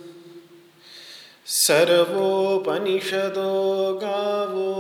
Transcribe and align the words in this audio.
सर्वोपनिषदो 1.46 3.52
गावो 4.04 4.74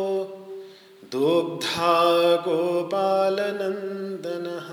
दुग्धा 1.12 2.36
गोपालनन्दनः। 2.36 4.70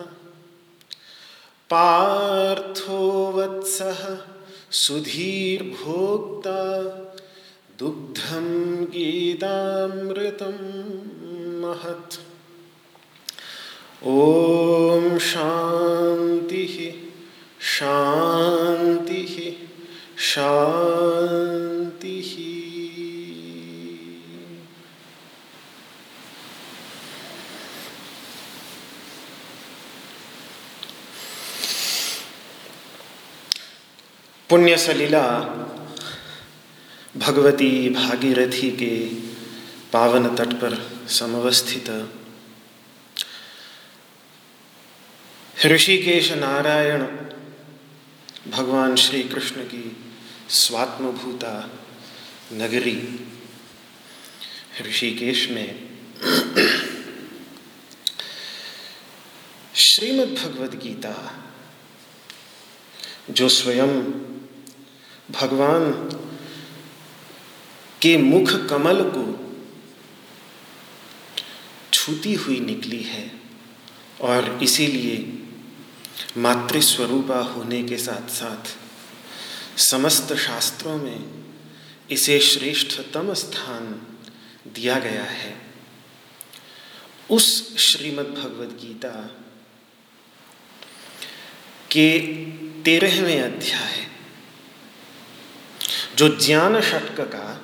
पार्थो 1.70 3.32
वत्सः 3.32 4.18
सुधीर्भोक्ता 4.70 6.60
दुग्धं 7.78 8.84
गीतामृतं 8.84 10.58
महत्। 11.60 12.21
ॐ 14.04 15.18
शांति 15.18 16.62
शान्तिः 17.60 19.34
शान्तिः 20.18 20.72
पुण्य 34.50 34.76
सलीला 34.76 35.22
भगवती 37.16 37.88
भागीरथी 37.88 38.70
के 38.70 38.96
पावन 39.92 40.34
तट 40.34 40.52
पर 40.52 40.76
समवस्थित 41.10 41.88
ऋषिकेश 45.66 46.32
नारायण, 46.32 47.02
भगवान 48.50 48.96
श्री 48.96 49.22
कृष्ण 49.22 49.56
की 49.62 49.96
स्वात्मभूता 50.50 51.70
नगरी। 52.52 53.28
ऋषिकेश 54.88 55.48
में 55.50 55.88
श्रीमद् 59.74 60.34
भगवद 60.34 60.74
गीता, 60.74 61.44
जो 63.30 63.48
स्वयं 63.48 64.02
भगवान 65.30 65.92
के 68.02 68.16
मुख 68.16 68.68
कमल 68.68 69.02
को 69.02 69.54
छूती 71.92 72.34
हुई 72.34 72.60
निकली 72.60 73.02
है 73.02 73.30
और 74.20 74.58
इसीलिए 74.62 75.41
मातृस्वरूपा 76.36 77.38
होने 77.38 77.82
के 77.82 77.96
साथ 77.96 78.28
साथ 78.28 78.78
समस्त 79.78 80.34
शास्त्रों 80.36 80.96
में 80.96 81.44
इसे 82.10 82.40
श्रेष्ठतम 82.40 83.34
स्थान 83.34 84.06
दिया 84.74 84.98
गया 84.98 85.24
है। 85.24 85.62
उस 87.30 87.76
श्रीमद् 87.78 88.34
भगवद 88.34 88.78
गीता 88.80 89.38
के 91.90 92.18
तेरहवें 92.82 93.42
अध्याय, 93.42 94.06
जो 96.16 96.28
ज्ञान 96.28 96.80
षटक 96.80 97.20
का 97.20 97.60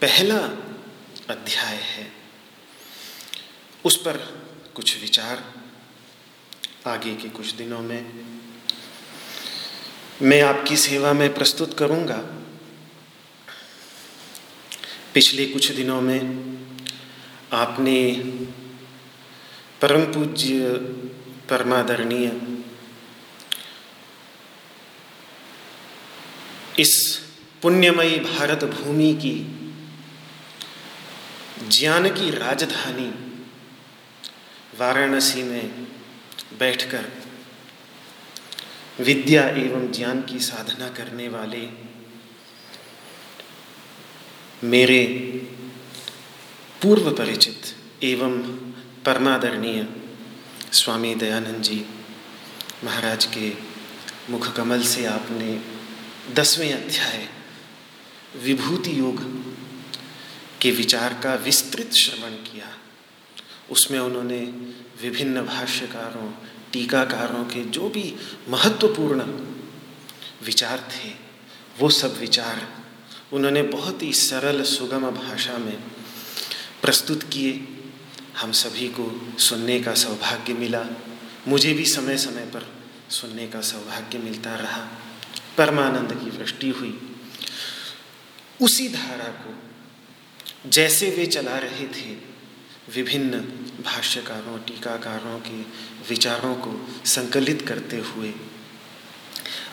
पहला 0.00 0.38
अध्याय 1.34 1.76
है, 1.76 2.12
उस 3.84 3.96
पर 3.96 4.16
कुछ 4.74 5.00
विचार 5.00 5.57
आगे 6.88 7.14
के 7.14 7.28
कुछ 7.28 7.52
दिनों 7.52 7.80
में 7.80 8.28
मैं 10.22 10.42
आपकी 10.42 10.76
सेवा 10.76 11.12
में 11.12 11.34
प्रस्तुत 11.34 11.78
करूँगा। 11.78 12.16
पिछले 15.14 15.46
कुछ 15.46 15.72
दिनों 15.72 16.00
में 16.00 16.20
आपने 17.52 18.12
परम 19.82 20.04
पूज्य, 20.04 20.68
परमादरणीय 21.48 22.26
इस 26.78 27.20
पुण्यमयी 27.62 28.18
भारत 28.18 28.64
भूमि 28.64 29.14
की 29.14 29.36
ज्ञान 31.68 32.08
की 32.08 32.30
राजधानी 32.30 33.08
वाराणसी 34.78 35.42
में 35.42 35.86
बैठकर 36.52 37.04
विद्या 39.00 39.48
एवं 39.48 39.92
ज्ञान 39.92 40.22
की 40.22 40.38
साधना 40.38 40.88
करने 40.88 41.28
वाले 41.28 41.68
मेरे 44.64 45.04
पूर्व 46.82 47.10
परिचित 47.10 47.76
एवं 48.02 48.42
परमादरणीय 49.04 49.86
स्वामी 50.72 51.14
दयानंद 51.14 51.62
जी 51.62 51.86
महाराज 52.84 53.24
के 53.24 53.52
मुख 54.30 54.56
कमल 54.56 54.82
से 54.82 55.04
आपने 55.06 55.60
दसवें 56.34 56.72
अध्याय 56.72 57.28
विभूति 58.36 58.98
योग 58.98 59.22
के 60.60 60.70
विचार 60.70 61.14
का 61.14 61.34
विस्तृत 61.34 61.92
श्रवण 61.92 62.30
किया। 62.30 62.76
उसमें 63.70 63.98
उन्होंने 63.98 64.40
विभिन्न 65.02 65.42
भाष्यकारों, 65.42 66.32
टीकाकारों 66.72 67.44
के 67.44 67.64
जो 67.64 67.88
भी 67.88 68.16
महत्वपूर्ण 68.48 69.20
विचार 70.44 70.88
थे, 70.92 71.10
वो 71.78 71.90
सब 71.90 72.18
विचार 72.18 72.84
उन्होंने 73.32 73.62
बहुत 73.62 74.02
ही 74.02 74.12
सरल, 74.12 74.62
सुगम 74.62 75.10
भाषा 75.10 75.58
में 75.58 75.76
प्रस्तुत 76.82 77.22
किए। 77.22 77.68
हम 78.38 78.52
सभी 78.52 78.88
को 78.88 79.32
सुनने 79.38 79.80
का 79.80 79.94
सौभाग्य 79.94 80.52
मिला। 80.52 80.84
मुझे 81.48 81.74
भी 81.74 81.84
समय 81.84 82.16
समय 82.16 82.42
पर 82.42 82.74
सुनने 83.10 83.46
का 83.46 83.60
सौभाग्य 83.60 84.18
मिलता 84.18 84.54
रहा। 84.54 84.88
परमानंद 85.58 86.12
की 86.12 86.38
वृष्टि 86.38 86.68
हुई। 86.68 87.16
उसी 88.62 88.88
धारा 88.88 89.24
को 89.24 89.58
जैसे 90.70 91.10
वे 91.10 91.26
चला 91.26 91.58
रहे 91.58 91.88
थे 91.88 92.37
विभिन्न 92.94 93.40
भाष्यकारों, 93.84 94.58
टीकाकारों 94.58 95.38
के 95.40 95.60
विचारों 96.08 96.54
को 96.54 96.88
संकलित 97.04 97.62
करते 97.68 97.96
हुए, 97.96 98.34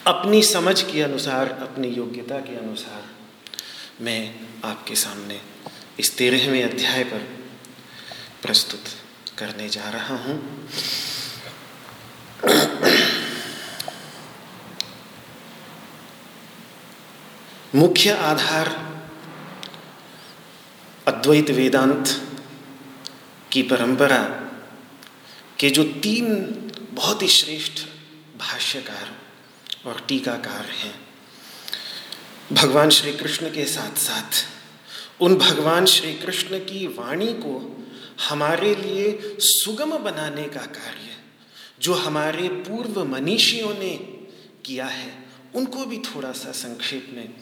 अपनी 0.07 0.43
समझ 0.43 0.81
के 0.81 1.01
अनुसार, 1.01 1.49
अपनी 1.49 1.87
योग्यता 1.87 2.39
के 2.39 2.55
अनुसार, 2.57 3.03
मैं 4.01 4.35
आपके 4.65 4.95
सामने 4.95 5.41
इस 5.99 6.17
तेरहवें 6.17 6.63
अध्याय 6.63 7.03
पर 7.03 7.19
प्रस्तुत 8.41 8.83
करने 9.37 9.69
जा 9.69 9.89
रहा 9.89 10.15
हूँ। 10.15 10.69
मुख्य 17.75 18.11
आधार, 18.11 18.67
अद्वैत 21.07 21.49
वेदांत 21.49 22.21
की 23.55 23.61
परंपरा 23.61 24.23
के 25.59 25.69
जो 25.69 25.83
तीन 25.83 26.45
बहुत 26.91 27.21
ही 27.21 27.27
श्रेष्ठ 27.27 27.87
भाष्यकार 28.37 29.15
और 29.85 30.05
टीकाकार 30.07 30.65
हैं, 30.65 30.95
भगवान 32.53 32.89
श्री 32.89 33.13
कृष्ण 33.13 33.49
के 33.49 33.65
साथ 33.65 33.97
साथ 33.97 34.45
उन 35.21 35.35
भगवान 35.35 35.85
श्री 35.85 36.13
कृष्ण 36.13 36.59
की 36.59 36.87
वाणी 36.87 37.33
को 37.33 37.85
हमारे 38.29 38.75
लिए 38.75 39.35
सुगम 39.39 39.97
बनाने 39.97 40.43
का 40.43 40.61
कार्य 40.61 41.15
जो 41.81 41.93
हमारे 41.93 42.47
पूर्व 42.47 43.03
मनीषियों 43.05 43.73
ने 43.73 43.95
किया 44.65 44.85
है, 44.85 45.25
उनको 45.55 45.85
भी 45.85 45.97
थोड़ा 45.97 46.31
सा 46.31 46.51
संक्षेप 46.51 47.07
में 47.13 47.33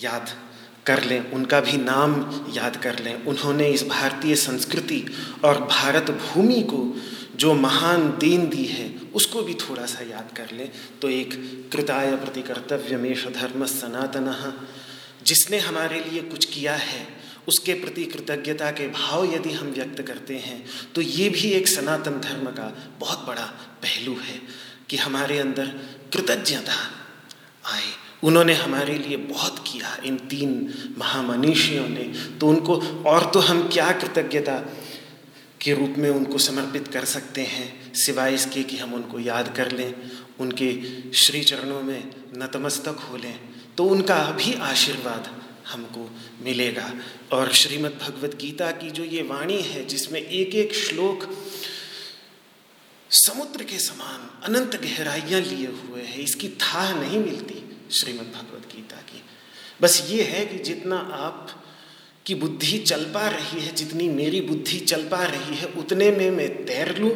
याद 0.00 0.53
कर 0.86 1.02
लें, 1.04 1.30
उनका 1.30 1.60
भी 1.60 1.76
नाम 1.78 2.12
याद 2.54 2.76
कर 2.76 2.98
लें। 2.98 3.14
उन्होंने 3.24 3.68
इस 3.68 3.86
भारतीय 3.88 4.34
संस्कृति 4.36 5.04
और 5.44 5.60
भारत 5.62 6.10
भूमि 6.22 6.60
को 6.72 6.82
जो 7.36 7.52
महान 7.54 8.08
देन 8.20 8.48
दी 8.48 8.64
है, 8.64 8.88
उसको 9.14 9.42
भी 9.42 9.54
थोड़ा 9.54 9.86
सा 9.86 10.04
याद 10.04 10.30
कर 10.36 10.50
लें। 10.52 10.70
तो 11.02 11.08
एक 11.10 11.34
कृताय 11.72 12.16
प्रति 12.16 12.42
कर्तव्यमेश 12.42 13.26
धर्म 13.34 13.64
सनातन, 13.66 14.28
जिसने 15.26 15.58
हमारे 15.58 16.00
लिए 16.00 16.22
कुछ 16.22 16.44
किया 16.44 16.74
है, 16.74 17.06
उसके 17.48 17.74
प्रति 17.74 18.04
कृतज्ञता 18.04 18.70
के 18.70 18.86
भाव 18.88 19.24
यदि 19.24 19.52
हम 19.52 19.66
व्यक्त 19.68 20.00
करते 20.02 20.34
हैं 20.36 20.64
तो 20.94 21.00
ये 21.00 21.28
भी 21.28 21.48
एक 21.50 21.68
सनातन 21.68 22.20
धर्म 22.20 22.46
का 22.50 22.70
बहुत 23.00 23.26
बड़ा 23.26 23.44
पहलू 23.82 24.14
है 24.20 24.40
कि 24.88 24.96
हमारे 24.96 25.38
अंदर 25.38 25.66
कृतज्ञता 26.12 26.76
आए। 27.72 27.92
उन्होंने 28.24 28.54
हमारे 28.54 28.98
लिए 28.98 29.16
बहुत 29.16 29.58
किया 29.58 29.96
इन 30.04 30.18
तीन 30.18 30.74
महामनीषियों 30.98 31.88
ने। 31.88 32.04
तो 32.38 32.48
उनको 32.48 32.76
और 33.06 33.30
तो 33.30 33.40
हम 33.40 33.68
क्या 33.68 33.92
कृतज्ञता 33.92 34.58
के 35.60 35.74
रूप 35.74 35.94
में 35.98 36.10
उनको 36.10 36.38
समर्पित 36.38 36.88
कर 36.88 37.04
सकते 37.04 37.40
हैं, 37.40 37.94
सिवाय 37.94 38.34
इसके 38.34 38.62
कि 38.62 38.76
हम 38.76 38.94
उनको 38.94 39.18
याद 39.18 39.54
कर 39.56 39.72
लें, 39.72 39.94
उनके 40.40 40.78
श्री 41.12 41.42
चरणों 41.42 41.82
में 41.82 42.10
नतमस्तक 42.38 43.08
हो 43.10 43.16
लें। 43.16 43.40
तो 43.76 43.84
उनका 43.84 44.30
भी 44.30 44.54
आशीर्वाद 44.54 45.40
हमको 45.68 46.10
मिलेगा। 46.42 46.94
और 47.32 47.52
श्रीमद् 47.52 48.02
भगवत 48.02 48.34
गीता 48.34 48.70
की 48.70 48.90
जो 48.90 49.04
ये 49.04 49.22
वाणी 49.22 49.60
है, 49.62 49.84
जिसमें 49.86 50.20
एक 50.20 50.54
एक 50.54 50.74
श्लोक 50.74 51.44
समुद्र 53.10 53.62
के 53.62 53.78
समान 53.78 54.42
अनंत 54.44 54.76
गहराइयाँ 54.76 55.40
लिए 55.40 55.66
हुए 55.66 56.02
हैं, 56.02 56.18
इसकी 56.18 56.48
था 56.48 57.00
नहीं 57.00 57.18
मिलती। 57.18 57.63
श्रीमद् 57.90 58.32
भगवत 58.32 58.68
गीता 58.74 58.96
की। 59.02 59.22
बस 59.80 60.06
ये 60.10 60.22
है 60.22 60.44
कि 60.46 60.58
जितना 60.64 60.96
आप 60.96 61.60
की 62.26 62.34
बुद्धि 62.34 62.78
चल 62.80 63.04
पा 63.04 63.26
रही 63.28 63.60
है, 63.60 63.74
जितनी 63.74 64.08
मेरी 64.08 64.40
बुद्धि 64.40 64.78
चल 64.80 65.02
पा 65.08 65.22
रही 65.24 65.56
है, 65.56 65.66
उतने 65.78 66.10
में 66.10 66.30
मैं 66.30 66.64
तैर 66.66 66.96
लूँ, 66.98 67.10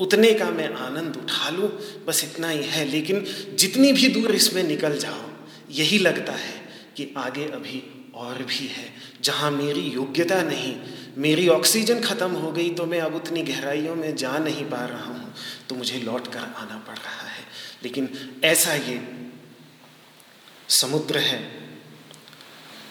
उतने 0.00 0.32
का 0.34 0.50
मैं 0.50 0.68
आनंद 0.76 1.16
उठा 1.16 1.50
लूँ, 1.50 1.70
बस 2.06 2.22
इतना 2.24 2.48
ही 2.48 2.62
है। 2.64 2.84
लेकिन 2.84 3.24
जितनी 3.58 3.92
भी 3.92 4.08
दूर 4.10 4.34
इसमें 4.34 4.62
निकल 4.62 4.98
जाओ 4.98 5.30
यही 5.70 5.98
लगता 5.98 6.32
है 6.32 6.62
कि 6.96 7.12
आगे 7.16 7.44
अभी 7.46 7.82
और 8.16 8.42
भी 8.44 8.66
है। 8.66 8.88
जहाँ 9.22 9.50
मेरी 9.50 9.80
योग्यता 9.80 10.42
नहीं, 10.42 10.74
मेरी 11.18 11.48
ऑक्सीजन 11.48 12.00
ख़त्म 12.00 12.30
हो 12.32 12.52
गई 12.52 12.70
तो 12.70 12.86
मैं 12.86 13.00
अब 13.00 13.14
उतनी 13.14 13.42
गहराइयों 13.42 13.94
में 13.94 14.14
जा 14.16 14.38
नहीं 14.38 14.64
पा 14.64 14.84
रहा 14.86 15.04
हूँ 15.04 15.34
तो 15.68 15.74
मुझे 15.74 15.98
लौट 15.98 16.32
कर 16.32 16.38
आना 16.38 16.82
पड़ 16.88 16.96
रहा 16.96 17.28
है। 17.28 17.44
लेकिन 17.82 18.08
ऐसा 18.44 18.74
ये 18.74 18.96
समुद्र 20.68 21.18
है। 21.18 21.64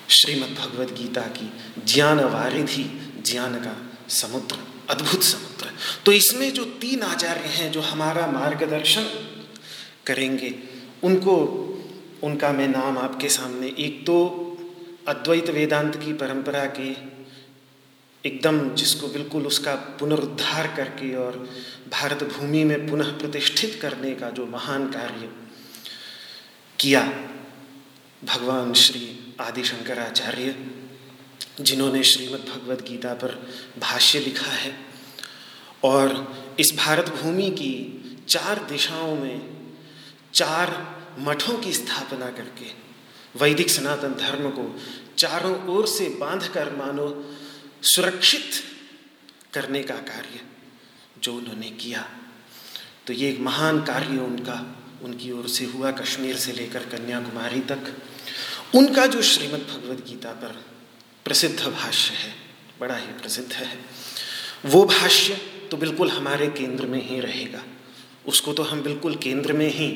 श्रीमद् 0.10 0.56
भगवद 0.56 0.96
गीता 0.96 1.22
की 1.22 1.54
ज्ञान 1.94 2.20
वारिधि, 2.20 2.84
ज्ञान 3.26 3.56
का 3.56 3.92
समुद्र, 4.10 4.58
अद्भुत 4.90 5.24
समुद्र। 5.24 5.70
तो 6.06 6.12
इसमें 6.12 6.54
जो 6.54 6.66
तीन 6.66 7.02
आचार्य 7.02 7.42
हैं 7.42 7.72
जो 7.72 7.82
हमारा 7.82 8.28
मार्गदर्शन 8.28 9.04
करेंगे, 10.06 10.56
उनको, 11.04 11.36
उनका 12.24 12.52
मैं 12.52 12.68
नाम 12.68 12.98
आपके 12.98 13.30
सामने, 13.30 13.68
एक 13.68 14.06
तो 14.06 14.50
अद्वैत 15.08 15.50
वेदांत 15.50 15.96
की 15.96 16.14
परंपरा 16.14 16.66
के 16.66 17.14
एकदम 18.30 18.76
जिसको 18.76 19.08
बिल्कुल 19.08 19.48
उसका 19.48 19.76
पुनरुद्धार 19.76 20.68
करके 20.68 21.16
और 21.16 21.50
भारत 21.90 22.24
भूमि 22.24 22.64
में 22.64 22.90
पुनः 22.90 23.06
प्रतिष्ठित 23.06 23.80
करने 23.82 24.12
का 24.12 24.30
जो 24.30 24.46
महान 24.46 24.88
कार्य 24.88 25.30
किया 26.80 27.02
भगवान 28.24 28.74
श्री 28.74 29.36
आदि 29.42 29.64
शंकराचार्य 29.64 30.56
जिन्होंने 31.62 32.04
श्रीमद् 32.04 32.50
भगवद 32.50 32.82
गीता 32.82 33.14
पर 33.14 33.32
भाष्य 33.80 34.20
लिखा 34.20 34.52
है, 34.52 34.74
और 35.84 36.56
इस 36.60 36.76
भारत 36.78 37.10
भूमि 37.10 37.50
की 37.52 37.74
चार 38.30 38.64
दिशाओं 38.64 39.16
में 39.16 39.42
चार 40.34 40.72
मठों 41.20 41.58
की 41.58 41.74
स्थापना 41.74 42.30
करके, 42.30 42.72
वैदिक 43.36 43.70
सनातन 43.70 44.14
धर्म 44.14 44.50
को 44.50 44.80
चारों 45.18 45.56
ओर 45.68 45.88
से 45.88 46.10
बाँध 46.10 46.48
कर 46.48 46.76
मानो 46.76 47.08
सुरक्षित 47.84 48.64
करने 49.54 49.84
का 49.84 49.96
कार्य 49.96 50.40
जो 51.24 51.34
उन्होंने 51.34 51.70
किया। 51.72 52.08
तो 53.08 53.14
ये 53.14 53.30
एक 53.30 53.40
महान 53.40 53.84
कार्य 53.84 54.18
उनका, 54.18 54.58
उनकी 55.04 55.32
ओर 55.32 55.48
से 55.48 55.66
हुआ 55.66 55.92
कश्मीर 55.92 56.36
से 56.38 56.52
लेकर 56.52 56.86
कन्याकुमारी 56.86 57.60
तक। 57.62 57.94
उनका 58.76 59.06
जो 59.06 59.22
श्रीमद् 59.22 59.62
भगवद 59.62 60.04
गीता 60.08 60.32
पर 60.32 60.64
प्रसिद्ध 61.26 61.60
भाष्य 61.60 62.14
है, 62.14 62.34
बड़ा 62.80 62.96
ही 62.96 63.06
प्रसिद्ध 63.06 63.52
है, 63.54 63.78
वो 64.66 64.86
भाष्य 64.86 65.34
तो 65.72 65.78
बिल्कुल 65.78 66.10
हमारे 66.10 66.48
केंद्र 66.48 66.86
में 66.86 67.10
ही 67.10 67.20
रहेगा। 67.20 67.64
उसको 68.28 68.54
तो 68.54 68.64
हम 68.64 68.82
बिल्कुल 68.82 69.16
केंद्र 69.16 69.54
में 69.54 69.68
ही 69.68 69.88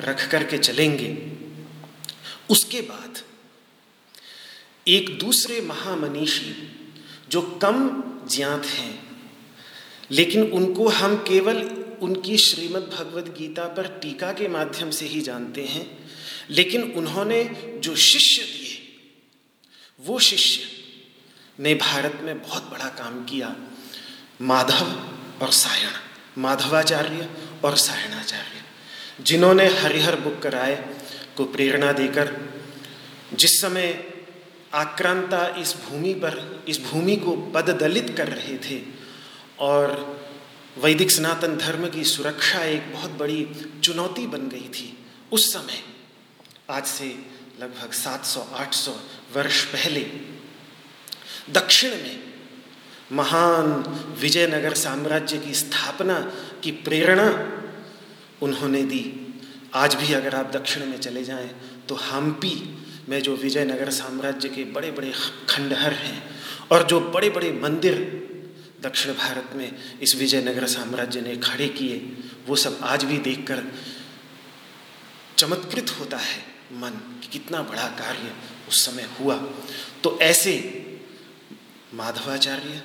रख 0.00 0.28
करके 0.30 0.58
चलेंगे। 0.58 1.16
उसके 2.50 2.80
बाद 2.80 3.18
एक 4.88 5.18
दूसरे 5.18 5.60
महामनीषी 5.60 6.54
जो 7.28 7.42
कम 7.42 7.88
ज्ञात 8.30 8.66
हैं, 8.66 9.18
लेकिन 10.10 10.42
उनको 10.42 10.88
हम 10.88 11.16
केवल 11.16 11.62
उनकी 12.02 12.36
श्रीमद् 12.38 12.90
भगवद 12.94 13.34
गीता 13.38 13.64
पर 13.64 13.86
टीका 14.02 14.32
के 14.32 14.48
माध्यम 14.48 14.90
से 14.90 15.06
ही 15.06 15.20
जानते 15.20 15.62
हैं 15.64 16.03
लेकिन 16.50 16.82
उन्होंने 16.92 17.42
जो 17.78 17.94
शिष्य 17.96 18.42
दिए, 18.42 18.78
वो 20.00 20.18
शिष्य 20.18 20.72
ने 21.58 21.74
भारत 21.74 22.18
में 22.22 22.42
बहुत 22.42 22.70
बड़ा 22.70 22.88
काम 22.98 23.24
किया। 23.24 23.54
माधव 24.40 24.86
और 25.42 25.50
सायण, 25.52 25.90
माधवाचार्य 26.38 27.28
और 27.64 27.76
सायणाचार्य, 27.76 29.24
जिन्होंने 29.24 29.66
हरिहर 29.66 30.16
बुक 30.20 30.40
कराए 30.42 30.74
को 31.36 31.44
प्रेरणा 31.44 31.92
देकर 31.92 32.36
जिस 33.32 33.60
समय 33.60 33.92
आक्रांता 34.74 35.46
इस 35.58 35.74
भूमि 35.76 36.12
पर, 36.14 36.64
इस 36.68 36.80
भूमि 36.80 37.16
को 37.16 37.36
पददलित 37.54 38.14
कर 38.16 38.28
रहे 38.28 38.56
थे 38.58 38.80
और 39.58 39.92
वैदिक 40.78 41.10
सनातन 41.10 41.56
धर्म 41.56 41.88
की 41.88 42.04
सुरक्षा 42.04 42.64
एक 42.64 42.92
बहुत 42.92 43.10
बड़ी 43.10 43.46
चुनौती 43.84 44.26
बन 44.26 44.48
गई 44.48 44.68
थी, 44.68 44.96
उस 45.32 45.52
समय 45.52 45.82
आज 46.70 46.84
से 46.86 47.06
लगभग 47.60 47.90
700-800 47.92 48.92
वर्ष 49.36 49.64
पहले 49.64 50.00
दक्षिण 51.50 51.90
में 51.90 52.22
महान 53.12 53.72
विजयनगर 54.20 54.74
साम्राज्य 54.74 55.38
की 55.38 55.54
स्थापना 55.54 56.18
की 56.64 56.70
प्रेरणा 56.70 57.26
उन्होंने 58.42 58.82
दी। 58.82 59.02
आज 59.74 59.94
भी 59.94 60.12
अगर 60.14 60.34
आप 60.34 60.50
दक्षिण 60.52 60.86
में 60.86 60.98
चले 60.98 61.24
जाएँ 61.24 61.50
तो 61.88 61.94
हम्पी 61.94 62.54
में 63.08 63.20
जो 63.22 63.36
विजयनगर 63.36 63.90
साम्राज्य 63.90 64.48
के 64.48 64.64
बड़े 64.64 64.90
बड़े 64.90 65.12
खंडहर 65.48 65.92
हैं 65.92 66.22
और 66.72 66.86
जो 66.86 67.00
बड़े 67.00 67.30
बड़े 67.30 67.52
मंदिर 67.52 68.00
दक्षिण 68.82 69.12
भारत 69.12 69.50
में 69.54 69.98
इस 70.00 70.16
विजयनगर 70.16 70.66
साम्राज्य 70.66 71.20
ने 71.20 71.36
खड़े 71.36 71.68
किए, 71.68 71.98
वो 72.48 72.56
सब 72.56 72.78
आज 72.82 73.04
भी 73.04 73.18
देखकर 73.18 73.62
चमत्कृत 75.38 75.96
होता 76.00 76.16
है। 76.16 76.53
मन 76.72 77.20
कि 77.22 77.28
कितना 77.28 77.62
बड़ा 77.62 77.86
कार्य 77.86 78.32
उस 78.68 78.84
समय 78.86 79.08
हुआ। 79.20 79.36
तो 80.04 80.18
ऐसे 80.22 80.52
माधवाचार्य 81.94 82.82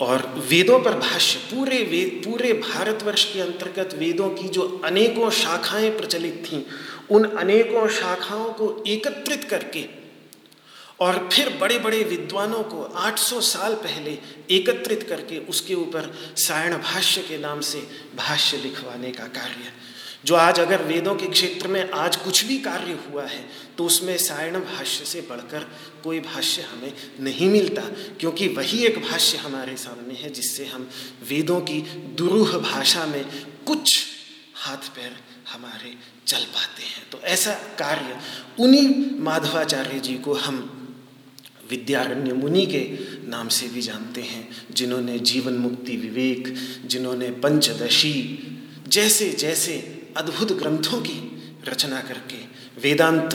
और 0.00 0.26
वेदों 0.48 0.80
पर 0.80 0.98
भाष्य, 0.98 1.38
पूरे 1.38 1.78
वेद 1.78 2.22
पूरे 2.24 2.52
भारतवर्ष 2.52 3.32
के 3.32 3.40
अंतर्गत 3.40 3.94
वेदों 3.94 4.30
की 4.30 4.48
जो 4.48 4.82
अनेकों 4.84 5.30
शाखाएँ 5.30 5.90
प्रचलित 5.90 6.44
थीं, 6.46 6.62
उन 7.10 7.24
अनेकों 7.24 7.88
शाखाओं 7.88 8.52
को 8.52 8.84
एकत्रित 8.86 9.44
करके 9.44 9.84
और 11.00 11.28
फिर 11.32 11.48
बड़े 11.58 11.78
बड़े 11.78 12.04
विद्वानों 12.04 12.62
को 12.62 12.82
800 12.82 13.40
साल 13.40 13.74
पहले 13.74 14.18
एकत्रित 14.50 15.02
करके 15.02 15.38
उसके 15.38 15.74
ऊपर 15.74 16.34
सायण 16.36 16.76
भाष्य 16.78 17.22
के 17.22 17.38
नाम 17.38 17.60
से 17.60 17.86
भाष्य 18.16 18.56
लिखवाने 18.56 19.10
का 19.12 19.24
कार्य। 19.24 19.72
जो 20.24 20.34
आज 20.34 20.60
अगर 20.60 20.82
वेदों 20.82 21.14
के 21.14 21.26
क्षेत्र 21.26 21.68
में 21.68 21.90
आज 21.90 22.16
कुछ 22.16 22.44
भी 22.44 22.58
कार्य 22.58 22.98
हुआ 23.08 23.24
है 23.26 23.44
तो 23.78 23.84
उसमें 23.84 24.16
सायण 24.18 24.58
भाष्य 24.60 25.04
से 25.04 25.20
बढ़कर 25.20 25.66
कोई 26.04 26.20
भाष्य 26.20 26.62
हमें 26.62 26.92
नहीं 27.20 27.48
मिलता, 27.48 27.82
क्योंकि 28.20 28.48
वही 28.48 28.84
एक 28.86 28.98
भाष्य 29.00 29.38
हमारे 29.38 29.76
सामने 29.76 30.14
है, 30.14 30.30
जिससे 30.30 30.66
हम 30.66 30.88
वेदों 31.28 31.60
की 31.60 31.80
दुरूह 32.18 32.58
भाषा 32.60 33.06
में 33.06 33.24
कुछ 33.66 34.06
हाथ 34.56 34.88
पैर 34.96 35.16
हमारे 35.52 35.94
चल 36.26 36.44
पाते 36.44 36.82
हैं। 36.82 37.08
तो 37.10 37.18
ऐसा 37.26 37.52
कार्य 37.78 38.18
उन्हीं 38.60 39.18
माधवाचार्य 39.20 39.98
जी 40.00 40.14
को 40.18 40.34
हम 40.34 40.78
विद्यारण्य 41.70 42.32
मुनि 42.32 42.66
के 42.66 42.80
नाम 43.28 43.48
से 43.48 43.68
भी 43.68 43.80
जानते 43.80 44.20
हैं, 44.20 44.48
जिन्होंने 44.70 45.18
जीवन 45.18 45.52
मुक्ति 45.58 45.96
विवेक, 45.96 46.54
जिन्होंने 46.86 47.30
पंचदशी 47.40 48.14
जैसे 48.88 49.28
जैसे 49.30 49.76
अद्भुत 50.16 50.52
ग्रंथों 50.52 51.00
की 51.00 51.18
रचना 51.68 52.00
करके 52.00 52.38
वेदांत 52.80 53.34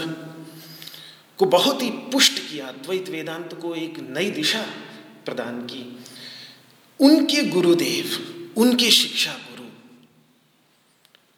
को 1.39 1.45
बहुत 1.45 1.81
ही 1.81 1.89
पुष्ट 1.89 2.39
किया 2.39 2.71
द्वैत 2.71 3.09
वेदांत 3.09 3.53
को 3.61 3.73
एक 3.75 3.99
नई 4.09 4.29
दिशा 4.31 4.61
प्रदान 5.25 5.61
की। 5.61 5.83
उनके 6.99 7.43
गुरुदेव, 7.43 8.05
उनके 8.57 8.91
शिक्षा 8.91 9.31
गुरु 9.31 9.65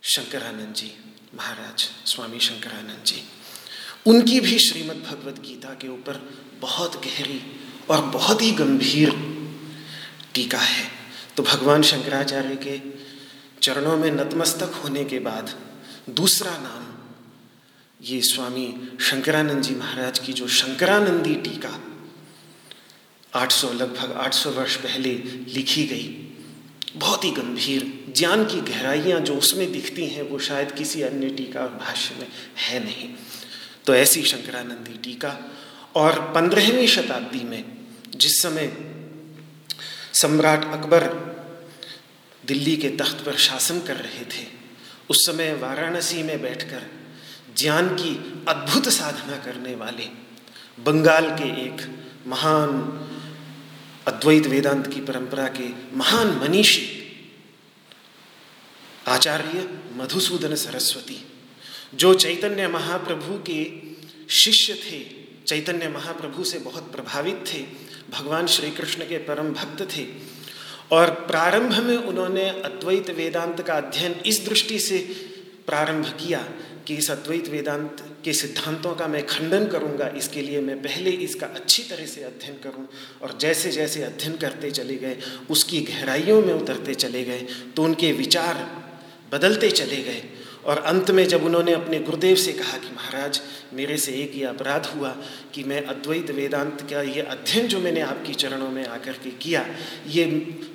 शंकरानंद 0.03 0.73
जी, 0.73 0.91
महाराज 1.35 1.89
स्वामी 2.05 2.39
शंकरानंद 2.39 3.03
जी, 3.05 3.23
उनकी 4.05 4.39
भी 4.39 4.59
श्रीमद् 4.59 5.03
भगवद 5.03 5.41
गीता 5.41 5.73
के 5.73 5.87
ऊपर 5.87 6.21
बहुत 6.61 6.95
गहरी 7.05 7.41
और 7.89 8.01
बहुत 8.01 8.41
ही 8.41 8.51
गंभीर 8.51 9.11
टीका 10.33 10.59
है। 10.59 10.87
तो 11.37 11.43
भगवान 11.43 11.81
शंकराचार्य 11.81 12.55
के 12.55 12.77
चरणों 13.61 13.97
में 13.97 14.11
नतमस्तक 14.11 14.81
होने 14.83 15.03
के 15.03 15.19
बाद 15.19 15.55
दूसरा 16.09 16.51
नाम, 16.51 16.85
ये 18.01 18.21
स्वामी 18.21 18.97
शंकरानंद 19.01 19.61
जी 19.61 19.75
महाराज 19.75 20.19
की 20.19 20.33
जो 20.33 20.47
शंकरानंदी 20.47 21.35
टीका 21.35 21.79
800 23.35 23.73
लगभग 23.73 24.11
800 24.11 24.47
वर्ष 24.47 24.75
पहले 24.75 25.13
लिखी 25.53 25.85
गई। 25.85 26.25
बहुत 26.95 27.23
ही 27.23 27.31
गंभीर, 27.31 28.13
ज्ञान 28.17 28.45
की 28.45 28.61
गहराइयाँ 28.61 29.19
जो 29.19 29.35
उसमें 29.35 29.71
दिखती 29.71 30.05
हैं, 30.05 30.21
वो 30.21 30.39
शायद 30.39 30.71
किसी 30.71 31.01
अन्य 31.01 31.29
टीका 31.29 31.59
और 31.59 31.69
भाष्य 31.69 32.15
में 32.19 32.27
है 32.57 32.83
नहीं। 32.83 33.09
तो 33.85 33.95
ऐसी 33.95 34.23
शंकरानंदी 34.23 34.97
टीका 34.97 35.37
और 35.95 36.19
पंद्रहवीं 36.35 36.87
शताब्दी 36.87 37.43
में, 37.43 37.63
जिस 38.15 38.41
समय 38.41 38.77
सम्राट 40.13 40.73
अकबर 40.73 41.28
दिल्ली 42.49 42.77
के 42.77 42.89
तख्त 42.89 43.25
पर 43.25 43.35
शासन 43.37 43.79
कर 43.79 43.95
रहे 43.95 44.25
थे। 44.25 44.45
उस 45.09 45.25
समय 45.25 45.53
वाराणसी 45.53 46.23
में 46.23 46.41
बैठकर 46.41 46.83
ज्ञान 47.57 47.89
की 47.95 48.11
अद्भुत 48.47 48.89
साधना 48.89 49.37
करने 49.37 49.75
वाले 49.75 50.07
बंगाल 50.83 51.29
के 51.29 51.49
एक 51.61 51.81
महान 52.27 52.69
अद्वैत 54.07 54.47
वेदांत 54.47 54.87
की 54.87 55.01
परंपरा 55.01 55.47
के 55.47 55.67
महान 55.97 56.27
मनीषी 56.27 56.85
आचार्य 59.07 59.69
मधुसूदन 59.95 60.55
सरस्वती, 60.55 61.17
जो 61.95 62.13
चैतन्य 62.13 62.67
महाप्रभु 62.67 63.37
के 63.49 63.59
शिष्य 64.35 64.73
थे, 64.73 64.99
चैतन्य 65.47 65.89
महाप्रभु 65.89 66.43
से 66.43 66.59
बहुत 66.59 66.91
प्रभावित 66.91 67.43
थे, 67.53 67.59
भगवान 68.09 68.47
श्री 68.47 68.71
कृष्ण 68.71 69.03
के 69.03 69.17
परम 69.17 69.53
भक्त 69.53 69.81
थे 69.97 70.03
और 70.91 71.09
प्रारंभ 71.27 71.73
में 71.79 71.97
उन्होंने 71.97 72.49
अद्वैत 72.49 73.09
वेदांत 73.09 73.61
का 73.61 73.73
अध्ययन 73.73 74.15
इस 74.25 74.45
दृष्टि 74.45 74.79
से 74.79 74.97
प्रारंभ 75.67 76.05
किया 76.19 76.39
कि 76.87 76.95
इस 76.95 77.09
अद्वैत 77.11 77.47
वेदांत 77.47 78.03
के 78.23 78.33
सिद्धांतों 78.33 78.93
का 78.95 79.07
मैं 79.07 79.25
खंडन 79.25 79.67
करूँगा, 79.67 80.07
इसके 80.17 80.41
लिए 80.41 80.61
मैं 80.61 80.81
पहले 80.81 81.09
इसका 81.09 81.47
अच्छी 81.47 81.83
तरह 81.83 82.05
से 82.05 82.23
अध्ययन 82.23 82.55
करूँ। 82.63 82.87
और 83.21 83.37
जैसे 83.41 83.71
जैसे 83.71 84.03
अध्ययन 84.03 84.37
करते 84.37 84.71
चले 84.71 84.95
गए, 84.95 85.17
उसकी 85.49 85.81
गहराइयों 85.81 86.41
में 86.41 86.53
उतरते 86.53 86.93
चले 86.95 87.23
गए 87.23 87.45
तो 87.75 87.83
उनके 87.83 88.11
विचार 88.13 88.67
बदलते 89.33 89.69
चले 89.71 90.01
गए। 90.03 90.23
और 90.69 90.77
अंत 90.85 91.09
में 91.11 91.27
जब 91.27 91.43
उन्होंने 91.45 91.73
अपने 91.73 91.99
गुरुदेव 91.99 92.35
से 92.37 92.51
कहा 92.53 92.77
कि 92.77 92.87
महाराज, 92.87 93.41
मेरे 93.73 93.97
से 93.97 94.11
एक 94.13 94.35
ये 94.35 94.43
अपराध 94.45 94.85
हुआ 94.85 95.09
कि 95.53 95.63
मैं 95.63 95.81
अद्वैत 95.85 96.31
वेदांत 96.31 96.81
का 96.91 97.01
ये 97.03 97.21
अध्ययन 97.23 97.67
जो 97.67 97.79
मैंने 97.79 98.01
आपकी 98.03 98.33
चरणों 98.35 98.69
में 98.71 98.85
आकर 98.87 99.13
के 99.23 99.29
किया, 99.37 99.65
ये 100.07 100.25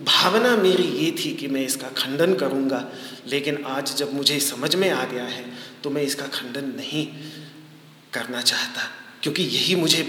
भावना 0.03 0.57
मेरी 0.59 0.89
ये 0.97 1.11
थी 1.19 1.35
कि 1.35 1.49
मैं 1.49 1.65
इसका 1.67 1.89
खंडन 1.97 2.35
करूँगा। 2.35 2.85
लेकिन 3.29 3.63
आज 3.69 3.95
जब 3.97 4.15
मुझे 4.15 4.39
समझ 4.43 4.75
में 4.77 4.91
आ 4.91 5.05
गया 5.05 5.25
है 5.27 5.45
तो 5.83 5.91
मैं 5.91 6.03
इसका 6.03 6.27
खंडन 6.35 6.75
नहीं 6.77 7.07
करना 8.13 8.41
चाहता, 8.43 8.83
क्योंकि 9.23 9.43
यही 9.45 9.75
मुझे 9.77 10.03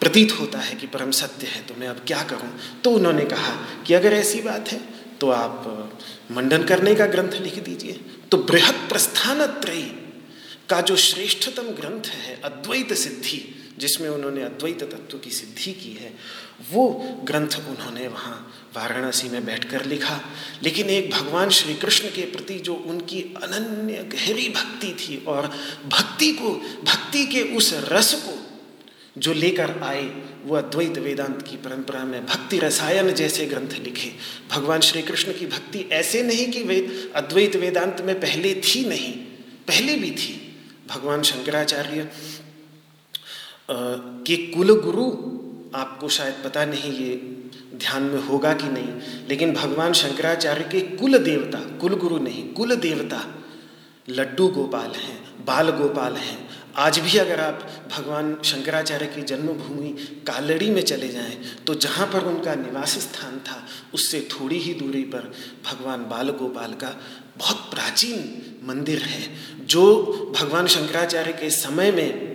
प्रतीत 0.00 0.32
होता 0.40 0.58
है 0.58 0.74
कि 0.76 0.86
परम 0.86 1.10
सत्य 1.12 1.46
है 1.46 1.66
तो 1.66 1.74
मैं 1.74 1.88
अब 1.88 2.00
क्या 2.06 2.22
करूँ? 2.22 2.50
तो 2.84 2.90
उन्होंने 2.92 3.24
कहा 3.26 3.54
कि 3.86 3.94
अगर 3.94 4.12
ऐसी 4.14 4.40
बात 4.42 4.68
है 4.68 4.80
तो 5.20 5.30
आप 5.32 5.90
मंडन 6.32 6.62
करने 6.64 6.94
का 6.94 7.06
ग्रंथ 7.06 7.40
लिख 7.42 7.62
दीजिए। 7.64 8.00
तो 8.34 8.42
बृहद 8.42 8.74
प्रस्थान 8.74 9.46
त्रयी 9.46 9.82
का 10.70 10.80
जो 10.80 10.96
श्रेष्ठतम 10.96 11.62
ग्रंथ 11.62 12.06
है, 12.06 12.40
अद्वैत 12.44 12.92
सिद्धि, 12.92 13.54
जिसमें 13.78 14.08
उन्होंने 14.08 14.42
अद्वैत 14.42 14.82
तत्व 14.82 15.18
की 15.18 15.30
सिद्धि 15.30 15.72
की 15.72 15.92
है, 15.92 16.14
वो 16.72 16.88
ग्रंथ 17.24 17.56
उन्होंने 17.68 18.08
वहाँ 18.08 18.54
वाराणसी 18.76 19.28
में 19.28 19.44
बैठकर 19.44 19.84
लिखा। 19.84 20.20
लेकिन 20.62 20.90
एक 20.90 21.10
भगवान 21.10 21.50
श्री 21.50 21.74
कृष्ण 21.74 22.08
के 22.08 22.22
प्रति 22.22 22.54
जो 22.54 22.74
उनकी 22.74 23.22
अनन्य 23.22 23.94
गहरी 23.94 24.48
भक्ति 24.48 24.96
थी 25.00 25.24
और 25.24 25.46
भक्ति 25.86 26.32
को, 26.32 26.50
भक्ति 26.84 27.26
के 27.26 27.42
उस 27.42 27.74
रस 27.74 28.14
को 28.14 28.38
जो 29.18 29.32
लेकर 29.32 29.82
आए 29.82 30.22
वो 30.46 30.56
अद्वैत 30.56 30.98
वेदांत 30.98 31.42
की 31.42 31.56
परंपरा 31.56 32.04
में 32.04 32.24
भक्ति 32.26 32.58
रसायन 32.58 33.12
जैसे 33.12 33.46
ग्रंथ 33.46 33.78
लिखे। 33.84 34.10
भगवान 34.50 34.80
श्री 34.80 35.02
कृष्ण 35.02 35.32
की 35.32 35.46
भक्ति 35.46 35.88
ऐसे 35.92 36.22
नहीं 36.22 36.50
कि 36.52 36.62
वे 36.62 36.78
अद्वैत 37.16 37.56
वेदांत 37.56 38.00
में 38.00 38.18
पहले 38.20 38.54
थी 38.56 38.84
नहीं, 38.88 39.12
पहले 39.68 39.96
भी 39.96 40.10
थी। 40.12 40.40
भगवान 40.88 41.22
शंकराचार्य 41.22 42.10
के 43.70 44.36
कुल 44.46 44.80
गुरु 44.80 45.04
आपको 45.74 46.08
शायद 46.08 46.34
पता 46.44 46.64
नहीं, 46.64 46.92
ये 46.92 47.14
ध्यान 47.76 48.02
में 48.02 48.22
होगा 48.22 48.52
कि 48.52 48.68
नहीं, 48.68 49.26
लेकिन 49.28 49.52
भगवान 49.52 49.92
शंकराचार्य 49.92 50.64
के 50.72 50.80
कुल 50.96 51.18
देवता 51.18 51.58
कुल 51.80 51.94
गुरु 51.96 52.18
नहीं 52.18 52.44
कुल 52.52 52.74
देवता 52.76 53.24
लड्डू 54.08 54.48
गोपाल 54.48 54.90
हैं, 54.90 55.44
बाल 55.46 55.70
गोपाल 55.70 56.16
हैं 56.16 56.38
आज 56.76 56.98
भी 56.98 57.18
अगर 57.18 57.40
आप 57.40 57.60
भगवान 57.90 58.36
शंकराचार्य 58.44 59.06
की 59.06 59.22
जन्मभूमि 59.22 59.88
कालड़ी 60.26 60.70
में 60.70 60.82
चले 60.82 61.08
जाएँ 61.08 61.36
तो 61.66 61.74
जहाँ 61.74 62.06
पर 62.06 62.24
उनका 62.24 62.54
निवास 62.54 62.98
स्थान 62.98 63.38
था, 63.38 63.66
उससे 63.94 64.20
थोड़ी 64.32 64.58
ही 64.58 64.74
दूरी 64.74 65.02
पर 65.04 65.32
भगवान 65.64 66.04
बाल 66.04 66.30
गोपाल 66.30 66.72
का 66.74 66.94
बहुत 67.38 67.70
प्राचीन 67.70 68.18
मंदिर 68.64 69.02
है, 69.02 69.22
जो 69.66 69.82
भगवान 70.40 70.66
शंकराचार्य 70.66 71.32
के 71.32 71.50
समय 71.50 71.90
में 71.92 72.34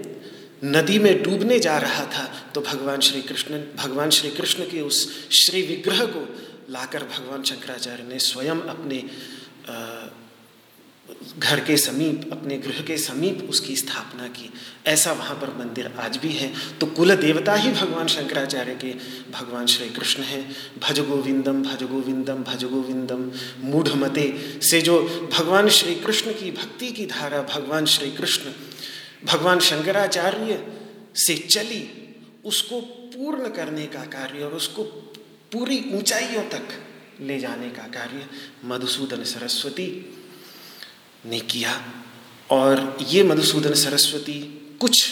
नदी 0.64 1.00
में 1.00 1.24
डूबने 1.24 1.60
जा 1.60 1.78
रहा 1.78 2.06
था। 2.06 2.24
तो 2.56 2.62
भगवान 2.62 3.00
श्री 3.00 3.22
कृष्ण, 3.22 3.60
भगवान 3.76 4.10
श्री 4.10 4.30
कृष्ण 4.30 4.64
के 4.64 4.82
उस 4.82 5.30
श्री 5.32 5.62
विग्रह 5.62 6.06
को 6.06 6.28
लाकर 6.70 7.04
भगवान 7.04 7.44
शंकराचार्य 7.44 8.04
ने 8.04 8.20
स्वयं 8.20 8.62
अपने 8.68 9.04
घर 11.38 11.60
के 11.60 11.78
समीप, 11.78 12.30
अपने 12.32 12.58
गृह 12.58 12.82
के 12.82 12.98
समीप 12.98 13.48
उसकी 13.50 13.76
स्थापना 13.76 14.28
की। 14.28 14.50
ऐसा 14.88 15.12
वहाँ 15.12 15.36
पर 15.36 15.50
मंदिर 15.60 15.92
आज 16.00 16.18
भी 16.18 16.30
है। 16.30 16.52
तो 16.78 16.86
कुल 16.86 17.16
देवता 17.16 17.54
ही 17.54 17.72
भगवान 17.72 18.08
शंकराचार्य 18.08 18.76
के 18.76 18.94
भगवान 19.32 19.66
श्री 19.66 19.90
कृष्ण 19.90 20.24
हैं। 20.24 20.56
भज 20.80 21.00
गोविंदम 21.00 21.64
भज 21.64 21.84
गोविंदम 21.84 22.44
भज 22.44 22.64
गोविंदम 22.64 23.32
मूढ़मते 23.60 24.60
से 24.62 24.82
जो 24.82 25.02
भगवान 25.34 25.70
श्री 25.70 25.96
कृष्ण 25.96 26.32
की 26.32 26.52
भक्ति 26.52 26.92
की 26.92 27.06
धारा, 27.06 27.42
भगवान 27.42 27.86
श्री 27.86 28.12
कृष्ण 28.12 28.52
भगवान 29.26 29.60
शंकराचार्य 29.60 30.68
से 31.16 31.36
चली, 31.36 31.90
उसको 32.46 32.82
पूर्ण 32.82 33.50
करने 33.50 33.86
का 33.86 34.00
कार्य 34.00 34.44
और 34.44 34.54
उसको 34.54 34.84
पूरी 35.52 35.86
ऊंचाइयों 35.94 36.44
तक 36.44 36.68
ले 37.22 37.40
जाने 37.40 37.70
का 37.70 37.84
कार्य 37.84 38.26
मधुसूदन 38.66 39.24
सरस्वती 39.24 40.16
ने 41.26 41.40
किया। 41.40 41.82
और 42.52 42.98
ये 43.02 43.24
मधुसूदन 43.24 43.74
सरस्वती 43.74 44.40
कुछ 44.80 45.10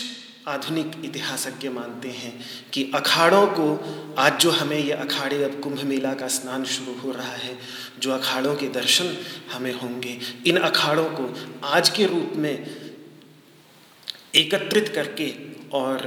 आधुनिक 0.47 0.91
इतिहासज्ञ 1.05 1.69
मानते 1.69 2.09
हैं 2.09 2.33
कि 2.73 2.91
अखाड़ों 2.95 3.47
को 3.47 4.15
आज 4.17 4.39
जो 4.39 4.51
हमें 4.51 4.79
ये 4.79 4.91
अखाड़े 4.91 5.43
अब 5.43 5.59
कुंभ 5.59 5.81
मेला 5.83 6.13
का 6.13 6.27
स्नान 6.27 6.65
शुरू 6.65 6.93
हो 6.99 7.11
रहा 7.11 7.31
है, 7.31 7.57
जो 7.99 8.11
अखाड़ों 8.11 8.55
के 8.55 8.67
दर्शन 8.67 9.17
हमें 9.53 9.73
होंगे, 9.73 10.19
इन 10.45 10.57
अखाड़ों 10.57 11.09
को 11.09 11.33
आज 11.63 11.89
के 11.89 12.05
रूप 12.05 12.33
में 12.35 12.53
एकत्रित 14.35 14.87
करके 14.95 15.33
और 15.77 15.97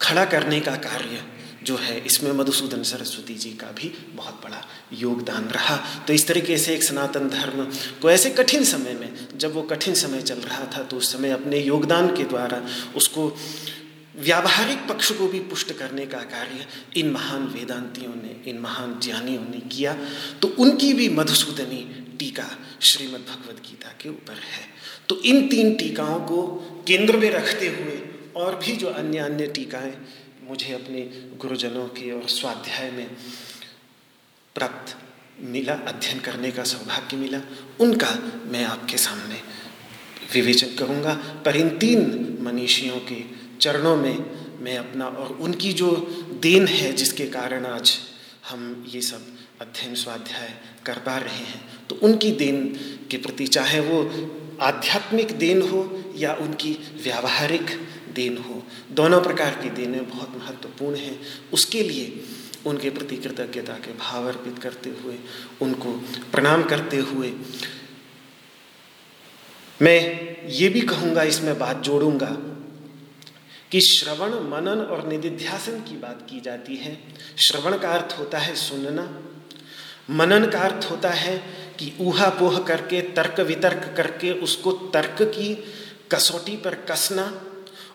खड़ा 0.00 0.24
करने 0.24 0.60
का 0.60 0.76
कार्य 0.76 1.22
जो 1.64 1.76
है, 1.76 1.98
इसमें 2.00 2.30
मधुसूदन 2.32 2.82
सरस्वती 2.82 3.34
जी 3.34 3.50
का 3.50 3.66
भी 3.72 3.92
बहुत 4.14 4.40
बड़ा 4.44 4.64
योगदान 4.92 5.44
रहा। 5.48 5.76
तो 6.06 6.12
इस 6.12 6.26
तरीके 6.26 6.58
से 6.58 6.74
एक 6.74 6.82
सनातन 6.82 7.28
धर्म 7.28 7.64
को 8.02 8.10
ऐसे 8.10 8.30
कठिन 8.30 8.64
समय 8.64 8.94
में, 8.94 9.38
जब 9.38 9.54
वो 9.54 9.62
कठिन 9.62 9.94
समय 9.94 10.22
चल 10.22 10.40
रहा 10.40 10.64
था 10.76 10.82
तो 10.82 10.96
उस 10.96 11.12
समय 11.12 11.30
अपने 11.30 11.58
योगदान 11.58 12.08
के 12.16 12.24
द्वारा 12.24 12.62
उसको 12.96 13.36
व्यावहारिक 14.16 14.86
पक्ष 14.88 15.10
को 15.12 15.26
भी 15.26 15.38
पुष्ट 15.40 15.72
करने 15.72 16.06
का 16.06 16.18
कार्य 16.18 16.66
इन 16.96 17.10
महान 17.10 17.46
वेदांतियों 17.46 18.14
ने, 18.14 18.50
इन 18.50 18.58
महान 18.58 18.98
ज्ञानियों 19.02 19.42
ने 19.42 19.60
किया। 19.68 19.96
तो 20.42 20.48
उनकी 20.58 20.92
भी 20.92 21.08
मधुसूदनी 21.08 21.82
टीका 22.18 22.48
श्रीमद् 22.82 23.28
भगवद 23.28 23.60
गीता 23.60 23.92
के 24.00 24.08
ऊपर 24.08 24.32
है। 24.32 24.64
तो 25.08 25.20
इन 25.22 25.48
तीन 25.48 25.74
टीकाओं 25.74 26.20
को 26.20 26.42
केंद्र 26.86 27.16
में 27.16 27.30
रखते 27.30 27.68
हुए 27.68 28.00
और 28.36 28.56
भी 28.56 28.76
जो 28.76 28.86
अन्य 28.88 29.18
अन्य 29.18 29.46
टीकाएँ 29.46 29.94
मुझे 30.52 30.72
अपने 30.72 31.00
गुरुजनों 31.40 31.86
के 31.88 32.10
और 32.12 32.28
स्वाध्याय 32.28 32.90
में 32.90 33.06
प्राप्त 34.54 34.96
मिला, 35.40 35.72
अध्ययन 35.72 36.18
करने 36.20 36.50
का 36.50 36.64
सौभाग्य 36.64 37.16
मिला। 37.16 37.40
उनका 37.80 38.10
मैं 38.52 38.64
आपके 38.64 38.96
सामने 38.96 39.38
विवेचन 40.32 40.74
करूँगा। 40.76 41.14
पर 41.44 41.56
इन 41.56 41.68
तीन 41.78 42.02
मनीषियों 42.40 42.98
के 43.00 43.20
चरणों 43.60 43.96
में 43.96 44.16
मैं 44.60 44.76
अपना 44.78 45.06
और 45.06 45.32
उनकी 45.40 45.72
जो 45.72 45.90
देन 46.42 46.66
है, 46.68 46.92
जिसके 46.92 47.26
कारण 47.26 47.66
आज 47.66 47.96
हम 48.50 48.84
ये 48.88 49.00
सब 49.00 49.24
अध्ययन, 49.60 49.94
स्वाध्याय 49.94 50.54
कर 50.86 50.98
पा 50.98 51.16
रहे 51.18 51.44
हैं 51.46 51.86
तो 51.88 51.98
उनकी 52.02 52.30
देन 52.32 52.58
के 53.10 53.16
प्रति 53.16 53.46
चाहे 53.46 53.80
वो 53.80 54.02
आध्यात्मिक 54.60 55.32
देन 55.38 55.62
हो 55.62 55.80
या 56.16 56.34
उनकी 56.34 56.72
व्यावहारिक 57.02 57.70
देन 58.14 58.36
हो। 58.38 58.62
दोनों 58.90 59.20
प्रकार 59.22 59.58
की 59.62 59.70
देनें 59.70 60.08
बहुत 60.10 60.36
महत्वपूर्ण 60.36 60.96
हैं। 60.96 61.20
उसके 61.52 61.82
लिए 61.82 62.22
उनके 62.66 62.90
प्रति 62.90 63.16
कृतज्ञता 63.16 63.72
के 63.74 63.92
भाव 63.92 64.26
अर्पित 64.28 64.58
करते 64.58 64.90
हुए, 64.90 65.18
उनको 65.62 65.92
प्रणाम 66.32 66.62
करते 66.62 66.96
हुए 66.96 67.32
मैं 69.82 70.48
ये 70.48 70.68
भी 70.68 70.80
कहूँगा, 70.80 71.22
इसमें 71.22 71.58
बात 71.58 71.82
जोड़ूँगा 71.82 72.26
कि 73.70 73.80
श्रवण, 73.80 74.34
मनन 74.50 74.80
और 74.80 75.06
निधिध्यासन 75.08 75.80
की 75.80 75.96
बात 75.96 76.26
की 76.30 76.40
जाती 76.40 76.76
है। 76.76 76.96
श्रवण 77.38 77.78
का 77.78 77.90
अर्थ 77.90 78.18
होता 78.18 78.38
है 78.38 78.54
सुनना। 78.54 79.02
मनन 80.10 80.46
का 80.50 80.58
अर्थ 80.58 80.90
होता 80.90 81.10
है 81.10 81.36
कि 81.78 81.92
ऊहा 82.00 82.28
पोह 82.28 82.58
करके, 82.58 83.00
तर्क 83.00 83.40
वितर्क 83.40 83.94
करके 83.96 84.32
उसको 84.32 84.72
तर्क 84.72 85.22
की 85.22 85.54
कसौटी 86.12 86.56
पर 86.56 86.74
कसना। 86.74 87.26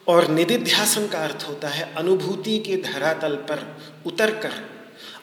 और 0.07 0.27
निधिध्यासन 0.27 1.07
का 1.07 1.19
अर्थ 1.19 1.45
होता 1.47 1.67
है 1.67 1.95
अनुभूति 1.95 2.59
के 2.59 2.77
धरातल 2.77 3.35
पर 3.35 3.83
उतर 4.05 4.31
कर 4.31 4.77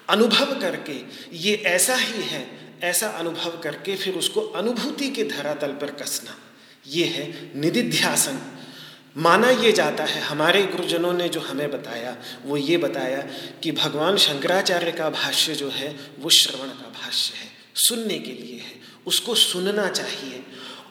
अनुभव 0.09 0.61
करके, 0.61 1.01
ये 1.37 1.55
ऐसा 1.55 1.95
ही 1.97 2.23
है, 2.23 2.79
ऐसा 2.83 3.09
अनुभव 3.09 3.61
करके 3.65 3.97
फिर 3.97 4.15
उसको 4.15 4.41
अनुभूति 4.41 5.09
के 5.09 5.25
धरातल 5.25 5.69
पर 5.69 5.91
कसना। 5.91 6.37
ये 6.87 7.05
है 7.05 7.53
निधिध्यासन। 7.61 8.39
माना 9.17 9.51
ये 9.51 9.73
जाता 9.73 10.05
है, 10.05 10.21
हमारे 10.21 10.63
गुरुजनों 10.63 11.13
ने 11.13 11.29
जो 11.29 11.41
हमें 11.41 11.71
बताया, 11.71 12.17
वो 12.45 12.57
ये 12.57 12.77
बताया 12.77 13.29
कि 13.63 13.73
भगवान 13.73 14.17
शंकराचार्य 14.17 14.93
का 14.93 15.11
भाष्य 15.11 15.55
जो 15.55 15.71
है, 15.71 15.97
वो 16.19 16.31
श्रवण 16.31 16.69
का 16.69 16.89
भाष्य 17.03 17.35
है, 17.37 17.49
सुनने 17.75 18.19
के 18.19 18.33
लिए 18.33 18.57
है। 18.57 18.85
उसको 19.07 19.35
सुनना 19.35 19.89
चाहिए। 19.89 20.45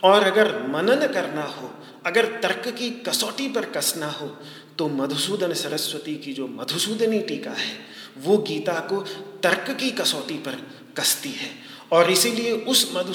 और 0.04 0.24
अगर 0.24 0.52
मनन 0.68 1.08
करना 1.08 1.44
हो, 1.44 1.72
अगर 2.06 2.26
तर्क 2.42 2.68
की 2.78 2.90
कसौटी 3.08 3.48
पर 3.50 3.66
कसना 3.72 4.08
हो 4.12 4.28
तो 4.78 4.88
मधुसूदन 4.90 5.54
सरस्वती 5.54 6.16
की 6.16 6.34
जो 6.34 6.48
मधुसूदनी 6.50 7.20
टीका 7.20 7.52
है, 7.52 7.74
वो 8.18 8.38
गीता 8.40 8.80
को 8.90 9.02
तर्क 9.44 9.70
की 9.80 9.92
कसौटी 9.92 10.38
पर 10.38 10.58
कसती 10.98 11.32
है। 11.32 11.50
और 11.92 12.12
इसीलिए 12.12 12.52
उस 12.52 12.92
मधु 12.96 13.14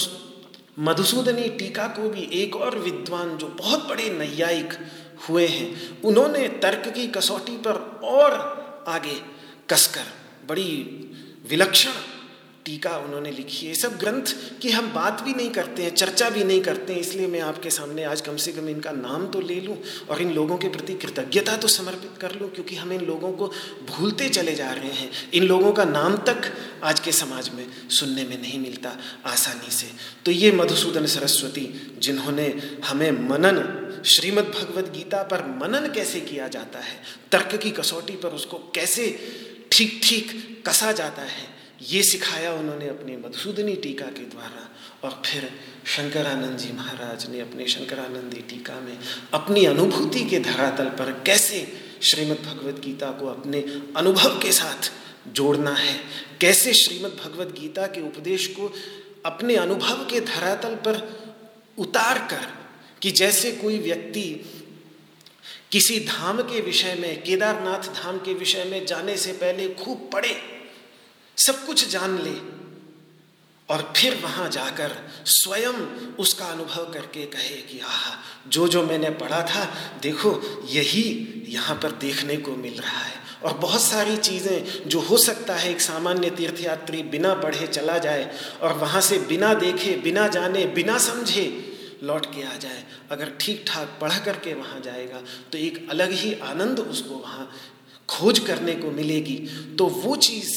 मधुसूदनी 0.79 1.48
टीका 1.59 1.87
को 1.88 2.09
भी 2.11 2.29
एक 2.33 2.57
और 2.57 2.79
विद्वान 2.79 3.37
जो 3.37 3.46
बहुत 3.59 3.88
बड़े 3.88 4.09
नैयायिक 4.11 4.72
हुए 5.29 5.46
हैं, 5.46 6.01
उन्होंने 6.03 6.46
तर्क 6.62 6.88
की 6.94 7.07
कसौटी 7.09 7.57
पर 7.57 7.81
और 8.05 8.85
आगे 8.88 9.20
कसकर 9.70 10.12
बड़ी 10.48 10.70
विलक्षण 11.51 11.92
टीका 12.69 12.97
उन्होंने 12.99 13.31
लिखी 13.33 13.67
है। 13.67 13.75
सब 13.75 13.97
ग्रंथ 13.99 14.35
की 14.61 14.71
हम 14.71 14.93
बात 14.93 15.23
भी 15.23 15.33
नहीं 15.35 15.51
करते 15.51 15.83
हैं, 15.83 15.95
चर्चा 15.95 16.29
भी 16.31 16.45
नहीं 16.45 16.61
करते 16.63 16.93
हैं, 16.93 17.01
इसलिए 17.01 17.27
मैं 17.27 17.41
आपके 17.43 17.71
सामने 17.71 18.05
आज 18.05 18.21
कम 18.21 18.37
से 18.37 18.53
कम 18.53 18.69
इनका 18.69 18.93
नाम 18.93 19.27
तो 19.27 19.41
ले 19.43 19.61
लूँ 19.61 19.77
और 20.11 20.23
इन 20.23 20.33
लोगों 20.33 20.59
के 20.59 20.69
प्रति 20.69 20.95
कृतज्ञता 20.97 21.57
तो 21.57 21.69
समर्पित 21.71 22.19
कर 22.21 22.35
लूँ, 22.35 22.51
क्योंकि 22.51 22.77
हम 22.77 22.93
इन 22.93 23.05
लोगों 23.07 23.33
को 23.33 23.47
भूलते 23.89 24.29
चले 24.31 24.55
जा 24.55 24.71
रहे 24.73 24.93
हैं। 24.93 25.11
इन 25.33 25.45
लोगों 25.45 25.73
का 25.73 25.85
नाम 25.87 26.17
तक 26.27 26.53
आज 26.85 27.01
के 27.01 27.13
समाज 27.15 27.51
में 27.55 27.67
सुनने 27.91 28.25
में 28.25 28.41
नहीं 28.43 28.59
मिलता 28.61 28.97
आसानी 29.27 29.71
से। 29.73 29.91
तो 30.25 30.31
ये 30.33 30.53
मधुसूदन 30.53 31.07
सरस्वती, 31.09 31.69
जिन्होंने 31.99 32.49
हमें 32.85 33.11
मनन, 33.29 33.65
श्रीमद् 34.07 34.55
भगवद 34.55 34.93
गीता 34.93 35.23
पर 35.25 35.47
मनन 35.59 35.93
कैसे 35.95 36.21
किया 36.23 36.49
जाता 36.49 36.79
है, 36.81 36.97
तर्क 37.33 37.61
की 37.63 37.71
कसौटी 37.73 38.17
पर 38.17 38.35
उसको 38.35 38.59
कैसे 38.75 39.07
ठीक 39.73 40.01
ठीक 40.05 40.63
कसा 40.67 40.93
जाता 40.95 41.23
है 41.25 41.57
ये 41.88 42.03
सिखाया 42.03 42.53
उन्होंने 42.53 42.88
अपनी 42.88 43.16
मधुसूदनी 43.16 43.74
टीका 43.74 44.07
के 44.07 44.24
द्वारा 44.24 44.68
और 45.05 45.22
फिर 45.27 45.51
शंकरानंद 45.87 46.59
जी 46.59 46.72
महाराज 46.72 47.31
ने 47.31 47.40
अपने 47.40 47.66
शंकरानंदी 47.66 48.40
टीका 48.40 48.81
में 48.81 48.98
अपनी 49.35 49.64
अनुभूति 49.64 50.24
के 50.24 50.40
धरातल 50.40 50.85
पर 50.85 51.22
कैसे 51.27 51.79
श्रीमद् 52.03 52.44
भगवद 52.46 52.81
गीता 52.85 53.11
को 53.11 53.27
अपने 53.27 53.61
अनुभव 53.96 54.38
के 54.38 54.53
साथ 54.53 54.90
जोड़ना 55.29 55.70
है, 55.70 56.01
कैसे 56.40 56.72
श्रीमद् 56.72 57.14
भगवद 57.14 57.55
गीता 57.61 57.87
के 57.87 58.01
उपदेश 58.01 58.46
को 58.46 58.72
अपने 59.27 59.57
अनुभव 59.57 60.07
के 60.11 60.20
धरातल 60.20 60.74
पर 60.74 61.20
उतार 61.79 62.18
कर 62.18 62.46
कि 63.03 63.11
जैसे 63.11 63.53
कोई 63.53 63.79
व्यक्ति 63.79 64.44
किसी 65.72 66.01
धाम 66.01 66.42
के 66.42 66.61
विषय 66.61 66.94
में, 66.94 67.22
केदारनाथ 67.22 68.03
धाम 68.03 68.18
के 68.18 68.35
विषय 68.35 68.64
में 68.64 68.87
जाने 68.87 69.16
से 69.16 69.33
पहले 69.33 69.68
खूब 69.68 70.11
पढ़े 70.12 70.58
सब 71.38 71.64
कुछ 71.66 71.88
जान 71.88 72.18
ले 72.18 72.35
और 73.68 73.92
फिर 73.96 74.14
वहाँ 74.22 74.48
जाकर 74.51 74.92
स्वयं 75.27 75.74
उसका 76.16 76.44
अनुभव 76.46 76.90
करके 76.92 77.24
कहे 77.27 77.57
कि 77.62 77.79
आह, 77.81 78.05
जो 78.48 78.68
जो 78.68 78.83
मैंने 78.83 79.11
पढ़ा 79.12 79.40
था, 79.44 79.64
देखो, 80.03 80.31
यही 80.70 81.03
यहाँ 81.48 81.77
पर 81.77 81.92
देखने 82.01 82.37
को 82.37 82.55
मिल 82.57 82.79
रहा 82.81 83.01
है। 83.01 83.27
और 83.44 83.59
बहुत 83.59 83.83
सारी 83.83 84.16
चीज़ें 84.18 84.88
जो 84.88 85.01
हो 85.01 85.16
सकता 85.18 85.55
है, 85.55 85.70
एक 85.70 85.81
सामान्य 85.81 86.31
तीर्थयात्री 86.31 87.03
बिना 87.05 87.35
पढ़े 87.35 87.66
चला 87.66 87.98
जाए 87.98 88.31
और 88.62 88.72
वहाँ 88.79 89.01
से 89.01 89.18
बिना 89.29 89.53
देखे, 89.55 89.96
बिना 89.96 90.27
जाने, 90.29 90.64
बिना 90.68 90.98
समझे 90.98 91.44
लौट 92.03 92.27
के 92.27 92.42
आ 92.44 92.57
जाए, 92.57 92.85
अगर 93.11 93.33
ठीक 93.40 93.64
ठाक 93.68 93.96
पढ़ 94.01 94.18
करके 94.24 94.55
वहाँ 94.55 94.81
जाएगा 94.81 95.22
तो 95.53 95.59
एक 95.59 95.87
अलग 95.90 96.12
ही 96.12 96.33
आनंद 96.44 96.81
उसको 96.81 97.14
वहाँ 97.16 97.51
खोज 98.09 98.38
करने 98.38 98.74
को 98.74 98.90
मिलेगी। 98.92 99.37
तो 99.79 99.87
वो 99.87 100.16
चीज़ 100.18 100.53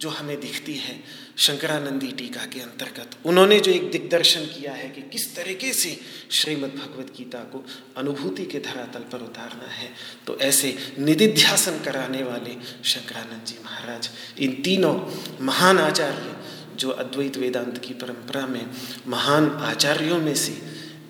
जो 0.00 0.08
हमें 0.10 0.38
दिखती 0.40 0.74
है, 0.76 1.00
शंकरानंदी 1.38 2.10
टीका 2.12 2.44
के 2.46 2.60
अंतर्गत। 2.60 3.16
उन्होंने 3.26 3.58
जो 3.60 3.72
एक 3.72 3.90
दिग्दर्शन 3.90 4.44
किया 4.46 4.72
है 4.72 4.88
कि 4.88 5.02
किस 5.02 5.34
तरीके 5.36 5.72
से 5.72 5.96
श्रीमद् 6.30 6.76
भगवत 6.76 7.12
गीता 7.16 7.38
को 7.52 7.64
अनुभूति 7.96 8.44
के 8.46 8.58
धरातल 8.60 9.04
पर 9.12 9.22
उतारना 9.22 9.68
है 9.70 9.88
तो 10.26 10.38
ऐसे 10.40 10.74
निधिध्यासन 10.98 11.78
कराने 11.84 12.22
वाले 12.22 12.56
शंकरानंद 12.84 13.44
जी 13.46 13.58
महाराज, 13.64 14.10
इन 14.38 14.62
तीनों 14.62 14.94
महान 15.40 15.78
आचार्य 15.78 16.36
जो 16.76 16.90
अद्वैत 16.92 17.36
वेदांत 17.36 17.78
की 17.78 17.94
परंपरा 17.94 18.46
में 18.46 18.66
महान 19.08 19.50
आचार्यों 19.64 20.18
में 20.18 20.34
से 20.36 20.52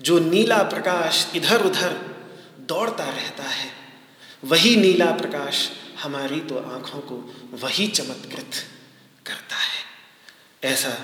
जो 0.00 0.18
नीला 0.18 0.62
प्रकाश 0.62 1.26
इधर 1.36 1.62
उधर 1.62 1.92
दौड़ता 2.68 3.04
रहता 3.04 3.42
है, 3.42 3.70
वही 4.44 4.76
नीला 4.76 5.10
प्रकाश 5.12 5.68
हमारी 6.02 6.40
तो 6.40 6.58
आँखों 6.58 7.00
को 7.00 7.16
वही 7.62 7.86
चमत्कृत 7.88 8.50
करता 9.26 9.56
है। 9.56 10.72
ऐसा 10.72 10.96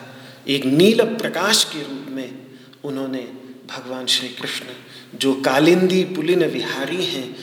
एक 0.49 0.65
नील 0.65 1.05
प्रकाश 1.17 1.65
के 1.65 1.83
रूप 1.83 2.07
में 2.09 2.47
उन्होंने 2.85 3.23
भगवान 3.67 4.07
श्री 4.07 4.29
कृष्ण 4.29 4.65
जो 5.19 5.35
कालिंदी 5.41 6.03
पुलिन 6.05 6.45
विहारी 6.45 7.05
हैं, 7.05 7.37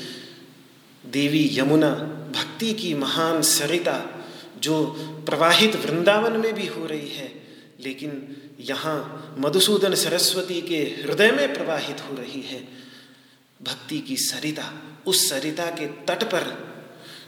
देवी 1.04 1.50
यमुना, 1.54 1.90
भक्ति 2.36 2.74
की 2.74 2.94
महान 2.94 3.42
सरिता 3.42 4.11
जो 4.62 4.84
प्रवाहित 5.26 5.76
वृंदावन 5.76 6.38
में 6.38 6.54
भी 6.54 6.68
हो 6.68 6.86
रही 6.86 7.10
है, 7.10 7.32
लेकिन 7.80 8.12
यहाँ 8.60 9.36
मधुसूदन 9.38 9.96
सरस्वती 9.96 10.62
के 10.62 10.82
हृदय 11.02 11.32
में 11.32 11.54
प्रवाहित 11.54 12.02
हो 12.02 12.16
रही 12.16 12.42
है। 12.42 12.60
भक्ति 13.62 14.00
की 14.00 14.18
सरिता, 14.18 14.74
उस 15.06 15.30
सरिता 15.30 15.66
के 15.66 15.88
तट 16.06 16.24
पर 16.24 16.46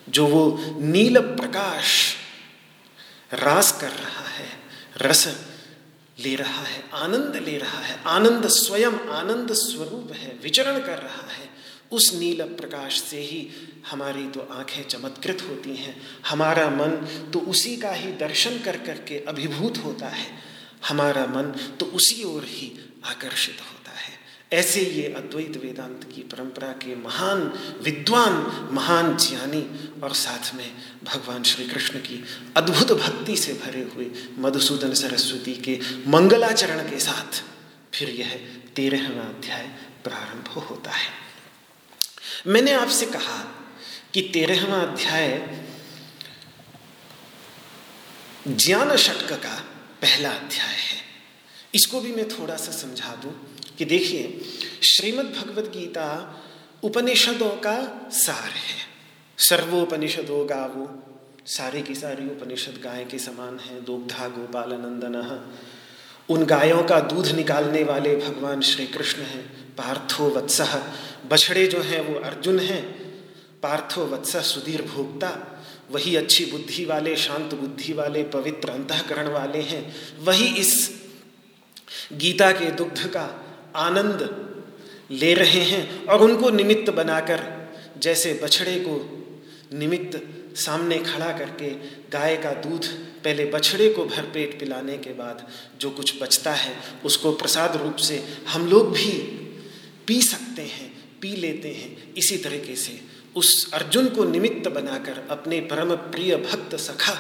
जो 0.10 0.26
वो 0.28 0.44
नील 0.82 1.20
प्रकाश 1.20 2.16
रास 3.34 3.72
कर 3.82 3.90
रहा 3.90 4.28
है, 4.30 4.48
रस 5.02 5.28
ले 6.20 6.36
रहा 6.36 6.64
है, 6.64 6.84
आनंद 6.94 7.36
ले 7.36 7.58
रहा 7.58 7.80
है, 7.80 8.00
आनंद 8.08 8.48
स्वयं, 8.48 9.00
आनंद 9.10 9.54
स्वरूप 9.54 10.12
है, 10.14 10.38
विचरण 10.44 10.80
कर 10.80 10.98
रहा 10.98 11.28
है। 11.32 11.43
उस 11.94 12.14
नील 12.14 12.42
प्रकाश 12.42 13.02
से 13.02 13.22
ही 13.22 13.48
हमारी 13.92 14.28
तो 14.28 14.48
आँखें 14.52 14.84
चमत्कृत 14.84 15.42
होती 15.50 15.76
हैं। 15.76 16.02
हमारा 16.30 16.70
मन 16.70 16.96
तो 17.34 17.40
उसी 17.40 17.78
का 17.78 17.92
ही 17.92 18.12
दर्शन 18.12 18.60
कर 18.60 18.78
करके 18.78 19.20
अभिभूत 19.20 19.78
होता 19.78 20.08
है। 20.08 20.28
हमारा 20.88 21.26
मन 21.26 21.52
तो 21.80 21.86
उसी 21.86 22.24
ओर 22.24 22.44
ही 22.44 22.72
आकर्षित 23.06 23.62
होता 23.62 23.92
है। 23.92 24.12
ऐसे 24.54 24.82
ये 24.82 25.14
अद्वैत 25.14 25.58
वेदांत 25.58 26.04
की 26.16 26.22
परंपरा 26.22 26.68
के 26.68 26.96
महान 26.96 27.42
विद्वान, 27.84 28.34
महान 28.72 29.18
ज्ञानी 29.18 29.62
और 30.02 30.14
साथ 30.14 30.54
में 30.56 30.72
भगवान 31.04 31.44
श्री 31.44 31.68
कृष्ण 31.68 32.00
की 32.00 32.24
अद्भुत 32.58 32.92
भक्ति 32.92 33.38
से 33.38 33.54
भरे 33.54 33.82
हुए 33.96 34.12
मधुसूदन 34.38 34.94
सरस्वती 34.94 35.54
के 35.54 35.80
मंगलाचरण 36.08 36.90
के 36.90 37.00
साथ 37.00 37.44
फिर 37.94 38.10
यह 38.10 38.40
तेरहवा 38.76 39.24
अध्याय 39.24 39.68
प्रारंभ 40.04 40.48
होता 40.48 40.92
है। 40.92 41.23
मैंने 42.48 42.72
आपसे 42.72 43.06
कहा 43.06 43.68
कि 44.14 44.22
तेरहवा 44.22 44.80
अध्याय 44.80 45.60
ज्ञान 48.48 48.96
षटक 48.96 49.34
का 49.34 49.56
पहला 50.02 50.30
अध्याय 50.30 50.76
है। 50.76 51.02
इसको 51.76 52.02
भी 52.02 52.12
मैं 52.12 52.30
थोड़ा 52.30 52.56
सा 52.56 52.72
समझा 52.72 53.16
दूँ 53.16 53.58
कि 53.78 53.86
देखिए, 53.86 54.42
श्रीमद् 54.84 55.36
भगवद 55.36 55.66
गीता 55.66 56.40
उपनिषदों 56.84 57.50
का 57.50 58.10
सार 58.12 58.50
है। 58.50 58.94
सर्वोपनिषदों 59.38 60.50
गावो 60.50 61.04
सारे 61.46 61.82
की 61.82 61.96
सारी 61.96 62.26
उपनिषद 62.26 62.82
गाय 62.84 63.06
के 63.06 63.20
समान 63.20 63.60
है, 63.60 63.82
दुग्धा 63.82 64.28
गोपाल 64.28 64.74
नंदन 64.74 65.50
उन 66.30 66.46
गायों 66.46 66.84
का 66.84 67.00
दूध 67.00 67.28
निकालने 67.28 67.84
वाले 67.84 68.16
भगवान 68.16 68.62
श्री 68.62 68.88
कृष्ण 68.88 69.22
हैं। 69.22 69.63
पार्थो 69.78 70.30
वत्सह 70.30 70.84
बछड़े 71.28 71.68
जो 71.68 71.82
हैं, 71.82 72.02
वो 72.02 72.20
अर्जुन 72.20 72.60
हैं। 72.60 73.04
पार्थो 73.64 74.06
वत्स 74.06 74.36
सुधीर 74.36 74.82
भोक्ता। 74.82 75.62
वही 75.92 76.16
अच्छी 76.16 76.46
बुद्धि 76.46 76.86
वाले, 76.86 77.16
शांत 77.16 77.54
बुद्धि 77.54 77.94
वाले, 77.94 78.24
पवित्र 78.24 78.70
अंतकरण 78.70 79.28
वाले 79.28 79.60
हैं। 79.60 79.96
वही 80.20 80.46
इस 80.46 81.04
गीता 82.14 82.52
के 82.52 82.72
दुग्ध 82.72 83.08
का 83.08 83.46
आनंद 83.76 84.44
ले 85.12 85.34
रहे 85.34 85.62
हैं 85.62 86.06
और 86.06 86.22
उनको 86.22 86.50
निमित्त 86.50 86.90
बनाकर, 86.90 87.70
जैसे 87.98 88.40
बछड़े 88.44 88.80
को 88.80 89.20
निमित्त 89.74 90.22
सामने 90.58 90.98
खड़ा 90.98 91.38
करके 91.38 91.70
गाय 92.10 92.36
का 92.38 92.52
दूध 92.52 92.86
पहले 93.24 93.46
बछड़े 93.46 93.90
को 93.90 94.06
भरपेट 94.06 94.60
पिलाने 94.60 94.98
के 94.98 95.10
बाद 95.10 95.48
जो 95.80 95.90
कुछ 95.90 96.22
बचता 96.22 96.52
है, 96.52 96.76
उसको 97.06 97.32
प्रसाद 97.32 97.76
रूप 97.76 97.96
से 97.96 98.24
हम 98.50 98.68
लोग 98.68 98.92
भी 98.92 99.40
पी 100.08 100.22
सकते 100.22 100.62
हैं, 100.62 100.92
पी 101.22 101.36
लेते 101.36 101.70
हैं। 101.70 102.14
इसी 102.14 102.38
तरीके 102.38 102.76
से 102.76 103.00
उस 103.36 103.74
अर्जुन 103.74 104.08
को 104.08 104.24
निमित्त 104.24 104.68
बनाकर, 104.68 105.28
अपने 105.30 105.60
परम 105.62 105.96
प्रिय 105.96 106.36
भक्त 106.36 106.76
सखा 106.76 107.14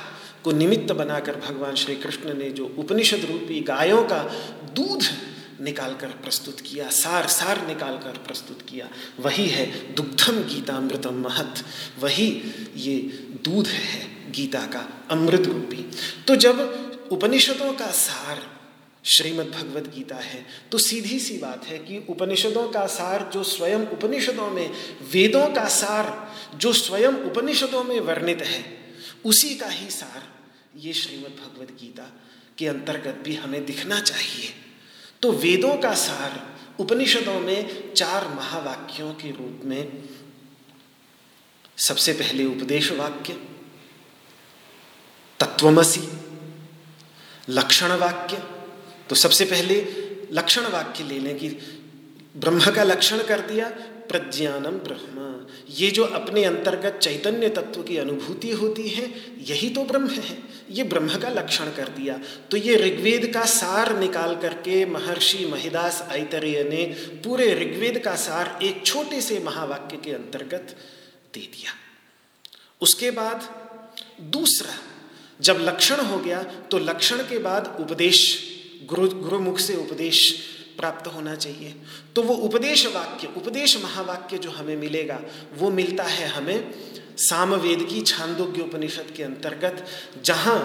को 0.43 0.51
निमित्त 0.51 0.91
बनाकर 0.93 1.35
भगवान 1.35 1.75
श्री 1.75 1.95
कृष्ण 1.95 2.33
ने 2.33 2.49
जो 2.49 2.65
उपनिषद 2.77 3.25
रूपी 3.25 3.59
गायों 3.59 4.03
का 4.03 4.23
दूध 4.75 5.03
निकालकर 5.61 6.07
प्रस्तुत 6.07 6.59
किया, 6.59 6.89
सार 6.89 7.27
सार 7.27 7.67
निकालकर 7.67 8.17
प्रस्तुत 8.17 8.61
किया, 8.61 8.87
वही 9.19 9.47
है 9.47 9.65
दुग्धम 9.93 10.43
गीतामृतम 10.43 11.21
महत, 11.21 11.63
वही 11.99 12.27
ये 12.75 12.97
दूध 13.43 13.67
है 13.67 14.31
गीता 14.31 14.59
का 14.59 14.87
अमृत 15.11 15.47
रूपी। 15.47 15.85
तो 16.27 16.35
जब 16.35 16.59
उपनिषदों 17.11 17.73
का 17.73 17.87
सार 17.91 18.41
श्रीमद् 19.05 19.51
भगवद 19.51 19.91
गीता 19.95 20.15
है। 20.15 20.45
तो 20.71 20.77
सीधी 20.77 21.19
सी 21.19 21.37
बात 21.37 21.65
है 21.65 21.77
कि 21.77 22.05
उपनिषदों 22.09 22.69
का 22.69 22.87
सार 22.87 23.29
जो 23.33 23.43
स्वयं 23.43 23.79
उपनिषदों 23.79 24.49
में, 24.51 24.71
वेदों 25.11 25.47
का 25.47 25.67
सार 25.67 26.31
जो 26.55 26.73
स्वयं 26.73 27.13
उपनिषदों 27.13 27.83
में 27.83 27.99
वर्णित 27.99 28.41
है, 28.41 28.63
उसी 29.25 29.55
का 29.55 29.67
ही 29.67 29.89
सार 29.89 30.23
ये 30.77 30.93
श्रीमद् 30.93 31.39
भगवद 31.39 31.77
गीता 31.81 32.11
के 32.57 32.67
अंतर्गत 32.67 33.21
भी 33.23 33.35
हमें 33.35 33.65
दिखना 33.65 33.99
चाहिए। 33.99 34.49
तो 35.21 35.31
वेदों 35.31 35.77
का 35.77 35.93
सार 35.93 36.57
उपनिषदों 36.79 37.39
में 37.39 37.93
चार 37.93 38.27
महावाक्यों 38.27 39.13
के 39.13 39.31
रूप 39.31 39.61
में 39.65 40.03
सबसे 41.77 42.13
पहले 42.13 42.45
उपदेश 42.45 42.91
वाक्य 42.91 43.33
तत्वमसी 45.39 46.07
लक्षण 47.49 47.91
वाक्य 47.91 48.52
तो 49.13 49.17
सबसे 49.17 49.45
पहले 49.45 49.75
लक्षण 50.31 50.65
वाक्य 50.65 51.03
ले 51.03 51.17
लें 51.19 51.35
कि 51.37 51.47
ब्रह्म 52.35 52.71
का 52.71 52.83
लक्षण 52.83 53.17
कर 53.23 53.39
दिया, 53.39 53.67
प्रज्ञानम 54.09 54.77
ब्रह्म। 54.85 55.25
ये 55.69 55.89
जो 55.91 56.03
अपने 56.19 56.43
अंतर्गत 56.43 56.97
चैतन्य 56.97 57.49
तत्व 57.49 57.81
की 57.83 57.97
अनुभूति 57.97 58.51
होती 58.51 58.87
है, 58.89 59.03
यही 59.39 59.69
तो 59.69 59.83
ब्रह्म 59.83 60.09
है। 60.09 60.37
ये 60.69 60.83
ब्रह्म 60.83 61.19
का 61.19 61.29
लक्षण 61.29 61.65
कर 61.65 61.89
दिया। 61.89 62.17
तो 62.51 62.57
ये 62.57 62.75
ऋग्वेद 62.75 63.29
का 63.33 63.43
सार 63.45 63.97
निकाल 63.99 64.35
करके 64.35 64.85
महर्षि 64.85 65.45
महिदास 65.45 66.01
ऐतरेय 66.11 66.63
ने 66.63 66.83
पूरे 67.23 67.53
ऋग्वेद 67.53 67.99
का 67.99 68.15
सार 68.15 68.57
एक 68.63 68.85
छोटे 68.85 69.21
से 69.21 69.39
महावाक्य 69.39 69.97
के 69.97 70.11
अंतर्गत 70.11 70.75
दे 71.33 71.39
दिया। 71.39 71.75
उसके 72.81 73.11
बाद 73.11 73.47
दूसरा, 74.31 74.73
जब 75.41 75.61
लक्षण 75.61 76.01
हो 76.01 76.17
गया 76.17 76.41
तो 76.71 76.79
लक्षण 76.79 77.23
के 77.23 77.39
बाद 77.39 77.75
उपदेश 77.79 78.23
गुरु, 78.85 79.07
गुरुमुख 79.07 79.59
से 79.59 79.75
उपदेश 79.75 80.31
प्राप्त 80.77 81.07
होना 81.07 81.35
चाहिए। 81.35 81.75
तो 82.15 82.21
वो 82.21 82.33
उपदेश 82.35 82.85
वाक्य, 82.85 83.27
उपदेश 83.37 83.77
महावाक्य 83.83 84.37
जो 84.37 84.51
हमें 84.51 84.75
मिलेगा, 84.77 85.19
वो 85.57 85.69
मिलता 85.69 86.03
है 86.03 86.27
हमें 86.27 86.73
सामवेद 87.17 87.83
की 87.89 88.01
छांदोग्य 88.01 88.61
उपनिषद 88.61 89.13
के 89.15 89.23
अंतर्गत, 89.23 89.85
जहाँ 90.23 90.59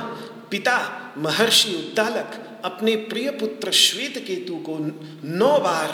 पिता 0.51 0.79
महर्षि 1.19 1.75
उद्दालक 1.75 2.45
अपने 2.65 2.97
प्रिय 2.97 3.31
पुत्र 3.31 3.73
श्वेत 3.73 4.19
केतु 4.19 4.57
को 4.57 4.79
नौ 5.29 5.59
बार 5.59 5.91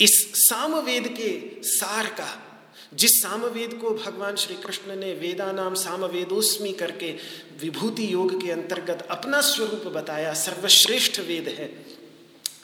इस 0.00 0.14
सामवेद 0.38 1.08
के 1.08 1.62
सार 1.62 2.06
का 2.06 2.45
जिस 2.96 3.22
सामवेद 3.22 3.74
को 3.74 3.90
भगवान 3.90 4.36
श्री 4.36 4.54
कृष्ण 4.54 4.96
ने 4.96 5.12
वेदा 5.14 5.52
नाम 5.52 5.74
सामवेदोस्मी 5.74 6.72
करके 6.72 7.12
विभूति 7.60 8.12
योग 8.12 8.44
के 8.44 8.50
अंतर्गत 8.50 9.06
अपना 9.10 9.40
स्वरूप 9.40 9.92
बताया, 9.92 10.34
सर्वश्रेष्ठ 10.34 11.20
वेद 11.20 11.48
है। 11.48 11.86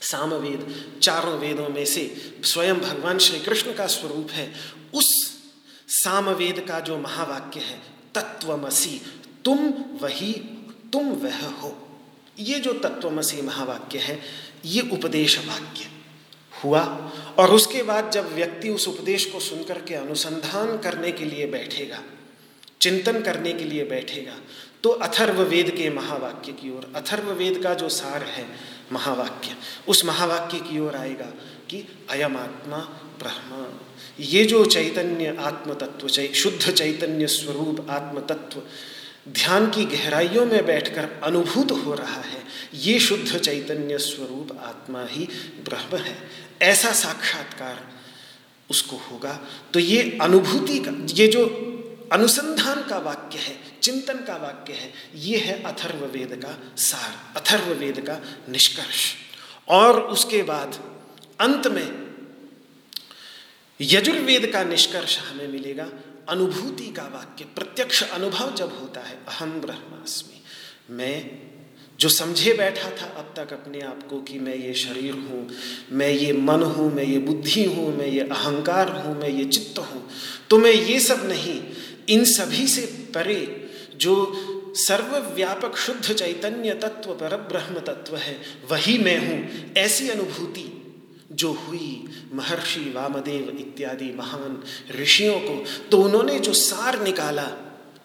सामवेद 0.00 0.92
चारों 1.02 1.38
वेदों 1.38 1.68
में 1.68 1.84
से 1.84 2.34
स्वयं 2.44 2.80
भगवान 2.80 3.18
श्री 3.18 3.40
कृष्ण 3.40 3.74
का 3.74 3.86
स्वरूप 3.86 4.30
है। 4.30 4.54
उस 4.94 5.40
सामवेद 5.88 6.60
का 6.68 6.80
जो 6.80 6.98
महावाक्य 6.98 7.60
है 7.60 7.80
तत्वमसी 8.14 9.00
तुम 9.44 9.58
वही, 10.02 10.32
तुम 10.92 11.12
वह 11.12 11.46
हो। 11.46 11.88
ये 12.38 12.60
जो 12.60 12.72
तत्वमसी 12.72 13.42
महावाक्य 13.42 13.98
है, 13.98 14.22
ये 14.64 14.80
उपदेश 14.92 15.38
वाक्य। 15.38 16.01
हुआ 16.64 16.82
और 17.38 17.50
उसके 17.50 17.82
बाद 17.82 18.10
जब 18.10 18.34
व्यक्ति 18.34 18.70
उस 18.70 18.88
उपदेश 18.88 19.24
को 19.26 19.40
सुनकर 19.40 19.80
के 19.80 19.94
अनुसंधान 19.94 20.76
करने 20.78 21.12
के 21.12 21.24
लिए 21.24 21.46
बैठेगा, 21.48 22.02
चिंतन 22.80 23.20
करने 23.22 23.52
के 23.52 23.64
लिए 23.64 23.84
बैठेगा 23.86 24.36
तो 24.82 24.90
अथर्व 25.00 25.42
वेद 25.42 25.70
के 25.70 25.88
महावाक्य 25.90 26.52
की 26.52 26.70
ओर, 26.70 26.92
अथर्व 26.96 27.32
वेद 27.32 27.62
का 27.62 27.74
जो 27.74 27.88
सार 27.90 28.22
है 28.24 28.46
महावाक्य, 28.92 29.56
उस 29.88 30.04
महावाक्य 30.04 30.58
की 30.60 30.78
ओर 30.80 30.96
आएगा 30.96 31.32
कि 31.70 31.84
अयम 32.10 32.36
आत्मा 32.36 32.78
ब्रह्म। 33.18 33.66
ये 34.20 34.44
जो 34.44 34.64
चैतन्य 34.66 35.36
आत्म 35.40 35.74
तत्व 35.76 36.08
शुद्ध 36.08 36.70
चैतन्य 36.70 37.26
स्वरूप 37.28 37.86
आत्म 37.90 38.20
तत्व 38.26 38.62
ध्यान 39.30 39.70
की 39.70 39.84
गहराइयों 39.86 40.44
में 40.46 40.64
बैठकर 40.66 41.08
अनुभूत 41.24 41.72
हो 41.84 41.94
रहा 41.94 42.20
है, 42.20 42.42
ये 42.76 42.98
शुद्ध 43.00 43.38
चैतन्य 43.38 43.98
स्वरूप 44.00 44.58
आत्मा 44.60 45.04
ही 45.10 45.28
ब्रह्म 45.64 45.96
है। 45.98 46.16
ऐसा 46.62 46.92
साक्षात्कार 46.92 47.92
उसको 48.70 48.96
होगा। 48.96 49.40
तो 49.72 49.78
ये 49.78 50.18
अनुभूति 50.22 50.78
का, 50.78 50.92
ये 51.14 51.28
जो 51.28 51.68
अनुसंधान 52.12 52.82
का 52.88 52.98
वाक्य 52.98 53.38
है, 53.38 53.80
चिंतन 53.82 54.18
का 54.18 54.36
वाक्य 54.36 54.72
है, 54.72 54.92
ये 55.14 55.38
है 55.38 55.62
अथर्व 55.62 56.04
वेद 56.04 56.42
का 56.44 56.76
सार 56.76 57.40
अथर्व 57.40 57.72
वेद 57.72 58.00
का 58.00 58.20
निष्कर्ष। 58.48 59.14
और 59.68 60.00
उसके 60.00 60.42
बाद 60.42 60.80
अंत 61.40 61.66
में 61.66 62.02
यजुर्वेद 63.80 64.46
का 64.46 64.64
निष्कर्ष 64.64 65.18
हमें 65.18 65.48
मिलेगा, 65.48 65.88
अनुभूति 66.28 66.86
का 66.86 67.02
वाक्य, 67.02 67.44
प्रत्यक्ष 67.44 68.10
अनुभव 68.10 68.54
जब 68.54 68.80
होता 68.80 69.00
है 69.00 69.18
अहम 69.28 69.60
ब्रह्मास्मि, 69.60 70.42
मैं 70.90 71.51
जो 72.02 72.08
समझे 72.10 72.52
बैठा 72.54 72.90
था 72.92 73.06
अब 73.18 73.32
तक 73.36 73.52
अपने 73.52 73.80
आप 73.82 74.02
को 74.10 74.20
कि 74.22 74.38
मैं 74.38 74.54
ये 74.56 74.72
शरीर 74.76 75.14
हूँ, 75.14 75.48
मैं 75.92 76.10
ये 76.10 76.32
मन 76.32 76.62
हूँ, 76.64 76.90
मैं 76.94 77.04
ये 77.04 77.18
बुद्धि 77.20 77.64
हूँ, 77.66 77.96
मैं 77.96 78.06
ये 78.08 78.20
अहंकार 78.22 78.90
हूँ, 78.96 79.14
मैं 79.18 79.28
ये 79.30 79.44
चित्त 79.46 79.78
हूँ 79.80 80.02
तो 80.50 80.58
मैं 80.58 80.72
ये 80.72 80.98
सब 81.00 81.28
नहीं, 81.28 81.60
इन 82.08 82.24
सभी 82.26 82.66
से 82.68 82.86
परे 83.14 83.40
जो 83.96 84.14
सर्वव्यापक 84.78 85.76
शुद्ध 85.76 86.12
चैतन्य 86.12 86.74
तत्व 86.82 87.12
पर 87.14 87.36
ब्रह्म 87.48 87.80
तत्व 87.86 88.16
है, 88.16 88.36
वही 88.70 88.98
मैं 88.98 89.18
हूँ, 89.18 89.72
ऐसी 89.76 90.08
अनुभूति 90.08 90.68
जो 91.32 91.52
हुई 91.60 91.88
महर्षि 92.32 92.80
वामदेव 92.94 93.48
इत्यादि 93.60 94.12
महान 94.16 94.62
ऋषियों 94.92 95.38
को 95.40 95.54
तो 95.90 96.02
उन्होंने 96.02 96.38
जो 96.40 96.52
सार 96.54 97.02
निकाला 97.02 97.48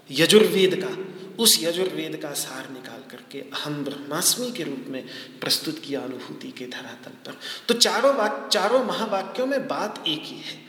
यजुर्वेद 0.09 0.75
का, 0.83 0.95
उस 1.43 1.57
यजुर्वेद 1.63 2.15
का 2.21 2.31
सार 2.35 2.69
निकाल। 2.73 2.96
करके 3.33 3.57
अहम 3.57 3.83
ब्रह्मास्मि 3.83 4.51
के 4.51 4.63
रूप 4.63 4.85
में 4.87 5.05
प्रस्तुत 5.41 5.79
किया 5.79 6.01
अनुभूति 6.01 6.51
के 6.51 6.65
धरातल 6.65 7.11
पर। 7.11 7.37
तो 7.67 7.73
चारों 7.73 8.15
वाक, 8.15 8.49
चारों 8.53 8.83
महावाक्यों 8.83 9.47
में 9.47 9.67
बात 9.67 10.03
एक 10.07 10.21
ही 10.23 10.37
है। 10.37 10.67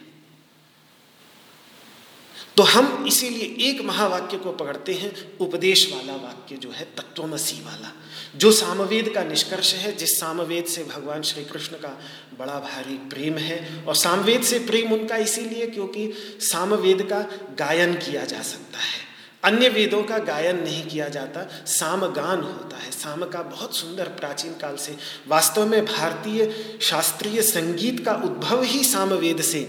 तो 2.57 2.63
हम 2.63 3.05
इसीलिए 3.09 3.71
एक 3.71 3.81
महावाक्य 3.81 4.39
को 4.39 4.53
पकड़ते 4.53 4.95
हैं, 4.95 5.39
उपदेश 5.39 5.93
वाला 5.93 6.13
वाक्य 6.13 6.57
जो 6.57 6.71
है, 6.71 6.85
तत्वमसी 6.85 7.65
वाला, 7.65 7.93
जो 8.37 8.53
सामवेद 8.53 9.09
का 9.15 9.23
निष्कर्ष 9.23 9.75
है, 9.75 9.97
जिस 9.97 10.21
सामवेद 10.21 10.65
से 10.65 10.85
भगवान 10.85 11.23
श्री 11.23 11.45
कृष्ण 11.45 11.77
का 11.77 12.01
बड़ा 12.39 12.61
भारी 12.61 12.99
प्रेम 12.99 13.39
है, 13.39 13.85
और 13.85 13.95
सामवेद 13.95 14.43
से 14.43 14.59
प्रेम 14.59 14.93
उनका 14.93 15.17
इसीलिए 15.17 15.67
क्योंकि 15.67 16.13
सामवेद 16.41 17.03
का 17.03 17.21
गायन 17.59 17.95
किया 17.95 18.25
जा 18.25 18.43
सकता 18.43 18.79
है। 18.79 19.08
अन्य 19.45 19.69
वेदों 19.69 20.03
का 20.03 20.19
गायन 20.19 20.63
नहीं 20.63 20.87
किया 20.87 21.09
जाता, 21.09 21.65
सामगान 21.67 22.41
होता 22.41 22.77
है। 22.77 22.91
साम 22.91 23.25
का 23.25 23.43
बहुत 23.43 23.77
सुंदर 23.77 24.05
प्राचीन 24.05 24.53
काल 24.53 24.77
से 24.77 24.97
वास्तव 25.29 25.67
में 25.67 25.85
भारतीय 25.85 26.79
शास्त्रीय 26.81 27.43
संगीत 27.43 28.05
का 28.05 28.15
उद्भव 28.15 28.63
ही 28.63 28.85
सामवेद 28.85 29.41
से 29.41 29.61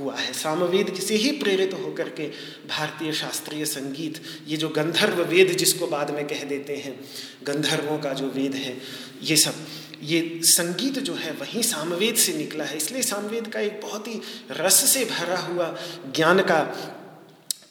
हुआ 0.00 0.14
है। 0.16 0.32
सामवेद 0.32 0.94
से 0.94 1.14
ही 1.14 1.30
प्रेरित 1.32 1.74
होकर 1.74 2.08
के 2.08 2.28
भारतीय 2.68 3.12
शास्त्रीय 3.12 3.64
संगीत, 3.64 4.22
ये 4.48 4.56
जो 4.56 4.68
गंधर्व 4.68 5.22
वेद 5.22 5.48
जिसको 5.48 5.86
बाद 5.86 6.10
में 6.10 6.26
कह 6.26 6.44
देते 6.44 6.76
हैं, 6.76 7.00
गंधर्वों 7.44 7.98
का 7.98 8.12
जो 8.12 8.26
वेद 8.26 8.54
है, 8.54 8.78
ये 9.22 9.36
सब, 9.36 9.54
ये 10.02 10.40
संगीत 10.44 10.98
जो 10.98 11.14
है 11.14 11.32
वहीं 11.32 11.62
सामवेद 11.62 12.14
से 12.14 12.32
निकला 12.32 12.64
है। 12.64 12.76
इसलिए 12.76 13.02
सामवेद 13.02 13.46
का 13.46 13.60
एक 13.60 13.80
बहुत 13.80 14.08
ही 14.08 14.20
रस 14.50 14.74
से 14.74 15.04
भरा 15.04 15.38
हुआ 15.38 15.76
ज्ञान 16.14 16.40
का 16.40 16.60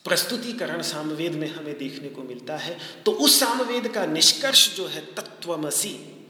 प्रस्तुतिकरण 0.06 0.82
सामवेद 0.82 1.32
में 1.32 1.54
हमें 1.54 1.78
देखने 1.78 2.10
को 2.10 2.24
मिलता 2.24 2.58
है। 2.58 2.80
तो 3.06 3.12
उस 3.12 3.40
सामवेद 3.40 3.88
का 3.88 4.06
निष्कर्ष 4.06 4.76
जो 4.76 4.88
है 4.88 5.02
तत्वमसी, 5.02 6.28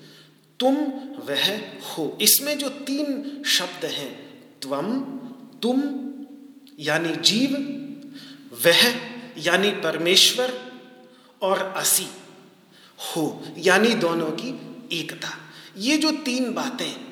तुम 0.59 0.75
वह 1.17 1.61
हो। 1.81 2.17
इसमें 2.21 2.57
जो 2.57 2.69
तीन 2.69 3.43
शब्द 3.45 3.85
हैं, 3.85 4.41
त्वम, 4.61 5.01
तुम, 5.59 5.83
यानी 6.79 7.15
जीव, 7.15 7.51
वह, 8.65 8.95
यानी 9.37 9.71
परमेश्वर, 9.71 10.71
और 11.41 11.59
असी, 11.59 12.07
हो, 12.99 13.43
यानी 13.57 13.93
दोनों 13.93 14.31
की 14.31 14.49
एकता। 14.99 15.29
ये 15.77 15.97
जो 15.97 16.11
तीन 16.11 16.53
बातें 16.53 17.05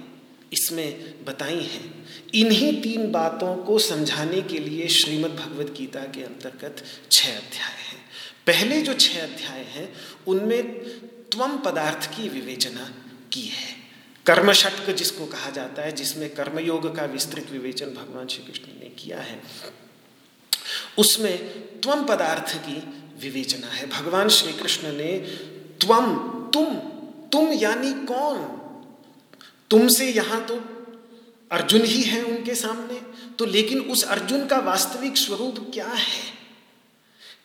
इसमें 0.53 1.25
बताई 1.25 1.63
हैं 1.63 1.98
इन्हीं 2.35 2.81
तीन 2.81 3.11
बातों 3.11 3.57
को 3.57 3.79
समझाने 3.79 4.41
के 4.41 4.59
लिए 4.59 4.87
श्रीमद् 4.87 5.35
भगवद 5.35 5.73
गीता 5.77 5.99
के 5.99 6.23
अंतर्गत 6.23 6.83
छह 7.11 7.29
अध्याय 7.29 7.71
हैं। 7.71 8.05
पहले 8.47 8.81
जो 8.81 8.93
छह 8.93 9.23
अध्याय 9.23 9.59
हैं, 9.59 9.93
उनमें 10.27 10.63
त्वम 11.31 11.57
पदार्थ 11.57 12.07
की 12.07 12.29
विवेचना 12.29 12.93
की 13.31 13.41
है। 13.41 13.75
कर्म 14.25 14.53
षटक 14.53 14.93
जिसको 14.93 15.25
कहा 15.25 15.49
जाता 15.49 15.81
है, 15.81 15.91
जिसमें 15.91 16.29
कर्मयोग 16.29 16.95
का 16.95 17.05
विस्तृत 17.05 17.49
विवेचन 17.51 17.85
भगवान 17.85 18.27
श्री 18.27 18.43
कृष्ण 18.43 18.63
ने 18.79 18.89
किया 18.89 19.19
है, 19.19 19.41
उसमें 20.97 21.37
त्वम 21.81 22.03
पदार्थ 22.03 22.57
की 22.57 22.83
विवेचना 23.21 23.67
है। 23.67 23.89
भगवान 23.89 24.29
श्री 24.29 24.53
कृष्ण 24.53 24.93
ने 24.93 25.17
त्वम 25.81 26.15
तुम 26.53 26.65
तुम 27.29 27.53
यानी 27.53 28.05
कौन? 28.05 28.37
तुमसे 29.69 30.11
यहाँ 30.11 30.45
तो 30.45 30.55
अर्जुन 31.51 31.85
ही 31.85 32.01
है 32.01 32.21
उनके 32.23 32.55
सामने। 32.55 33.01
तो 33.35 33.45
लेकिन 33.45 33.79
उस 33.81 34.03
अर्जुन 34.03 34.45
का 34.45 34.57
वास्तविक 34.57 35.17
स्वरूप 35.17 35.71
क्या 35.73 35.87
है? 35.87 36.37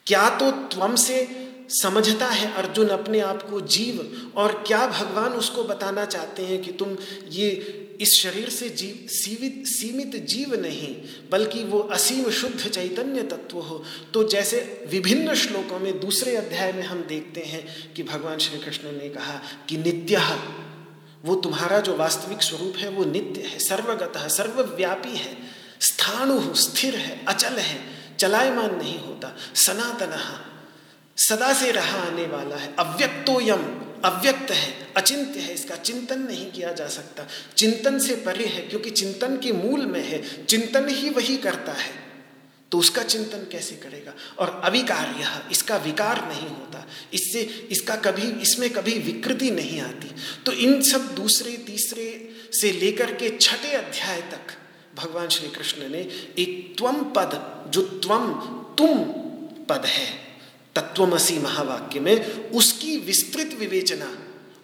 क्या 0.06 0.28
तो 0.30 0.50
त्वम 0.50 0.94
से 0.96 1.26
समझता 1.70 2.26
है 2.28 2.52
अर्जुन 2.52 2.88
अपने 2.88 3.20
आप 3.20 3.42
को 3.42 3.60
जीव, 3.60 4.32
और 4.36 4.64
क्या 4.66 4.86
भगवान 4.86 5.32
उसको 5.32 5.64
बताना 5.64 6.04
चाहते 6.04 6.42
हैं 6.42 6.62
कि 6.62 6.72
तुम 6.72 6.96
ये 7.30 7.50
इस 8.00 8.18
शरीर 8.20 8.48
से 8.48 8.68
जीव 8.68 9.06
सीमित 9.08 9.66
सीमित 9.66 10.16
जीव 10.26 10.54
नहीं, 10.60 10.94
बल्कि 11.30 11.62
वो 11.64 11.78
असीम 11.78 12.30
शुद्ध 12.30 12.68
चैतन्य 12.68 13.22
तत्व 13.22 13.58
हो। 13.58 13.82
तो 14.14 14.28
जैसे 14.28 14.86
विभिन्न 14.90 15.34
श्लोकों 15.34 15.78
में 15.78 16.00
दूसरे 16.00 16.36
अध्याय 16.36 16.72
में 16.72 16.82
हम 16.82 17.02
देखते 17.02 17.40
हैं 17.40 17.92
कि 17.94 18.02
भगवान 18.02 18.38
श्री 18.38 18.58
कृष्ण 18.58 18.92
ने 18.92 19.08
कहा 19.08 19.40
कि 19.68 19.76
नित्य 19.76 20.16
वो 21.24 21.34
तुम्हारा 21.34 21.80
जो 21.80 21.96
वास्तविक 21.96 22.42
स्वरूप 22.42 22.76
है, 22.76 22.88
वो 22.88 23.04
नित्य 23.04 23.40
है, 23.40 23.58
सर्वगत 23.58 24.16
है, 24.16 24.28
सर्वव्यापी 24.28 25.16
है, 25.16 25.37
स्थाणु 25.80 26.54
स्थिर 26.54 26.96
है, 26.96 27.24
अचल 27.24 27.54
है, 27.54 27.80
चलायमान 28.18 28.74
नहीं 28.74 28.98
होता, 28.98 29.37
सनातन 29.54 30.18
सदा 31.16 31.52
से 31.52 31.70
रहा 31.70 31.98
आने 31.98 32.26
वाला 32.26 32.56
है 32.56 32.74
अव्यक्तो 32.78 33.40
यम 33.40 33.80
अव्यक्त 34.04 34.50
है, 34.50 34.92
अचिंत्य 34.96 35.40
है, 35.40 35.54
इसका 35.54 35.76
चिंतन 35.76 36.18
नहीं 36.18 36.52
किया 36.52 36.72
जा 36.72 36.88
सकता, 36.88 37.26
चिंतन 37.56 37.98
से 37.98 38.16
परे 38.16 38.44
है, 38.44 38.60
क्योंकि 38.60 38.90
चिंतन 38.90 39.37
के 39.37 39.52
मूल 39.52 39.87
में 39.87 40.08
है, 40.08 40.44
चिंतन 40.44 40.88
ही 40.88 41.10
वही 41.10 41.37
करता 41.37 41.72
है। 41.72 42.03
तो 42.74 42.78
उसका 42.78 43.02
चिंतन 43.02 43.38
कैसे 43.38 43.74
करेगा? 43.76 44.14
और 44.38 44.60
अविकार 44.64 45.16
यह 45.20 45.42
इसका 45.52 45.76
विकार 45.76 46.28
नहीं 46.28 46.48
होता। 46.48 46.88
इससे, 47.14 47.40
इसका 47.70 47.96
कभी, 47.96 48.42
इसमें 48.42 48.70
कभी 48.70 48.98
विकृति 48.98 49.50
नहीं 49.50 49.80
आती। 49.80 50.14
तो 50.46 50.52
इन 50.52 50.82
सब 50.82 51.14
दूसरे, 51.14 51.56
तीसरे 51.56 52.30
से 52.52 52.72
लेकर 52.72 53.14
के 53.14 53.38
छठे 53.40 53.72
अध्याय 53.72 54.20
तक 54.20 54.52
भगवान 54.94 55.28
श्री 55.28 55.48
कृष्ण 55.48 55.88
ने 55.88 55.98
एक 56.38 56.74
त्वम 56.78 56.92
पद, 56.92 57.64
जो 57.70 57.82
त्वम 57.82 58.32
तुम 58.78 58.98
पद 59.64 59.82
है 59.87 60.06
तत्वमसी 60.74 61.38
महावाक्य 61.38 62.00
में, 62.00 62.50
उसकी 62.50 62.96
विस्तृत 62.96 63.56
विवेचना 63.58 64.18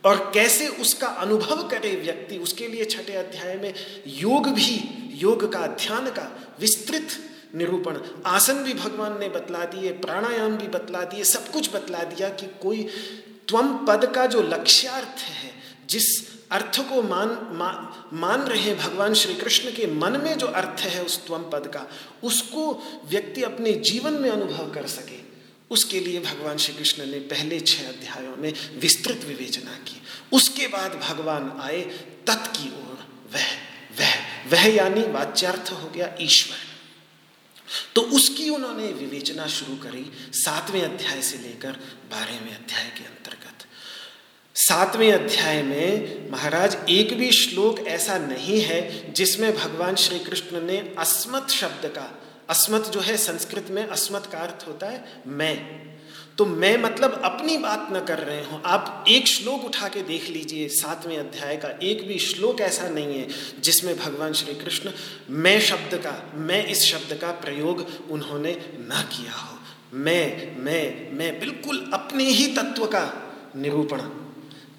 और 0.04 0.30
कैसे 0.34 0.68
उसका 0.68 1.06
अनुभव 1.06 1.68
करे 1.68 1.96
व्यक्ति, 1.96 2.36
उसके 2.36 2.68
लिए 2.68 2.84
छठे 2.84 3.12
अध्याय 3.12 3.56
में 3.56 3.74
योग 4.06 4.48
भी, 4.48 4.80
योग 5.14 5.52
का 5.52 5.66
ध्यान 5.66 6.06
का 6.06 6.56
विस्तृत 6.60 7.08
निरूपण। 7.54 7.98
आसन 8.26 8.54
भी 8.54 8.74
भगवान 8.74 9.18
ने 9.18 9.28
बतला 9.28 9.64
दिए 9.64 9.92
प्राणायाम 9.92 10.56
भी 10.56 10.68
बतला 10.68 11.04
दिए 11.04 11.24
सब 11.24 11.50
कुछ 11.52 11.74
बतला 11.74 11.98
दिया 11.98 12.28
कि 12.28 12.46
कोई 12.62 12.82
त्वम 13.48 13.86
पद 13.86 14.12
का 14.14 14.26
जो 14.26 14.42
लक्ष्यार्थ 14.42 15.20
है 15.20 15.52
जिस 15.86 16.30
अर्थ 16.50 16.80
को 16.88 17.02
मान 17.02 17.28
मा, 17.52 17.70
मान 18.12 18.40
रहे 18.40 18.74
भगवान 18.74 19.14
श्री 19.14 19.34
कृष्ण 19.34 19.70
के 19.70 19.86
मन 19.86 20.20
में 20.24 20.38
जो 20.38 20.46
अर्थ 20.46 20.80
है 20.80 21.04
उस 21.04 21.26
त्वम 21.26 21.42
पद 21.42 21.66
का 21.66 21.86
उसको 22.22 22.82
व्यक्ति 23.04 23.42
अपने 23.42 23.72
जीवन 23.72 24.12
में 24.12 24.30
अनुभव 24.30 24.70
कर 24.70 24.86
सके। 24.86 25.18
उसके 25.70 26.00
लिए 26.00 26.20
भगवान 26.20 26.56
श्री 26.56 26.74
कृष्ण 26.74 27.06
ने 27.06 27.18
पहले 27.18 27.60
छह 27.60 27.88
अध्यायों 27.88 28.36
में 28.36 28.52
विस्तृत 28.78 29.24
विवेचना 29.28 29.70
की। 29.70 30.02
उसके 30.32 30.66
बाद 30.66 31.00
भगवान 31.08 31.52
आए 31.60 31.80
तत् 32.26 32.46
की 32.46 32.68
ओर 32.68 33.06
वह 33.34 33.46
वह 34.00 34.14
वह 34.52 34.74
यानी 34.74 35.02
वाच्यार्थ 35.02 35.72
हो 35.72 35.90
गया 35.90 36.14
ईश्वर। 36.20 36.69
तो 37.94 38.00
उसकी 38.00 38.48
उन्होंने 38.50 38.86
विवेचना 38.92 39.46
शुरू 39.46 39.76
करी 39.76 40.10
सातवें 40.32 40.82
अध्याय 40.82 41.22
से 41.22 41.38
लेकर 41.38 41.72
बारहवें 42.10 42.54
अध्याय 42.54 42.84
के 42.98 43.04
अंतर्गत। 43.04 43.66
सातवें 44.56 45.12
अध्याय 45.12 45.62
में 45.62 46.30
महाराज, 46.30 46.76
एक 46.88 47.18
भी 47.18 47.30
श्लोक 47.32 47.78
ऐसा 47.88 48.18
नहीं 48.18 48.60
है 48.60 49.12
जिसमें 49.12 49.56
भगवान 49.56 49.94
श्री 49.96 50.18
कृष्ण 50.18 50.60
ने 50.60 50.78
अस्मत 50.98 51.50
शब्द 51.50 51.86
का, 51.86 52.10
अस्मत 52.50 52.86
जो 52.86 53.00
है 53.00 53.16
संस्कृत 53.16 53.66
में 53.70 53.86
अस्मत 53.86 54.28
का 54.32 54.38
अर्थ 54.38 54.66
होता 54.68 54.86
है 54.86 55.22
मैं। 55.26 55.89
तो 56.40 56.44
मैं 56.46 56.76
मतलब 56.76 57.20
अपनी 57.24 57.56
बात 57.56 57.88
न 57.92 58.00
कर 58.00 58.18
रहे 58.18 58.44
हो। 58.44 58.60
आप 58.66 59.04
एक 59.08 59.26
श्लोक 59.26 59.64
उठा 59.64 59.88
के 59.88 60.02
देख 60.02 60.28
लीजिए, 60.28 60.68
सातवें 60.68 61.16
अध्याय 61.18 61.56
का। 61.56 61.68
एक 61.82 62.06
भी 62.08 62.18
श्लोक 62.18 62.60
ऐसा 62.60 62.88
नहीं 62.88 63.18
है 63.18 63.28
जिसमें 63.60 63.98
भगवान 63.98 64.32
श्री 64.32 64.54
कृष्ण, 64.54 64.90
मैं 65.30 65.60
शब्द 65.60 65.94
का, 65.94 66.32
मैं 66.34 66.66
इस 66.66 66.82
शब्द 66.82 67.12
का 67.20 67.30
प्रयोग 67.30 67.86
उन्होंने 68.10 68.52
न 68.80 69.08
किया 69.12 69.32
हो। 69.32 69.58
मैं 69.94 70.56
मैं 70.56 71.12
मैं 71.12 71.40
बिल्कुल 71.40 71.90
अपने 71.94 72.24
ही 72.24 72.46
तत्व 72.46 72.86
का 72.86 73.04
निरूपण 73.56 74.00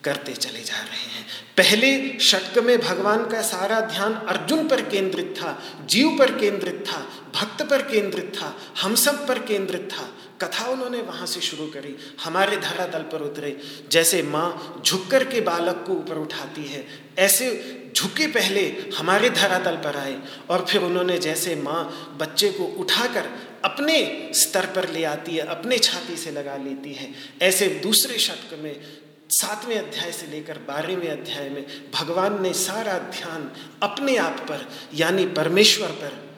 करते 0.03 0.33
चले 0.33 0.63
जा 0.63 0.77
रहे 0.77 1.05
हैं। 1.13 1.25
पहले 1.57 2.19
षटक 2.19 2.57
में 2.57 2.77
भगवान 2.79 3.25
का 3.25 3.41
सारा 3.41 3.79
ध्यान 3.81 4.13
अर्जुन 4.13 4.67
पर 4.67 4.81
केंद्रित 4.81 5.33
था, 5.37 5.61
जीव 5.85 6.15
पर 6.19 6.31
केंद्रित 6.39 6.83
था, 6.87 6.99
भक्त 7.35 7.61
पर 7.69 7.81
केंद्रित 7.81 8.33
था, 8.35 8.55
हम 8.81 8.95
सब 8.95 9.27
पर 9.27 9.39
केंद्रित 9.39 9.89
था। 9.91 10.09
कथा 10.43 10.65
उन्होंने 10.67 11.01
वहाँ 11.01 11.25
से 11.27 11.41
शुरू 11.41 11.67
करी। 11.67 11.95
हमारे 12.23 12.57
धरातल 12.57 13.03
पर 13.11 13.21
उतरे। 13.21 13.57
जैसे 13.91 14.21
माँ 14.23 14.81
झुक 14.85 15.09
कर 15.11 15.23
के 15.23 15.41
बालक 15.41 15.83
को 15.87 15.93
ऊपर 15.93 16.17
उठाती 16.17 16.65
है, 16.65 16.85
ऐसे 17.19 17.49
झुके 17.95 18.27
पहले 18.27 18.61
हमारे 18.97 19.29
धरातल 19.29 19.75
पर 19.75 19.97
आए 19.97 20.17
और 20.49 20.65
फिर 20.65 20.81
उन्होंने 20.81 21.17
जैसे 21.19 21.55
माँ 21.55 22.17
बच्चे 22.19 22.49
को 22.49 22.65
उठाकर 22.79 23.29
अपने 23.65 24.31
स्तर 24.35 24.65
पर 24.65 24.89
ले 24.89 25.03
आती 25.03 25.35
है, 25.35 25.45
अपने 25.47 25.77
छाती 25.77 26.15
से 26.15 26.31
लगा 26.31 26.55
लेती 26.57 26.93
है, 26.93 27.13
ऐसे 27.41 27.67
दूसरे 27.83 28.17
शतक 28.17 28.57
में, 28.63 28.81
सातवें 29.29 29.77
अध्याय 29.77 30.11
से 30.11 30.27
लेकर 30.27 30.57
बारहवें 30.57 31.09
अध्याय 31.09 31.49
में 31.49 31.65
भगवान 31.93 32.41
ने 32.41 32.53
सारा 32.53 32.97
ध्यान 33.11 33.49
अपने 33.83 34.17
आप 34.17 34.45
पर, 34.49 34.67
यानी 34.93 35.25
परमेश्वर 35.25 35.91
पर 36.01 36.30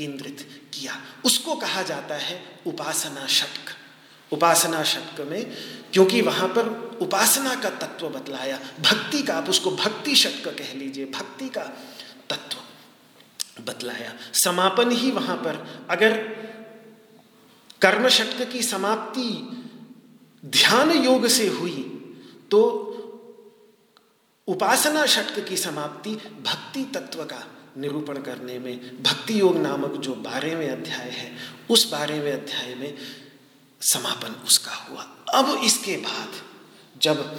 केंद्रित 0.00 0.70
किया। 0.74 0.96
उसको 1.24 1.54
कहा 1.54 1.82
जाता 1.82 2.14
है 2.14 2.60
उपासना 2.66 3.26
शतक। 3.26 3.76
उपासना 4.32 4.82
शतक 4.84 5.20
में, 5.20 5.50
क्योंकि 5.92 6.20
वहाँ 6.20 6.48
पर 6.48 6.68
उपासना 7.02 7.54
का 7.54 7.70
तत्व 7.70 8.08
बतलाया। 8.08 8.58
भक्ति 8.80 9.22
का, 9.22 9.34
आप 9.34 9.48
उसको 9.48 9.70
भक्ति 9.70 10.14
शतक 10.16 10.48
कह 10.58 10.72
लीजिए, 10.74 11.04
भक्ति 11.06 11.48
का 11.48 11.62
तत्व 12.30 13.62
बतलाया। 13.62 14.12
समापन 14.34 14.90
ही 14.90 15.10
वहाँ 15.10 15.36
पर। 15.36 15.86
अगर 15.90 16.16
कर्म 17.82 18.08
शक्ति 18.08 18.46
की 18.46 18.62
समाप्ति 18.62 19.28
ध्यान 20.44 20.90
योग 20.90 21.26
से 21.26 21.46
हुई 21.48 21.82
तो 22.50 22.60
उपासना 24.48 25.06
शक्ति 25.06 25.42
की 25.42 25.56
समाप्ति 25.56 26.10
भक्ति 26.44 26.84
तत्व 26.84 27.24
का 27.24 27.44
निरूपण 27.76 28.20
करने 28.22 28.58
में, 28.58 29.02
भक्ति 29.02 29.38
योग 29.40 29.56
नामक 29.56 29.96
जो 30.00 30.14
बारहवें 30.20 30.68
अध्याय 30.68 31.10
है, 31.10 31.32
उस 31.70 31.90
बारहवें 31.90 32.32
अध्याय 32.32 32.74
में 32.74 32.94
समापन 33.80 34.34
उसका 34.46 34.74
हुआ। 34.74 35.06
अब 35.34 35.60
इसके 35.64 35.96
बाद 35.98 36.40
जब 36.96 37.38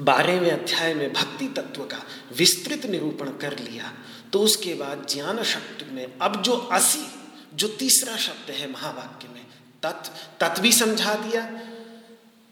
बारहवें 0.00 0.50
अध्याय 0.50 0.94
में 0.94 1.12
भक्ति 1.12 1.48
तत्व 1.56 1.82
का 1.84 2.02
विस्तृत 2.36 2.86
निरूपण 2.86 3.28
कर 3.38 3.58
लिया 3.58 3.92
तो 4.32 4.40
उसके 4.40 4.74
बाद 4.74 5.06
ज्ञान 5.10 5.42
शब्द 5.44 5.86
में, 5.92 6.06
अब 6.18 6.40
जो 6.42 6.52
असी, 6.52 7.04
जो 7.54 7.68
तीसरा 7.78 8.16
शब्द 8.16 8.50
है 8.50 8.70
महावाक्य 8.70 9.28
में, 9.28 9.44
तत् 9.82 10.08
तत् 10.40 10.60
भी 10.60 10.72
समझा 10.72 11.14
दिया, 11.16 11.48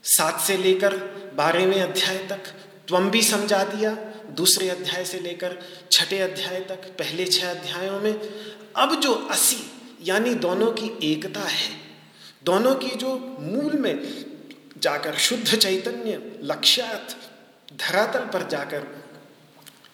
सात 0.04 0.40
से 0.40 0.56
लेकर 0.56 0.96
बारहवें 1.36 1.80
अध्याय 1.82 2.18
तक 2.28 2.52
त्वम 2.88 3.10
भी 3.10 3.22
समझा 3.22 3.62
दिया 3.64 3.94
दूसरे 4.34 4.68
अध्याय 4.68 5.04
से 5.04 5.20
लेकर 5.20 5.58
छठे 5.92 6.18
अध्याय 6.18 6.60
तक, 6.60 6.74
पहले 6.74 7.24
छह 7.24 7.50
अध्यायों 7.50 8.00
में, 8.00 8.20
अब 8.76 9.00
जो 9.00 9.14
असी 9.14 9.56
यानी 10.02 10.34
दोनों 10.34 10.72
की 10.72 11.12
एकता 11.12 11.40
है, 11.40 11.70
दोनों 12.44 12.74
की 12.74 12.88
जो 12.88 13.36
मूल 13.40 13.72
में 13.72 14.24
जाकर, 14.78 15.14
शुद्ध 15.14 15.56
चैतन्य 15.56 16.38
लक्ष्यात 16.42 17.16
धरातल 17.72 18.20
पर 18.20 18.48
जाकर 18.48 19.02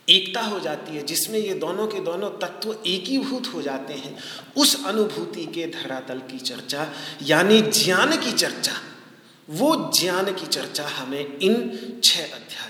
एकता 0.09 0.41
हो 0.41 0.61
जाती 0.61 0.97
है, 0.97 1.03
जिसमें 1.03 1.39
ये 1.39 1.55
दोनों 1.55 1.87
के 1.87 2.01
दोनों 2.01 2.31
तत्व 2.31 2.77
एकीभूत 2.87 3.55
हो 3.55 3.63
जाते 3.63 3.93
हैं, 3.93 4.19
उस 4.57 4.87
अनुभूति 4.87 5.45
के 5.47 5.67
धरातल 5.67 6.19
की 6.19 6.39
चर्चा, 6.39 6.93
यानी 7.23 7.63
ज्ञान 7.63 8.17
की 8.17 8.33
चर्चा, 8.33 8.73
वो 9.51 9.93
ज्ञान 10.01 10.33
की 10.33 10.47
चर्चा 10.47 10.89
हमें 10.89 11.39
इन 11.39 11.55
छह 12.05 12.23
अध्यायों 12.23 12.68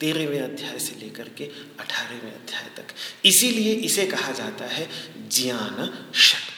तेरहवें 0.00 0.40
अध्याय 0.40 0.78
से 0.78 0.94
लेकर 1.00 1.28
के 1.28 1.44
अठारहवें 1.80 2.32
अध्याय 2.32 2.68
तक। 2.76 2.94
इसीलिए 3.24 3.74
इसे 3.74 4.06
कहा 4.06 4.32
जाता 4.32 4.64
है 4.66 4.88
ज्ञान 5.30 6.10
शतक। 6.14 6.52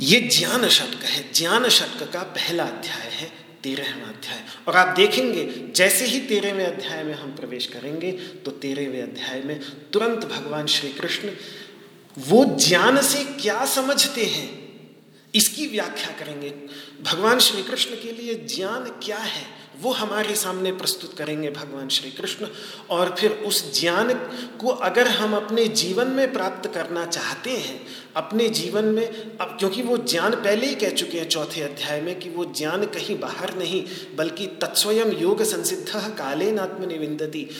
ये 0.00 0.20
ज्ञान 0.30 0.68
शतक 0.68 1.04
है। 1.04 1.32
ज्ञान 1.32 1.68
शतक 1.68 2.10
का 2.12 2.22
पहला 2.22 2.64
अध्याय 2.64 3.08
है 3.10 3.32
तेरहवा 3.62 4.08
अध्याय। 4.08 4.42
और 4.68 4.76
आप 4.76 4.94
देखेंगे, 4.96 5.44
जैसे 5.74 6.06
ही 6.06 6.20
तेरहवें 6.20 6.64
अध्याय 6.66 7.02
में 7.04 7.14
हम 7.14 7.34
प्रवेश 7.36 7.66
करेंगे 7.66 8.12
तो 8.44 8.50
तेरहवें 8.50 9.02
अध्याय 9.02 9.40
में 9.40 9.60
तुरंत 9.90 10.24
भगवान 10.26 10.66
श्री 10.66 10.92
कृष्ण 10.92 11.30
वो 12.16 12.44
ज्ञान 12.60 13.00
से 13.02 13.24
क्या 13.40 13.64
समझते 13.66 14.24
हैं, 14.24 14.48
इसकी 15.34 15.66
व्याख्या 15.66 16.10
करेंगे। 16.18 16.50
भगवान 17.02 17.38
श्री 17.38 17.62
कृष्ण 17.62 17.96
के 18.02 18.12
लिए 18.12 18.34
ज्ञान 18.46 18.84
क्या 19.04 19.18
है? 19.18 19.46
वो 19.82 19.90
हमारे 19.90 20.34
सामने 20.34 20.72
प्रस्तुत 20.72 21.18
करेंगे 21.18 21.50
भगवान 21.50 21.88
श्री 21.88 22.10
कृष्ण 22.10 22.46
और 22.90 23.16
फिर 23.18 23.30
उस 23.30 23.80
ज्ञान 23.80 24.14
को 24.60 24.68
अगर 24.68 25.08
हम 25.08 25.36
अपने 25.36 25.68
जीवन 25.68 26.08
में 26.08 26.32
प्राप्त 26.32 26.74
करना 26.74 27.06
चाहते 27.06 27.50
हैं, 27.50 27.86
अपने 28.16 28.48
जीवन 28.48 28.84
में, 28.84 29.06
अब 29.38 29.56
क्योंकि 29.58 29.82
वो 29.82 29.96
ज्ञान 29.96 30.32
पहले 30.32 30.66
ही 30.66 30.74
कह 30.74 30.90
चुके 30.90 31.18
हैं 31.18 31.28
चौथे 31.28 31.60
अध्याय 31.60 32.00
में 32.00 32.18
कि 32.20 32.28
वो 32.30 32.44
ज्ञान 32.44 32.84
कहीं 32.84 33.18
बाहर 33.18 33.54
नहीं, 33.54 33.84
बल्कि 34.16 34.46
तत्स्वयं 34.46 35.12
योग 35.12 35.42
संसिद्ध 35.42 36.14
कालेन 36.18 36.58
आत्मनिविंदती 36.58 37.50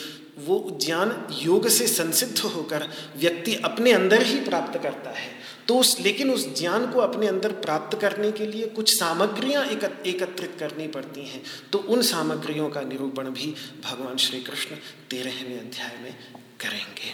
वो 0.45 0.77
ज्ञान 0.81 1.27
योग 1.41 1.67
से 1.67 1.87
संसिद्ध 1.87 2.39
होकर 2.39 2.89
व्यक्ति 3.17 3.55
अपने 3.55 3.91
अंदर 3.91 4.21
ही 4.21 4.35
प्राप्त 4.35 4.79
करता 4.83 5.09
है। 5.09 5.44
तो 5.67 5.77
उस, 5.77 5.99
लेकिन 5.99 6.31
उस 6.31 6.47
ज्ञान 6.59 6.85
को 6.91 6.99
अपने 6.99 7.27
अंदर 7.27 7.51
प्राप्त 7.61 7.97
करने 7.99 8.31
के 8.31 8.45
लिए 8.45 8.65
कुछ 8.67 8.93
सामग्रियाँ 8.93 9.65
एकत्रित 9.65 10.55
करनी 10.59 10.87
पड़ती 10.87 11.25
हैं। 11.25 11.41
तो 11.71 11.79
उन 11.79 12.01
सामग्रियों 12.01 12.69
का 12.69 12.81
निरूपण 12.81 13.29
भी 13.29 13.53
भगवान 13.83 14.17
श्री 14.17 14.39
कृष्ण 14.41 14.75
तेरहवें 15.09 15.59
अध्याय 15.59 15.97
में 16.03 16.15
करेंगे। 16.61 17.13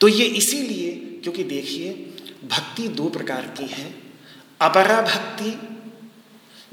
तो 0.00 0.08
ये 0.08 0.24
इसीलिए, 0.24 0.92
क्योंकि 1.22 1.44
देखिए, 1.44 1.92
भक्ति 2.44 2.88
दो 2.88 3.08
प्रकार 3.08 3.46
की 3.58 3.66
है। 3.66 3.94
अपरा 4.60 5.00
भक्ति 5.02 5.50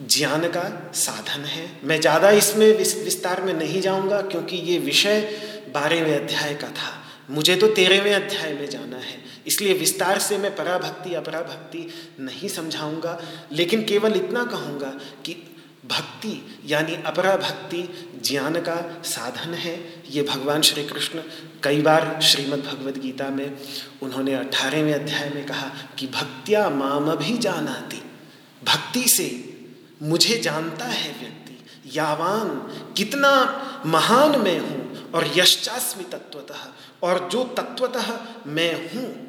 ज्ञान 0.10 0.48
का 0.48 0.92
साधन 0.96 1.46
है। 1.46 1.70
मैं 1.84 2.00
ज़्यादा 2.02 2.30
इसमें 2.32 2.68
विस्तार 2.78 3.42
में 3.42 3.54
नहीं 3.54 3.82
जाऊँगा, 3.82 4.22
क्योंकि 4.22 4.56
ये 4.56 4.78
विषय 4.80 5.22
बारहवें 5.74 6.16
अध्याय 6.16 6.54
का 6.54 6.68
था। 6.68 6.94
मुझे 7.30 7.56
तो 7.56 7.68
तेरहवें 7.68 8.14
अध्याय 8.14 8.54
में 8.54 8.70
जाना 8.70 8.98
है। 8.98 9.24
इसलिए 9.48 9.74
विस्तार 9.74 10.20
से 10.20 10.38
मैं 10.38 10.56
पराभक्ति, 10.56 11.14
अपराभक्ति 11.14 11.88
नहीं 12.20 12.50
समझाऊँगा, 12.50 13.20
लेकिन 13.52 13.84
केवल 13.84 14.16
इतना 14.16 14.44
कहूँगा 14.44 14.90
कि 15.26 15.34
भक्ति, 15.86 16.62
यानी 16.66 16.96
अपरा 17.06 17.36
भक्ति 17.38 17.82
ज्ञान 18.24 18.56
का 18.62 18.76
साधन 19.04 19.54
है। 19.54 19.76
ये 20.10 20.22
भगवान 20.24 20.62
श्री 20.62 20.84
कृष्ण 20.84 21.22
कई 21.64 21.82
बार 21.82 22.20
श्रीमद् 22.22 22.66
भगवद 22.66 22.98
गीता 22.98 23.30
में, 23.30 23.58
उन्होंने 24.02 24.34
अठारहवें 24.34 24.94
अध्याय 24.94 25.30
में 25.30 25.46
कहा 25.46 25.70
कि 26.00 26.08
भक्तिया 26.08 26.70
माम 26.70 27.16
भी 27.16 27.38
जानाती। 27.38 28.02
भक्ति 28.64 29.08
से 29.10 29.28
मुझे 30.02 30.38
जानता 30.38 30.86
है 30.86 31.12
व्यक्ति, 31.20 31.58
यावान, 31.98 32.50
कितना 32.98 33.32
महान 33.86 34.40
मैं 34.40 34.60
हूँ, 34.60 35.12
और 35.12 35.32
यश्चास्मि 35.38 36.04
तत्वतः 36.04 37.08
और 37.08 37.28
जो 37.32 37.44
तत्वतः 37.58 38.12
मैं 38.48 38.74
हूँ 38.90 39.25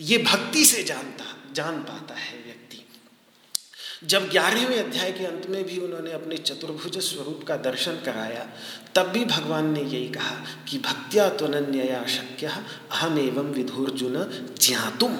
ये 0.00 0.18
भक्ति 0.18 0.64
से 0.64 0.82
जानता, 0.82 1.24
जान 1.54 1.78
पाता 1.82 2.14
है 2.14 2.36
व्यक्ति। 2.36 2.82
जब 4.04 4.28
ग्यारहवें 4.30 4.78
अध्याय 4.78 5.12
के 5.12 5.24
अंत 5.24 5.46
में 5.50 5.62
भी 5.64 5.78
उन्होंने 5.78 6.12
अपने 6.12 6.36
चतुर्भुज 6.38 6.98
स्वरूप 6.98 7.44
का 7.48 7.56
दर्शन 7.56 8.00
कराया, 8.04 8.46
तब 8.94 9.06
भी 9.06 9.24
भगवान 9.24 9.70
ने 9.72 9.82
यही 9.82 10.08
कहा 10.08 10.36
कि 10.68 10.78
भक्त्या 10.78 11.28
त्वनन्यया 11.28 12.04
शक्य 12.06 12.46
अहम 12.46 13.18
एवं 13.18 13.52
विधुर्जुन 13.52 14.16
ज्ञातुम 14.60 15.16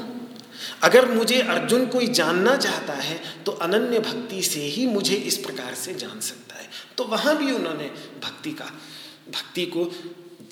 अगर 0.82 1.10
मुझे 1.10 1.40
अर्जुन 1.40 1.86
कोई 1.86 2.06
जानना 2.08 2.56
चाहता 2.56 2.92
है 2.92 3.20
तो 3.44 3.52
अनन्य 3.52 3.98
भक्ति 4.00 4.42
से 4.42 4.60
ही 4.60 4.86
मुझे 4.86 5.14
इस 5.14 5.36
प्रकार 5.36 5.74
से 5.74 5.94
जान 5.94 6.20
सकता 6.20 6.56
है। 6.56 6.68
तो 6.98 7.04
वहाँ 7.04 7.36
भी 7.36 7.52
उन्होंने 7.52 7.90
भक्ति 8.24 8.52
का, 8.52 8.64
भक्ति 9.28 9.66
को 9.66 9.90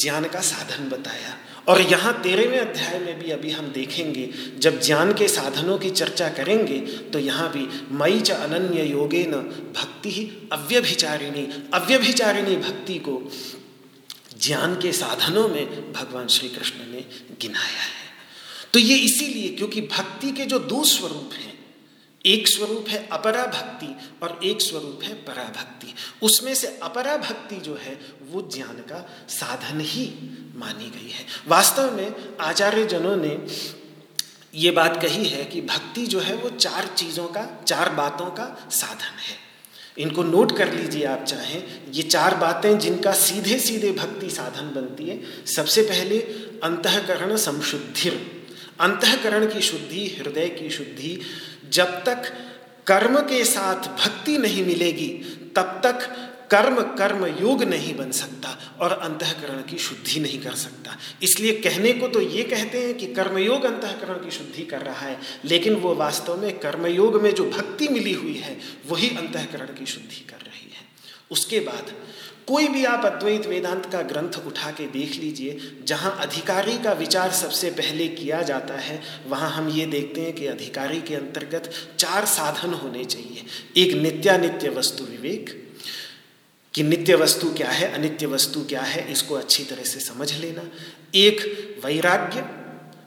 ज्ञान 0.01 0.25
का 0.25 0.41
साधन 0.41 0.89
बताया। 0.89 1.37
और 1.69 1.81
यहाँ 1.83 2.13
तेरहवें 2.23 2.59
अध्याय 2.59 2.99
में 2.99 3.19
भी 3.19 3.31
अभी 3.31 3.51
हम 3.51 3.69
देखेंगे, 3.73 4.29
जब 4.59 4.81
ज्ञान 4.81 5.13
के 5.13 5.29
साधनों 5.29 5.79
की 5.79 5.91
चर्चा 5.91 6.29
करेंगे 6.29 6.79
तो 7.13 7.19
यहाँ 7.19 7.51
भी 7.53 7.67
मई 7.93 8.21
च 8.21 8.31
अनन्य 8.31 8.83
योगे 8.83 9.25
न 9.29 9.41
भक्ति 9.77 10.11
ही 10.11 10.25
अव्यभिचारिणी 10.53 11.47
अव्यभिचारिणी 11.75 12.57
भक्ति 12.59 12.99
को 12.99 13.21
ज्ञान 14.41 14.75
के 14.75 14.93
साधनों 14.93 15.49
में 15.49 15.93
भगवान 15.93 16.29
श्री 16.29 16.49
कृष्ण 16.49 16.93
ने 16.93 17.05
गिनाया 17.41 17.81
है। 17.81 18.03
तो 18.73 18.79
ये 18.79 18.97
इसीलिए 18.99 19.49
क्योंकि 19.49 19.81
भक्ति 19.91 20.31
के 20.33 20.45
जो 20.45 20.59
दो 20.59 20.83
स्वरूप 20.85 21.31
हैं 21.35 21.54
एक 22.27 22.49
स्वरूप 22.49 22.89
है 22.89 23.09
अपरा 23.13 23.47
भक्ति 23.47 23.97
और 24.23 24.41
एक 24.45 24.61
स्वरूप 24.61 25.01
है 25.03 25.15
पराभक्ति। 25.15 25.95
उसमें 26.23 26.55
से 26.55 26.79
अपरा 26.83 27.17
भक्ति 27.17 27.57
जो 27.57 27.75
है, 27.75 28.01
वो 28.31 28.51
ज्ञान 28.55 28.77
का 28.77 29.27
साधन 29.29 29.81
ही 29.81 30.13
मानी 30.57 30.91
गई 30.91 31.11
है। 31.11 31.27
वास्तव 31.49 31.97
में 31.97 32.15
आचार्य 32.41 32.87
जनों 32.87 33.17
ने 33.17 33.47
ये 34.55 34.71
बात 34.71 35.03
कही 35.03 35.29
है 35.29 35.45
कि 35.45 35.61
भक्ति 35.61 36.07
जो 36.07 36.21
है, 36.21 36.35
वो 36.35 36.51
चार 36.51 36.87
चीज़ों 36.97 37.29
का, 37.29 37.65
चार 37.69 37.89
बातों 37.89 38.27
का 38.27 38.69
साधन 38.71 39.19
है। 39.19 39.45
इनको 39.99 40.23
नोट 40.23 40.57
कर 40.57 40.73
लीजिए 40.73 41.05
आप 41.05 41.25
चाहें, 41.25 41.93
ये 41.93 42.03
चार 42.03 42.35
बातें 42.35 42.79
जिनका 42.79 43.13
सीधे 43.13 43.59
सीधे 43.59 43.93
भक्ति 43.93 44.31
साधन 44.31 44.73
बनती 44.75 45.05
है, 45.05 45.47
सबसे 45.47 45.83
पहले 45.83 46.19
अंतकरण 46.63 47.37
संशुद्धिर। 47.37 48.45
अंतकरण 48.81 49.47
की 49.47 49.61
शुद्धि, 49.61 50.17
हृदय 50.19 50.49
की 50.49 50.71
शुद्धि 50.71 51.21
जब 51.75 52.03
तक 52.05 52.33
कर्म 52.87 53.21
के 53.21 53.45
साथ 53.45 53.89
भक्ति 53.99 54.37
नहीं 54.39 54.65
मिलेगी, 54.67 55.09
तब 55.57 55.81
तक 55.85 56.07
कर्म 56.51 56.81
कर्म 56.97 57.25
योग 57.41 57.63
नहीं 57.63 57.95
बन 57.97 58.11
सकता 58.11 58.49
और 58.81 58.93
अंतकरण 58.93 59.63
की 59.63 59.79
शुद्धि 59.79 60.21
नहीं 60.21 60.39
कर 60.41 60.55
सकता। 60.55 60.97
इसलिए 61.23 61.53
कहने 61.61 61.93
को 61.93 62.09
तो 62.09 62.21
ये 62.21 62.43
कहते 62.43 62.81
हैं 62.81 62.95
कि 62.95 63.07
कर्मयोग 63.07 63.65
अंतकरण 63.65 64.25
की 64.25 64.31
शुद्धि 64.31 64.63
कर 64.63 64.83
रहा 64.83 65.07
है, 65.07 65.19
लेकिन 65.45 65.75
वो 65.75 65.95
वास्तव 65.95 66.41
में 66.43 66.59
कर्मयोग 66.59 67.21
में 67.23 67.33
जो 67.35 67.51
भक्ति 67.51 67.89
मिली 67.89 68.13
हुई 68.13 68.35
है, 68.35 68.57
वही 68.89 69.09
अंतकरण 69.09 69.75
की 69.75 69.87
शुद्धि 69.87 70.25
कर 70.31 70.45
रही 70.47 70.71
है। 70.71 70.83
उसके 71.31 71.61
बाद 71.61 71.93
कोई 72.49 72.69
भी 72.69 72.85
आप 72.85 73.05
अद्वैत 73.05 73.47
वेदांत 73.47 73.87
का 73.87 74.01
ग्रंथ 74.03 74.39
उठा 74.47 74.71
के 74.71 74.87
देख 74.87 75.17
लीजिए, 75.17 75.59
जहाँ 75.87 76.17
अधिकारी 76.21 76.79
का 76.79 76.93
विचार 76.93 77.31
सबसे 77.33 77.71
पहले 77.71 78.09
किया 78.09 78.43
जाता 78.43 78.75
है, 78.75 79.01
वहाँ 79.27 79.51
हम 79.51 79.69
ये 79.69 79.87
देखते 79.87 80.21
हैं 80.21 80.33
कि 80.33 80.47
अधिकारी 80.47 81.01
के 81.01 81.15
अंतर्गत 81.15 81.71
चार 81.99 82.25
साधन 82.25 82.75
होने 82.75 83.05
चाहिए। 83.05 83.45
एक 83.77 83.95
नित्यानित्य 83.95 84.69
वस्तु 84.69 85.05
विवेक, 85.05 85.61
कि 86.75 86.83
नित्य 86.83 87.15
वस्तु 87.15 87.51
क्या 87.51 87.71
है, 87.71 87.93
अनित्य 87.93 88.27
वस्तु 88.27 88.65
क्या 88.65 88.83
है, 88.83 89.13
इसको 89.13 89.35
अच्छी 89.35 89.65
तरह 89.65 89.83
से 89.83 90.01
समझ 90.01 90.33
लेना। 90.33 90.63
एक 91.15 91.81
वैराग्य 91.85 92.45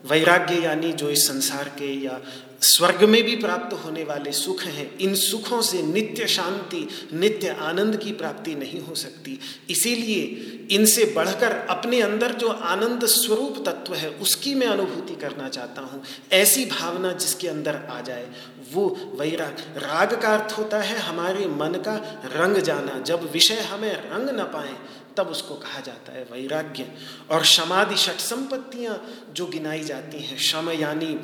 वैराग्य 0.06 0.56
यानी 0.56 0.92
जो 0.94 1.10
इस 1.10 1.28
संसार 1.28 1.70
के 1.70 1.94
या 2.06 2.22
स्वर्ग 2.62 3.04
में 3.04 3.24
भी 3.24 3.36
प्राप्त 3.36 3.86
होने 3.86 4.04
वाले 4.04 4.32
सुख 4.32 4.64
हैं। 4.64 4.98
इन 4.98 5.16
सुखों 5.16 5.62
से 5.62 5.82
नित्य 5.82 6.28
शांति, 6.28 6.88
नित्य 7.14 7.50
आनंद 7.50 7.98
की 7.98 8.12
प्राप्ति 8.12 8.56
नहीं 8.56 8.82
हो 8.82 8.96
सकती। 8.96 9.40
इसीलिए 9.70 10.24
इनसे 10.72 11.06
बढ़कर 11.06 11.52
अपने 11.52 12.02
अंदर 12.02 12.32
जो 12.32 12.48
आनंद 12.48 13.06
स्वरूप 13.06 13.64
तत्व 13.66 13.94
है, 13.94 14.10
उसकी 14.10 14.56
मैं 14.56 14.68
अनुभूति 14.68 15.16
करना 15.16 15.50
चाहता 15.50 15.82
हूँ। 15.82 16.04
ऐसी 16.32 16.66
भावना 16.66 17.12
जिसके 17.12 17.48
अंदर 17.48 17.76
आ 17.76 18.02
जाए, 18.02 18.28
वो 18.74 19.16
वैराग, 19.20 19.58
राग 19.78 20.22
का 20.22 20.36
अर्थ 20.36 20.58
होता 20.58 20.80
है 20.80 20.98
हमारे 20.98 21.46
मन 21.46 21.82
का 21.86 22.22
रंग 22.26 22.58
जाना। 22.58 23.00
जब 23.00 23.32
विषय 23.32 23.60
हमें 23.60 23.94
रंग 23.94 24.40
न 24.40 24.44
पाए, 24.44 24.74
तब 25.18 25.28
उसको 25.28 25.56
कहा 25.56 25.80
जाता 25.80 26.12
है 26.12 26.24
वैराग्य। 26.24 26.88
और 27.32 27.46
समाधि 27.46 27.96
षट 27.96 28.20
संपत्तियाँ 28.20 29.06
जो 29.34 29.46
गिनाई 29.46 29.84
जाती 29.84 30.18
हैं, 30.20 30.38
शम 30.38 30.70
यानी 30.70 31.20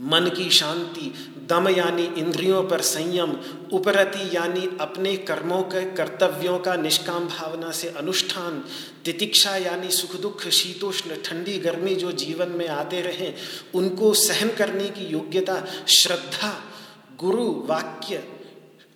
मन 0.00 0.28
की 0.36 0.50
शांति, 0.50 1.14
दम 1.48 1.68
यानी 1.68 2.02
इंद्रियों 2.02 2.64
पर 2.64 2.80
संयम, 2.80 3.36
उपरति 3.72 4.36
यानी 4.36 4.68
अपने 4.80 5.16
कर्मों 5.16 5.62
के, 5.62 5.84
कर्तव्यों 5.84 6.58
का 6.58 6.76
निष्काम 6.76 7.28
भावना 7.28 7.70
से 7.70 7.88
अनुष्ठान, 7.88 8.64
तितिक्षा 9.04 9.56
यानी 9.56 9.90
सुख 9.90 10.20
दुख, 10.20 10.48
शीतोष्ण, 10.48 11.10
ठंडी 11.24 11.58
गर्मी 11.58 11.94
जो 11.94 12.12
जीवन 12.12 12.48
में 12.48 12.68
आते 12.68 13.00
रहें, 13.00 13.34
उनको 13.74 14.14
सहन 14.14 14.48
करने 14.48 14.88
की 14.88 15.04
योग्यता, 15.04 15.66
श्रद्धा, 15.88 16.64
गुरु, 17.18 17.62
वाक्य 17.66 18.24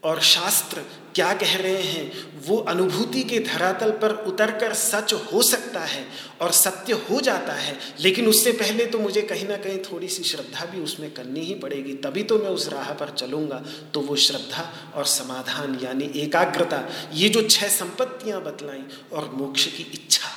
और 0.05 0.21
शास्त्र 0.21 0.83
क्या 1.19 1.33
कह 1.35 1.57
रहे 1.57 1.83
हैं? 1.83 2.11
वो 2.47 2.57
अनुभूति 2.57 3.23
के 3.23 3.39
धरातल 3.41 3.91
पर 3.91 4.11
उतरकर 4.27 4.75
सच 4.75 5.13
हो 5.13 5.43
सकता 5.43 5.81
है 5.81 6.05
और 6.41 6.53
सत्य 6.53 6.93
हो 6.93 7.21
जाता 7.21 7.53
है। 7.53 7.79
लेकिन 8.01 8.27
उससे 8.27 8.53
पहले 8.53 8.87
तो 8.87 8.99
मुझे 8.99 9.23
कहीं 9.23 9.49
ना 9.49 9.57
कहीं 9.57 9.79
थोड़ी 9.79 10.09
सी 10.09 10.23
श्रद्धा 10.23 10.65
भी 10.65 10.81
उसमें 10.81 11.11
करनी 11.15 11.41
ही 11.41 11.55
पड़ेगी। 11.55 11.95
तभी 11.95 12.23
तो 12.23 12.39
मैं 12.39 12.51
उस 12.51 12.69
राह 12.69 12.93
पर 12.93 13.11
चलूँगा। 13.11 13.63
तो 13.95 14.01
वो 14.01 14.17
श्रद्धा 14.17 14.93
और 14.95 15.05
समाधान 15.05 15.79
यानी 15.83 16.11
एकाग्रता, 16.17 16.83
ये 17.13 17.29
जो 17.29 17.43
छह 17.43 17.69
संपत्तियाँ 17.69 18.43
बतलाई 18.43 18.85
और 19.13 19.31
मोक्ष 19.35 19.67
की 19.67 19.91
इच्छा, 19.95 20.29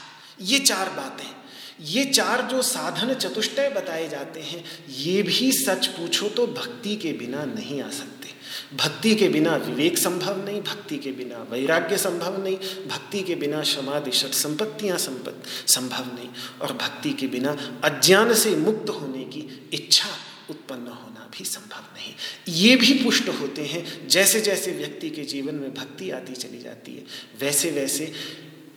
ये 0.41 0.59
चार 0.59 0.89
बातें। 0.89 1.40
ये 1.81 2.03
चार 2.05 2.41
जो 2.41 2.61
साधन 2.61 3.13
चतुष्टय 3.13 3.69
बताए 3.69 4.07
जाते 4.09 4.39
हैं, 4.41 4.63
ये 4.89 5.21
भी 5.23 5.51
सच 5.53 5.87
पूछो 5.87 6.29
तो 6.29 6.47
भक्ति 6.49 6.95
के 6.95 7.13
बिना 7.13 7.45
नहीं 7.45 7.81
आ 7.81 7.89
सकते। 7.89 8.29
भक्ति 8.77 9.13
के 9.15 9.27
बिना 9.29 9.55
विवेक 9.57 9.97
संभव 9.97 10.43
नहीं, 10.45 10.61
भक्ति 10.61 10.97
के 10.97 11.11
बिना 11.11 11.37
वैराग्य 11.51 11.97
संभव 11.97 12.41
नहीं, 12.43 12.57
भक्ति 12.87 13.21
के 13.23 13.35
बिना 13.35 13.61
समाधि 13.65 14.11
षट 14.11 14.33
संपत्तियाँ 14.35 14.97
संभव 14.97 16.05
नहीं, 16.15 16.29
और 16.61 16.73
भक्ति 16.73 17.13
के 17.13 17.27
बिना 17.27 17.57
अज्ञान 17.83 18.33
से 18.33 18.55
मुक्त 18.57 18.89
होने 18.91 19.23
की 19.25 19.47
इच्छा 19.73 20.09
उत्पन्न 20.49 20.87
होना 20.87 21.29
भी 21.31 21.45
संभव 21.45 21.83
नहीं। 21.95 22.13
ये 22.55 22.75
भी 22.75 22.93
पुष्ट 23.03 23.29
होते 23.41 23.65
हैं 23.65 24.07
जैसे 24.07 24.41
जैसे 24.41 24.71
व्यक्ति 24.71 25.09
के 25.09 25.23
जीवन 25.25 25.55
में 25.55 25.73
भक्ति 25.73 26.09
आती 26.11 26.33
चली 26.35 26.59
जाती 26.59 26.95
है 26.95 27.03
वैसे 27.41 27.71
वैसे 27.71 28.11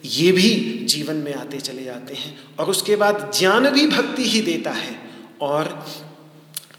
ये 0.04 0.32
भी 0.32 0.80
जीवन 0.84 1.16
में 1.16 1.34
आते 1.34 1.60
चले 1.60 1.84
जाते 1.84 2.14
हैं 2.14 2.56
और 2.58 2.70
उसके 2.70 2.96
बाद 2.96 3.32
ज्ञान 3.38 3.70
भी 3.70 3.86
भक्ति 3.86 4.28
ही 4.28 4.40
देता 4.40 4.70
है। 4.70 5.00
और 5.40 5.86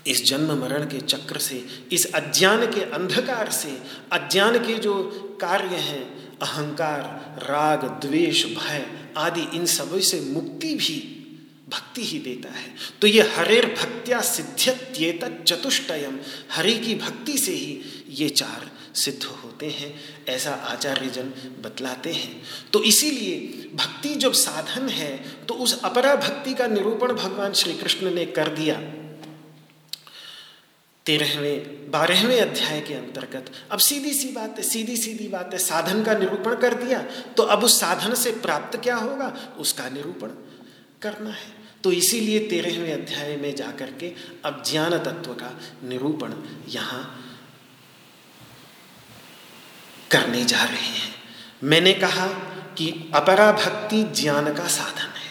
इस 0.07 0.25
जन्म 0.25 0.61
मरण 0.61 0.83
के 0.83 1.01
चक्र 1.01 1.39
से, 1.39 1.65
इस 1.91 2.05
अज्ञान 2.05 2.65
के 2.65 2.81
अंधकार 2.81 3.51
से, 3.51 3.77
अज्ञान 4.11 4.57
के 4.57 4.75
जो 4.75 5.03
कार्य 5.41 5.75
हैं, 5.75 6.31
अहंकार, 6.39 7.35
राग, 7.43 7.83
द्वेष, 8.05 8.45
भय 8.45 8.85
आदि, 9.17 9.57
इन 9.57 9.65
सबसे 9.65 10.21
मुक्ति 10.21 10.75
भी 10.75 11.11
भक्ति 11.69 12.03
ही 12.03 12.19
देता 12.19 12.53
है। 12.53 12.75
तो 13.01 13.07
ये 13.07 13.21
हरेर 13.21 13.65
भक्त्या 13.65 14.21
सिद्ध्यत्येत 14.21 15.43
चतुष्टयम, 15.47 16.19
हरि 16.51 16.73
की 16.73 16.95
भक्ति 16.95 17.37
से 17.37 17.51
ही 17.51 17.81
ये 18.09 18.29
चार 18.29 18.71
सिद्ध 18.95 19.23
होते 19.23 19.69
हैं, 19.69 19.93
ऐसा 20.29 20.51
आचार्य 20.65 21.09
जन 21.09 21.31
बतलाते 21.63 22.11
हैं। 22.13 22.41
तो 22.73 22.83
इसीलिए 22.83 23.69
भक्ति 23.75 24.13
जब 24.15 24.33
साधन 24.33 24.89
है 24.89 25.15
तो 25.45 25.53
उस 25.55 25.79
अपरा 25.83 26.15
भक्ति 26.17 26.53
का 26.53 26.67
निरूपण 26.67 27.13
भगवान 27.13 27.53
श्री 27.53 27.73
कृष्ण 27.73 28.13
ने 28.13 28.25
कर 28.27 28.47
दिया। 28.55 28.79
तेरहवें, 31.05 31.91
बारहवें 31.91 32.39
अध्याय 32.41 32.79
के 32.81 32.93
अंतर्गत 32.93 33.51
अब 33.71 33.79
सीधी 33.79 34.13
सी 34.13 34.31
बात 34.31 34.57
है 34.57 34.63
सीधी 34.63 34.95
सीधी 34.97 35.27
बात 35.27 35.49
है, 35.53 35.59
साधन 35.59 36.03
का 36.03 36.13
निरूपण 36.13 36.55
कर 36.55 36.73
दिया 36.75 37.01
तो 37.37 37.43
अब 37.45 37.63
उस 37.63 37.79
साधन 37.79 38.13
से 38.13 38.31
प्राप्त 38.39 38.79
क्या 38.79 38.95
होगा? 38.95 39.27
उसका 39.59 39.89
निरूपण 39.89 40.29
करना 41.01 41.29
है। 41.31 41.53
तो 41.83 41.91
इसीलिए 41.91 42.39
तेरहवें 42.49 42.93
अध्याय 42.93 43.35
में 43.35 43.53
जाकर 43.55 43.91
के 43.91 44.11
अब 44.45 44.63
ज्ञान 44.67 44.97
तत्व 44.99 45.33
का 45.33 45.51
निरूपण 45.83 46.33
यहाँ 46.69 47.03
करने 50.15 50.45
जा 50.45 50.63
रहे 50.63 50.93
हैं। 50.97 51.15
मैंने 51.63 51.93
कहा 51.93 52.27
कि 52.77 53.11
अपरा 53.15 53.51
भक्ति 53.51 54.03
ज्ञान 54.03 54.53
का 54.53 54.67
साधन 54.67 55.07
है। 55.07 55.25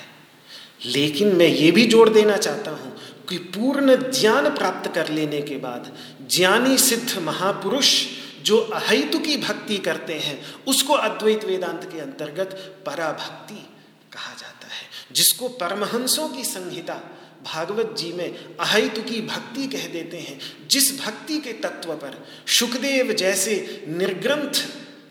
लेकिन 0.87 1.37
मैं 1.37 1.47
ये 1.47 1.71
भी 1.71 1.87
जोड़ 1.87 2.09
देना 2.09 2.37
चाहता 2.37 2.71
हूँ 2.71 2.97
कि 3.29 3.39
पूर्ण 3.39 3.97
ज्ञान 3.97 4.51
प्राप्त 4.51 4.95
कर 4.95 5.09
लेने 5.09 5.43
के 5.43 5.57
बाद 5.57 5.97
ज्ञानी 6.31 6.79
सिद्ध 6.79 7.19
महापुरुष 7.19 8.07
जो 8.43 8.59
अहितु 8.59 9.19
की 9.19 9.37
भक्ति 9.37 9.79
करते 9.79 10.15
हैं, 10.15 10.55
उसको 10.67 10.93
अद्वैत 10.93 11.45
वेदांत 11.45 11.85
के 11.93 12.01
अंतर्गत 12.01 12.83
पराभक्ति 12.87 13.67
कहा 14.13 14.35
जाता 14.35 14.67
है, 14.67 14.85
जिसको 15.13 15.49
परमहंसों 15.49 16.29
की 16.29 16.45
संहिता 16.45 17.14
भागवत 17.45 17.95
जी 17.99 18.13
में 18.13 18.57
अहितु 18.61 19.03
की 19.03 19.21
भक्ति 19.21 19.67
कह 19.67 19.87
देते 19.89 20.17
हैं। 20.17 20.39
जिस 20.69 21.01
भक्ति 21.01 21.39
के 21.39 21.53
तत्व 21.53 21.93
पर 21.95 22.27
सुखदेव 22.49 23.13
जैसे 23.13 23.85
निर्ग्रंथ, 23.89 24.65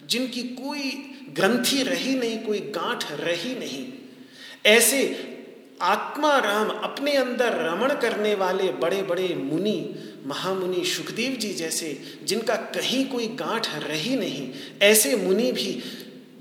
जिनकी 0.08 0.44
कोई 0.44 0.92
ग्रंथि 1.30 1.84
रही 1.84 2.16
नहीं, 2.16 2.40
कोई 2.40 2.60
गांठ 2.60 3.12
रही 3.12 3.56
नहीं, 3.56 3.88
ऐसे 4.66 5.30
आत्मा 5.82 6.38
राम 6.38 6.70
अपने 6.70 7.14
अंदर 7.14 7.54
रमण 7.54 7.94
करने 7.94 8.34
वाले 8.36 8.72
बड़े 8.72 9.02
बड़े 9.02 9.28
मुनि, 9.36 9.96
महामुनि 10.26 10.86
सुखदेव 10.86 11.32
जी 11.32 11.54
जैसे, 11.54 12.20
जिनका 12.24 12.56
कहीं 12.56 13.06
कोई 13.06 13.28
गांठ 13.28 13.68
रही 13.76 14.16
नहीं, 14.16 14.50
ऐसे 14.82 15.16
मुनि 15.16 15.52
भी 15.52 15.82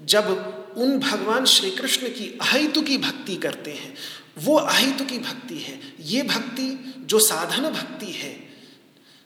जब 0.05 0.49
उन 0.76 0.99
भगवान 0.99 1.45
श्री 1.45 1.70
कृष्ण 1.70 2.09
की 2.09 2.38
अहितु 2.43 2.82
की 2.82 2.97
भक्ति 2.99 3.36
करते 3.36 3.70
हैं 3.70 3.95
वो 4.37 4.57
अहितु 4.57 5.05
की 5.05 5.18
भक्ति 5.18 5.59
है। 5.59 5.78
ये 6.01 6.22
भक्ति 6.22 6.95
जो 7.01 7.18
साधन 7.18 7.68
भक्ति 7.70 8.07
है, 8.07 8.53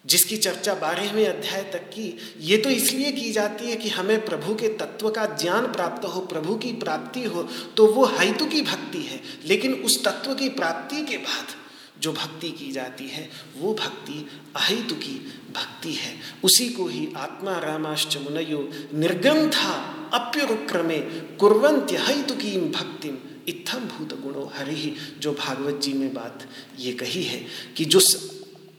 जिसकी 0.07 0.37
चर्चा 0.37 0.75
बारहवें 0.75 1.27
अध्याय 1.27 1.63
तक 1.63 1.89
की, 1.89 2.17
ये 2.41 2.57
तो 2.57 2.71
इसलिए 2.71 3.13
की 3.13 3.33
जाती 3.33 3.71
है 3.71 3.77
कि 3.77 3.89
हमें 3.89 4.25
प्रभु 4.25 4.55
के 4.55 4.69
तत्व 4.69 5.11
का 5.11 5.27
ज्ञान 5.27 5.67
प्राप्त 5.67 6.05
हो, 6.05 6.21
प्रभु 6.21 6.55
की 6.55 6.73
प्राप्ति 6.73 7.25
हो 7.25 7.43
तो 7.77 7.87
वो 7.87 8.05
हैतु 8.05 8.47
की 8.47 8.63
भक्ति 8.63 8.99
है। 8.99 9.21
लेकिन 9.45 9.75
उस 9.75 10.05
तत्व 10.05 10.35
की 10.35 10.49
प्राप्ति 10.49 11.03
के 11.03 11.17
बाद 11.17 11.55
जो 12.03 12.13
भक्ति 12.13 12.51
की 12.51 12.73
जाती 12.73 13.09
है, 13.09 13.29
वो 13.59 13.75
भक्ति 13.75 14.27
अहितु 14.57 14.95
की 14.95 15.15
भक्ति 15.55 15.93
है। 15.93 16.15
उसी 16.45 16.69
को 16.69 16.87
ही 16.87 17.09
आत्मा 17.17 17.59
रामाश्च 17.59 18.17
मुनयो 18.17 18.69
निर्गम 18.95 19.49
था 19.51 19.73
अप्युरुक्रमे 20.15 20.99
कुरंत्य 21.39 21.97
हैतु 21.97 22.35
की 22.35 22.59
भक्तिम। 22.71 23.17
इत्थम 23.49 23.79
भूत 23.79 24.21
गुणो 24.23 24.53
हरि। 24.55 24.97
जो 25.21 25.33
भागवत 25.33 25.81
जी 25.83 25.93
में 25.93 26.15
बात 26.15 26.49
ये 26.79 26.93
कही 26.93 27.23
है 27.23 27.45
कि 27.77 27.85
जो 27.85 28.01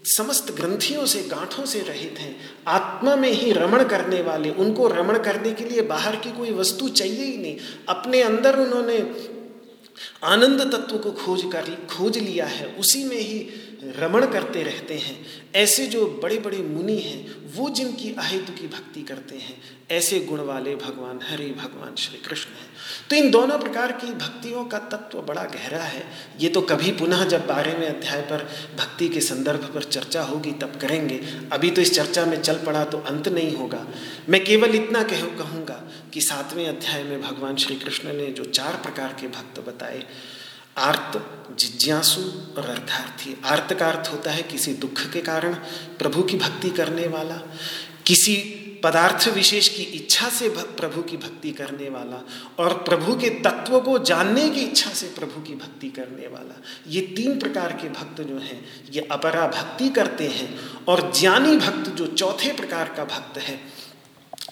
समस्त 0.09 0.51
ग्रंथियों 0.51 1.05
से, 1.05 1.22
गांठों 1.22 1.65
से 1.65 1.80
रहित 1.80 2.15
हैं, 2.20 2.36
आत्मा 2.68 3.15
में 3.15 3.32
ही 3.32 3.51
रमण 3.51 3.84
करने 3.84 4.22
वाले, 4.22 4.49
उनको 4.49 4.88
रमण 4.88 5.18
करने 5.20 5.51
के 5.51 5.63
लिए 5.63 5.82
बाहर 5.82 6.15
की 6.15 6.32
कोई 6.32 6.51
वस्तु 6.51 6.89
चाहिए 6.89 7.26
ही 7.26 7.38
नहीं। 7.38 7.57
अपने 7.89 8.22
अंदर 8.22 8.59
उन्होंने 8.59 8.99
आनंद 10.24 10.61
तत्व 10.61 10.97
को 10.97 11.11
खोज 11.11 11.41
कर, 11.53 11.88
खोज 11.97 12.18
लिया 12.18 12.45
है, 12.45 12.68
उसी 12.68 13.03
में 13.03 13.18
ही 13.18 13.39
रमण 13.84 14.25
करते 14.25 14.63
रहते 14.63 14.93
हैं। 14.93 15.25
ऐसे 15.55 15.88
जो 15.88 16.19
बड़े 16.23 16.38
बड़े 16.38 16.57
मुनि 16.57 16.97
हैं, 16.97 17.53
वो 17.55 17.69
जिनकी 17.69 18.13
अहित 18.13 18.49
की 18.49 18.67
भक्ति 18.67 19.01
करते 19.01 19.36
हैं, 19.36 19.61
ऐसे 19.91 20.19
गुण 20.19 20.39
वाले 20.39 20.75
भगवान, 20.75 21.19
हरि 21.23 21.45
भगवान, 21.45 21.95
श्री 21.95 22.17
कृष्ण 22.17 22.49
हैं। 22.49 22.67
तो 23.09 23.15
इन 23.15 23.32
दोनों 23.32 23.59
प्रकार 23.59 23.91
की 23.91 24.07
भक्तियों 24.07 24.65
का 24.65 24.78
तत्व 24.78 25.21
बड़ा 25.21 25.43
गहरा 25.43 25.84
है। 25.84 26.03
ये 26.39 26.49
तो 26.49 26.61
कभी 26.61 26.91
पुनः 26.91 27.23
जब 27.25 27.47
बारहवें 27.47 27.88
अध्याय 27.88 28.21
पर 28.21 28.49
भक्ति 28.78 29.09
के 29.09 29.21
संदर्भ 29.21 29.71
पर 29.73 29.84
चर्चा 29.84 30.21
होगी, 30.21 30.51
तब 30.51 30.80
करेंगे। 30.82 31.21
अभी 31.51 31.71
तो 31.71 31.82
इस 31.82 31.93
चर्चा 31.93 32.25
में 32.25 32.41
चल 32.41 32.55
पड़ा 32.55 32.86
तो 32.86 32.97
अंत 32.97 33.28
नहीं 33.28 33.55
होगा। 33.55 33.88
मैं 34.30 34.43
केवल 34.43 34.75
इतना 34.75 35.03
कह, 35.03 35.21
कहूँगा 35.21 35.84
कि 36.13 36.21
सातवें 36.21 36.67
अध्याय 36.67 37.03
में 37.03 37.21
भगवान 37.21 37.55
श्री 37.55 37.75
कृष्ण 37.75 38.13
ने 38.13 38.28
जो 38.28 38.43
चार 38.43 38.73
प्रकार 38.73 39.17
के 39.21 39.28
भक्त 39.28 39.59
बताए 39.59 40.03
आर्त, 40.78 41.23
जिज्ञासु 41.59 42.21
और 42.57 42.69
अर्थार्थी। 42.69 43.36
आर्त 43.45 43.73
का 43.73 43.88
अर्थ 43.89 44.11
होता 44.13 44.32
है 44.32 44.43
किसी 44.43 44.73
दुख 44.73 45.01
के 45.11 45.21
कारण, 45.21 45.53
प्रभु 45.99 46.23
की 46.23 46.38
भक्ति 46.38 46.69
करने 46.69 47.07
वाला, 47.07 47.36
किसी 48.05 48.63
पदार्थ 48.84 49.28
विशेष 49.28 49.67
की 49.69 49.84
इच्छा 49.84 50.30
से 50.30 50.49
प्रभु 50.49 51.01
की 51.01 51.17
भक्ति 51.17 51.51
करने 51.51 51.89
वाला 51.89 52.21
और 52.59 52.73
प्रभु 52.73 53.15
के 53.15 53.30
तत्व 53.30 53.80
को 53.80 53.97
जानने 53.99 54.49
की 54.49 54.61
इच्छा 54.61 54.89
से 54.89 55.07
प्रभु 55.07 55.41
की 55.41 55.55
भक्ति 55.55 55.89
करने 55.89 56.28
वाला। 56.28 56.61
ये 56.88 57.01
तीन 57.01 57.39
प्रकार 57.39 57.73
के 57.73 57.89
भक्त 57.89 58.21
जो 58.21 58.38
हैं, 58.38 58.65
ये 58.91 59.07
अपरा 59.11 59.47
भक्ति 59.47 59.89
करते 59.89 60.28
हैं 60.28 60.59
और 60.88 61.11
ज्ञानी 61.19 61.57
भक्त 61.57 61.89
जो 61.89 62.07
चौथे 62.07 62.51
प्रकार 62.53 62.93
का 62.97 63.03
भक्त 63.05 63.38
है, 63.38 63.59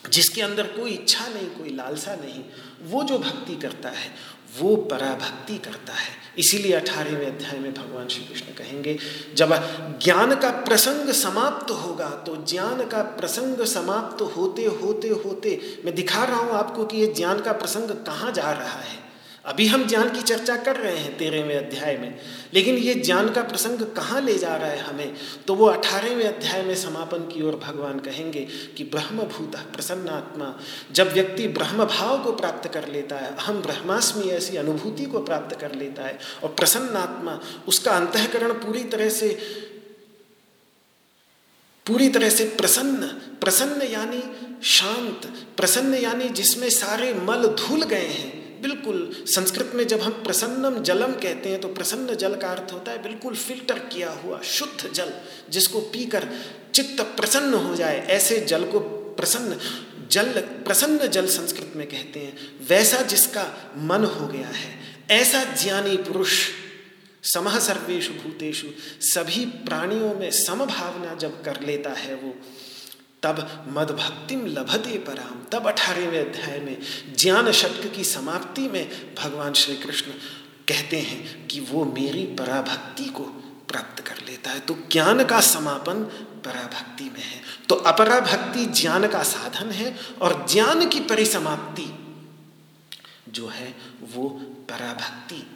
जिसके 0.09 0.41
अंदर 0.41 0.63
कोई 0.63 0.91
इच्छा 0.91 1.27
नहीं, 1.27 1.47
कोई 1.47 1.75
लालसा 1.75 2.15
नहीं, 2.15 2.43
वो 2.81 3.03
जो 3.03 3.17
भक्ति 3.19 3.55
करता 3.55 3.89
है 3.89 4.34
वो 4.59 4.75
पराभक्ति 4.91 5.57
करता 5.59 5.93
है। 5.93 6.13
इसीलिए 6.37 6.73
अठारहवें 6.73 7.25
अध्याय 7.27 7.59
में 7.59 7.73
भगवान 7.73 8.07
श्री 8.07 8.23
कृष्ण 8.25 8.53
कहेंगे, 8.53 8.97
जब 9.35 9.53
ज्ञान 10.03 10.35
का 10.35 10.49
प्रसंग 10.63 11.09
समाप्त 11.13 11.71
होगा 11.73 12.09
तो 12.25 12.35
ज्ञान 12.43 12.85
का 12.87 13.01
प्रसंग 13.17 13.63
समाप्त 13.67 14.21
होते 14.37 14.65
होते 14.81 15.09
होते 15.09 15.59
मैं 15.85 15.95
दिखा 15.95 16.23
रहा 16.23 16.37
हूँ 16.37 16.53
आपको 16.53 16.85
कि 16.85 16.97
ये 16.97 17.07
ज्ञान 17.13 17.41
का 17.41 17.51
प्रसंग 17.53 17.89
कहाँ 18.05 18.31
जा 18.31 18.51
रहा 18.51 18.79
है। 18.81 19.03
अभी 19.45 19.65
हम 19.67 19.85
ज्ञान 19.87 20.09
की 20.09 20.21
चर्चा 20.21 20.55
कर 20.57 20.75
रहे 20.75 20.97
हैं 20.97 21.17
तेरहवें 21.17 21.57
अध्याय 21.57 21.97
में, 21.97 22.19
लेकिन 22.53 22.75
ये 22.75 22.93
ज्ञान 22.95 23.29
का 23.29 23.41
प्रसंग 23.41 23.81
कहाँ 23.95 24.21
ले 24.21 24.37
जा 24.37 24.55
रहा 24.55 24.69
है 24.69 24.79
हमें? 24.79 25.15
तो 25.47 25.55
वो 25.55 25.65
अठारहवें 25.65 26.25
अध्याय 26.25 26.61
में 26.61 26.75
समापन 26.75 27.27
की 27.27 27.41
ओर 27.41 27.55
भगवान 27.55 27.99
कहेंगे 27.99 28.45
कि 28.77 28.83
ब्रह्मभूत 28.83 29.55
प्रसन्न 29.73 30.09
आत्मा 30.09 30.53
जब 30.91 31.11
व्यक्ति 31.13 31.47
ब्रह्म 31.47 31.85
भाव 31.85 32.23
को 32.23 32.31
प्राप्त 32.31 32.69
कर 32.73 32.87
लेता 32.87 33.15
है 33.15 33.35
हम 33.37 33.61
ब्रह्मास्मि 33.61 34.29
ऐसी 34.31 34.57
अनुभूति 34.57 35.05
को 35.05 35.19
प्राप्त 35.19 35.59
कर 35.59 35.75
लेता 35.75 36.03
है, 36.03 36.17
और 36.43 36.49
प्रसन्न 36.49 36.95
आत्मा 36.97 37.39
उसका 37.67 37.91
अंतकरण 37.91 38.53
पूरी 38.55 38.83
तरह 38.83 39.09
से, 39.09 39.29
पूरी 41.85 42.09
तरह 42.09 42.29
से 42.29 42.45
प्रसन्न 42.57 43.07
प्रसन्न 43.41 43.81
यानी 43.81 44.23
शांत, 44.63 45.25
प्रसन्न 45.57 45.93
यानी 45.93 46.29
जिसमें 46.29 46.69
सारे 46.69 47.13
मल 47.13 47.47
धुल 47.59 47.83
गए 47.83 48.07
हैं। 48.07 48.44
बिल्कुल, 48.61 48.99
संस्कृत 49.27 49.71
में 49.75 49.85
जब 49.87 50.01
हम 50.01 50.11
प्रसन्नम 50.23 50.81
जलम 50.83 51.13
कहते 51.13 51.49
हैं 51.49 51.59
तो 51.61 51.67
प्रसन्न 51.67 52.15
जल 52.15 52.35
का 52.35 52.47
अर्थ 52.47 52.73
होता 52.73 52.91
है 52.91 53.01
बिल्कुल 53.03 53.35
फ़िल्टर 53.35 53.79
किया 53.93 54.11
हुआ, 54.13 54.41
शुद्ध 54.41 54.91
जल, 54.91 55.13
जिसको 55.49 55.79
पीकर 55.93 56.27
चित्त 56.73 57.01
प्रसन्न 57.17 57.53
हो 57.55 57.75
जाए, 57.75 57.99
ऐसे 58.07 58.39
जल 58.39 58.65
को 58.65 58.79
प्रसन्न, 59.19 59.57
जल 60.11 60.31
प्रसन्न 60.65 61.07
जल 61.07 61.27
संस्कृत 61.27 61.73
में 61.75 61.87
कहते 61.87 62.19
हैं। 62.19 62.37
वैसा 62.69 63.01
जिसका 63.03 63.43
मन 63.77 64.03
हो 64.05 64.27
गया 64.27 64.47
है, 64.47 64.73
ऐसा 65.11 65.43
ज्ञानी 65.53 65.97
पुरुष, 65.97 66.33
समह 67.23 67.57
सर्वेशु 67.59 68.13
भूतेषु, 68.13 68.67
सभी 69.01 69.45
प्राणियों 69.65 70.13
में 70.15 70.29
समभावना 70.31 71.15
जब 71.15 71.41
कर 71.43 71.61
लेता 71.61 71.89
है 71.93 72.15
वो 72.15 72.35
तब 73.25 73.65
मद 73.67 73.91
भक्तिम 73.91 74.45
लभते 74.45 74.97
पराम 74.97 75.43
तब 75.51 75.67
अठारहवें 75.67 76.25
अध्याय 76.25 76.59
में 76.59 76.77
ज्ञान 77.17 77.51
शब्द 77.51 77.91
की 77.95 78.03
समाप्ति 78.03 78.67
में 78.67 79.15
भगवान 79.15 79.53
श्री 79.53 79.75
कृष्ण 79.75 80.11
कहते 80.67 80.97
हैं 80.99 81.47
कि 81.47 81.59
वो 81.59 81.85
मेरी 81.85 82.25
पराभक्ति 82.25 83.05
को 83.05 83.23
प्राप्त 83.69 84.03
कर 84.03 84.15
लेता 84.27 84.51
है। 84.51 84.59
तो 84.59 84.77
ज्ञान 84.91 85.25
का 85.25 85.39
समापन 85.41 86.03
पराभक्ति 86.45 87.03
में 87.03 87.23
है। 87.23 87.41
तो 87.69 87.75
अपराभक्ति 87.75 88.65
ज्ञान 88.65 89.07
का 89.07 89.23
साधन 89.23 89.71
है 89.71 89.95
और 90.21 90.45
ज्ञान 90.51 90.89
की 90.89 90.99
परिसमाप्ति 90.99 91.87
जो 93.29 93.47
है 93.47 93.75
वो 94.13 94.29
पराभक्ति 94.69 95.54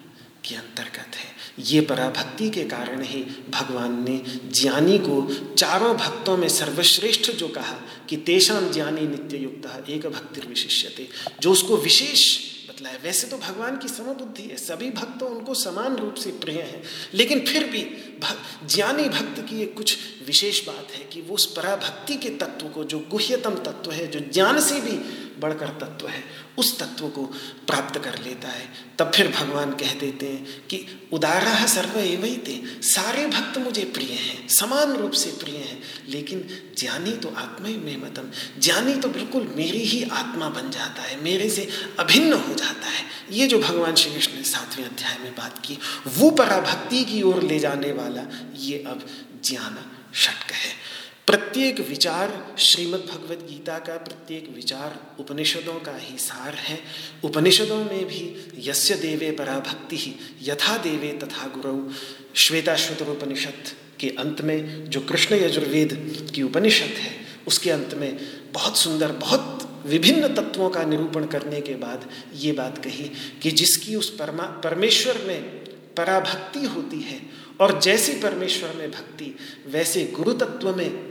के 0.49 0.55
अंतर्गत 0.55 1.15
है। 1.15 1.37
ये 1.59 1.81
पराभक्ति 1.81 2.49
के 2.49 2.63
कारण 2.63 3.01
ही 3.03 3.23
भगवान 3.49 4.03
ने 4.09 4.17
ज्ञानी 4.51 4.97
को 4.97 5.15
चारों 5.55 5.95
भक्तों 5.97 6.37
में 6.37 6.47
सर्वश्रेष्ठ 6.49 7.31
जो 7.31 7.47
कहा 7.47 7.79
कि 8.09 8.17
तेषाम 8.17 8.71
ज्ञानी 8.71 9.01
नित्य 9.01 9.37
युक्त 9.37 9.89
एक 9.89 10.07
भक्ति 10.07 10.47
विशिष्यते। 10.47 11.07
जो 11.41 11.51
उसको 11.51 11.77
विशेष 11.77 12.37
बतलाए, 12.69 12.97
वैसे 13.03 13.27
तो 13.27 13.37
भगवान 13.37 13.77
की 13.77 13.87
समबुद्धि 13.87 14.43
है, 14.43 14.57
सभी 14.57 14.89
भक्त 14.89 15.23
उनको 15.23 15.53
समान 15.53 15.95
रूप 15.95 16.13
से 16.13 16.31
प्रिय 16.31 16.61
हैं, 16.61 16.83
लेकिन 17.13 17.39
फिर 17.39 17.63
भी, 17.63 17.81
ज्ञानी 18.75 19.03
भक्त 19.03 19.41
की 19.49 19.61
एक 19.61 19.75
कुछ 19.75 19.97
विशेष 20.25 20.65
बात 20.67 20.87
है 20.91 21.03
कि 21.05 21.21
वो 21.21 21.35
उस 21.35 21.45
पराभक्ति 21.53 22.15
के 22.15 22.29
तत्व 22.29 22.67
को, 22.67 22.83
जो 22.83 22.99
गुह्यतम 22.99 23.55
तत्व 23.55 23.91
है, 23.91 24.07
जो 24.07 24.19
ज्ञान 24.19 24.61
से 24.61 24.79
भी 24.81 24.97
बढ़कर 25.39 25.67
तत्व 25.67 26.07
है 26.07 26.23
उस 26.59 26.79
तत्व 26.79 27.07
को 27.07 27.23
प्राप्त 27.67 27.99
कर 27.99 28.19
लेता 28.23 28.47
है। 28.47 28.69
तब 28.99 29.11
फिर 29.15 29.27
भगवान 29.27 29.71
कह 29.71 29.93
देते 29.93 30.25
हैं 30.25 30.67
कि, 30.67 31.09
उदारा 31.13 31.65
सर्व 31.65 31.99
एवं 31.99 32.37
थे 32.47 32.81
सारे 32.81 33.27
भक्त 33.27 33.57
मुझे 33.57 33.83
प्रिय 33.83 34.11
हैं, 34.11 34.47
समान 34.47 34.93
रूप 34.93 35.11
से 35.11 35.29
प्रिय 35.31 35.57
हैं, 35.57 35.83
लेकिन 36.09 36.49
ज्ञानी 36.77 37.11
तो 37.11 37.29
आत्मा 37.29 37.67
में 37.67 37.97
मतम 37.97 38.31
ज्ञानी 38.61 38.93
तो 38.93 39.09
बिल्कुल 39.09 39.53
मेरी 39.55 39.79
ही 39.79 40.03
आत्मा 40.03 40.49
बन 40.49 40.69
जाता 40.69 41.01
है, 41.01 41.23
मेरे 41.23 41.49
से 41.49 41.69
अभिन्न 41.99 42.33
हो 42.33 42.53
जाता 42.53 42.87
है। 42.87 43.05
ये 43.31 43.47
जो 43.47 43.59
भगवान 43.59 43.95
श्री 43.95 44.13
कृष्ण 44.13 44.35
ने 44.35 44.43
सातवें 44.43 44.85
अध्याय 44.85 45.17
में 45.17 45.35
बात 45.35 45.65
की, 45.65 45.77
वो 46.07 46.29
पराभक्ति 46.29 47.03
की 47.03 47.21
ओर 47.21 47.43
ले 47.43 47.59
जाने 47.59 47.91
वाला, 47.91 48.23
ये 48.55 48.83
अब 48.87 49.07
ज्ञान 49.43 49.77
षटक 50.15 50.51
है। 50.51 50.98
प्रत्येक 51.29 51.79
विचार 51.79 52.31
श्रीमद् 52.57 53.01
भगवद 53.01 53.39
गीता 53.49 53.77
का 53.79 53.97
प्रत्येक 53.97 54.49
विचार 54.55 54.93
उपनिषदों 55.19 55.73
का 55.73 55.95
ही 55.97 56.17
सार 56.17 56.53
है। 56.53 56.79
उपनिषदों 57.23 57.77
में 57.77 58.05
भी 58.05 58.21
यस्य 58.67 58.95
देवे 58.95 59.29
परा 59.31 59.59
भक्ति 59.59 59.97
ही 59.97 60.13
यथा 60.43 60.77
देवे 60.77 61.11
तथा 61.13 61.47
गुरु। 61.47 61.93
श्वेताश्वतर 62.35 63.09
उपनिषद 63.09 63.69
के 63.99 64.09
अंत 64.09 64.41
में 64.41 64.89
जो 64.89 65.01
कृष्ण 65.01 65.35
यजुर्वेद 65.35 65.93
की 66.35 66.43
उपनिषद 66.43 66.97
है, 66.97 67.11
उसके 67.47 67.71
अंत 67.71 67.93
में 67.93 68.17
बहुत 68.53 68.77
सुंदर, 68.77 69.11
बहुत 69.11 69.83
विभिन्न 69.85 70.33
तत्वों 70.35 70.69
का 70.69 70.83
निरूपण 70.83 71.25
करने 71.25 71.61
के 71.61 71.75
बाद 71.75 72.09
ये 72.35 72.51
बात 72.51 72.83
कही 72.83 73.11
कि 73.43 73.51
जिसकी 73.51 73.95
उस 73.95 74.09
परमा, 74.15 74.43
परमेश्वर 74.63 75.21
में 75.27 75.41
पराभक्ति 75.97 76.65
होती 76.65 77.01
है 77.01 77.21
और 77.61 77.79
जैसी 77.81 78.13
परमेश्वर 78.13 78.73
में 78.75 78.91
भक्ति, 78.91 79.35
वैसे 79.67 80.03
गुरु 80.15 80.33
तत्व 80.33 80.75
में 80.75 81.08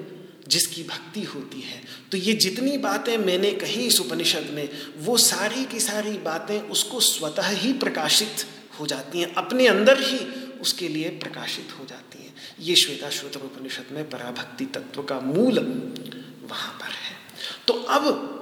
जिसकी 0.49 0.83
भक्ति 0.83 1.23
होती 1.23 1.61
है। 1.61 1.83
तो 2.13 2.17
ये 2.17 2.33
जितनी 2.33 2.79
बातें 2.79 3.19
मैंने 3.19 3.51
कही 3.51 3.87
इस 3.87 4.01
उपनिषद 4.01 4.51
में, 4.53 4.69
वो 4.99 5.17
सारी 5.17 5.65
की 5.65 5.81
सारी 5.81 6.13
बातें 6.13 6.61
उसको 6.61 7.01
स्वतः 7.01 7.49
ही 7.49 7.73
प्रकाशित 7.73 8.47
हो 8.81 8.87
जाती 8.87 9.21
हैं। 9.21 9.35
अपने 9.35 9.67
अंदर 9.67 10.03
ही 10.03 10.19
उसके 10.61 10.89
लिए 10.89 11.09
प्रकाशित 11.09 11.69
हो 11.81 11.85
जाती 11.85 12.25
हैं। 12.25 12.35
ये 12.61 12.77
श्वेता 12.77 13.11
श्वेतर 13.11 13.41
उपनिषद 13.41 13.85
में 13.93 14.11
पराभक्ति 14.11 14.65
तत्व 14.65 15.03
का 15.03 15.21
मूल 15.21 15.59
वहाँ 16.49 16.79
पर 16.81 16.89
है। 16.89 17.19
तो 17.67 17.73
अब 17.73 18.35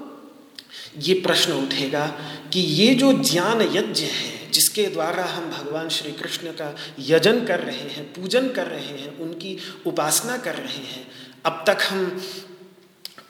ये 0.98 1.14
प्रश्न 1.14 1.52
उठेगा 1.52 2.06
कि 2.52 2.60
ये 2.60 2.94
जो 2.94 3.12
ज्ञान 3.12 3.62
यज्ञ 3.62 4.02
है, 4.02 4.50
जिसके 4.50 4.86
द्वारा 4.86 5.24
हम 5.24 5.50
भगवान 5.50 5.88
श्री 5.88 6.12
कृष्ण 6.12 6.46
का 6.46 6.76
यजन 6.98 7.44
कर 7.44 7.60
रहे 7.60 7.78
हैं, 7.78 8.12
पूजन 8.12 8.48
कर 8.48 8.66
रहे 8.66 8.98
हैं, 8.98 9.18
उनकी 9.18 9.58
उपासना 9.86 10.36
कर 10.36 10.54
रहे 10.54 10.86
हैं 10.86 11.25
अब 11.46 11.62
तक 11.66 11.78
हम 11.82 12.22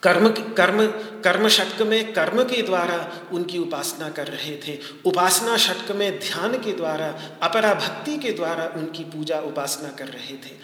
कर्म 0.02 0.28
कर्म 0.28 0.86
कर्म 1.22 1.48
षटक 1.48 1.82
में 1.82 2.12
कर्म 2.12 2.42
के 2.44 2.62
द्वारा 2.62 2.98
उनकी 3.32 3.58
उपासना 3.58 4.08
कर 4.08 4.26
रहे 4.26 4.56
थे। 4.56 4.78
उपासना 5.04 5.56
षटक 5.56 5.90
में 5.92 6.18
ध्यान 6.20 6.58
के 6.58 6.72
द्वारा 6.72 7.08
अपरा 7.42 7.74
भक्ति 7.74 8.16
के 8.16 8.32
द्वारा 8.32 8.64
उनकी 8.76 9.04
पूजा 9.04 9.40
उपासना 9.40 9.88
कर 9.88 10.06
रहे 10.06 10.36
थे। 10.36 10.54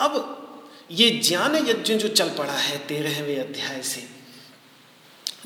अब 0.00 0.36
ये 0.90 1.10
ज्ञान 1.10 1.56
यज्ञ 1.56 1.94
जो 1.94 2.08
चल 2.08 2.28
पड़ा 2.28 2.52
है 2.52 2.76
तेरहवें 2.78 3.38
अध्याय 3.38 3.82
से, 3.82 4.02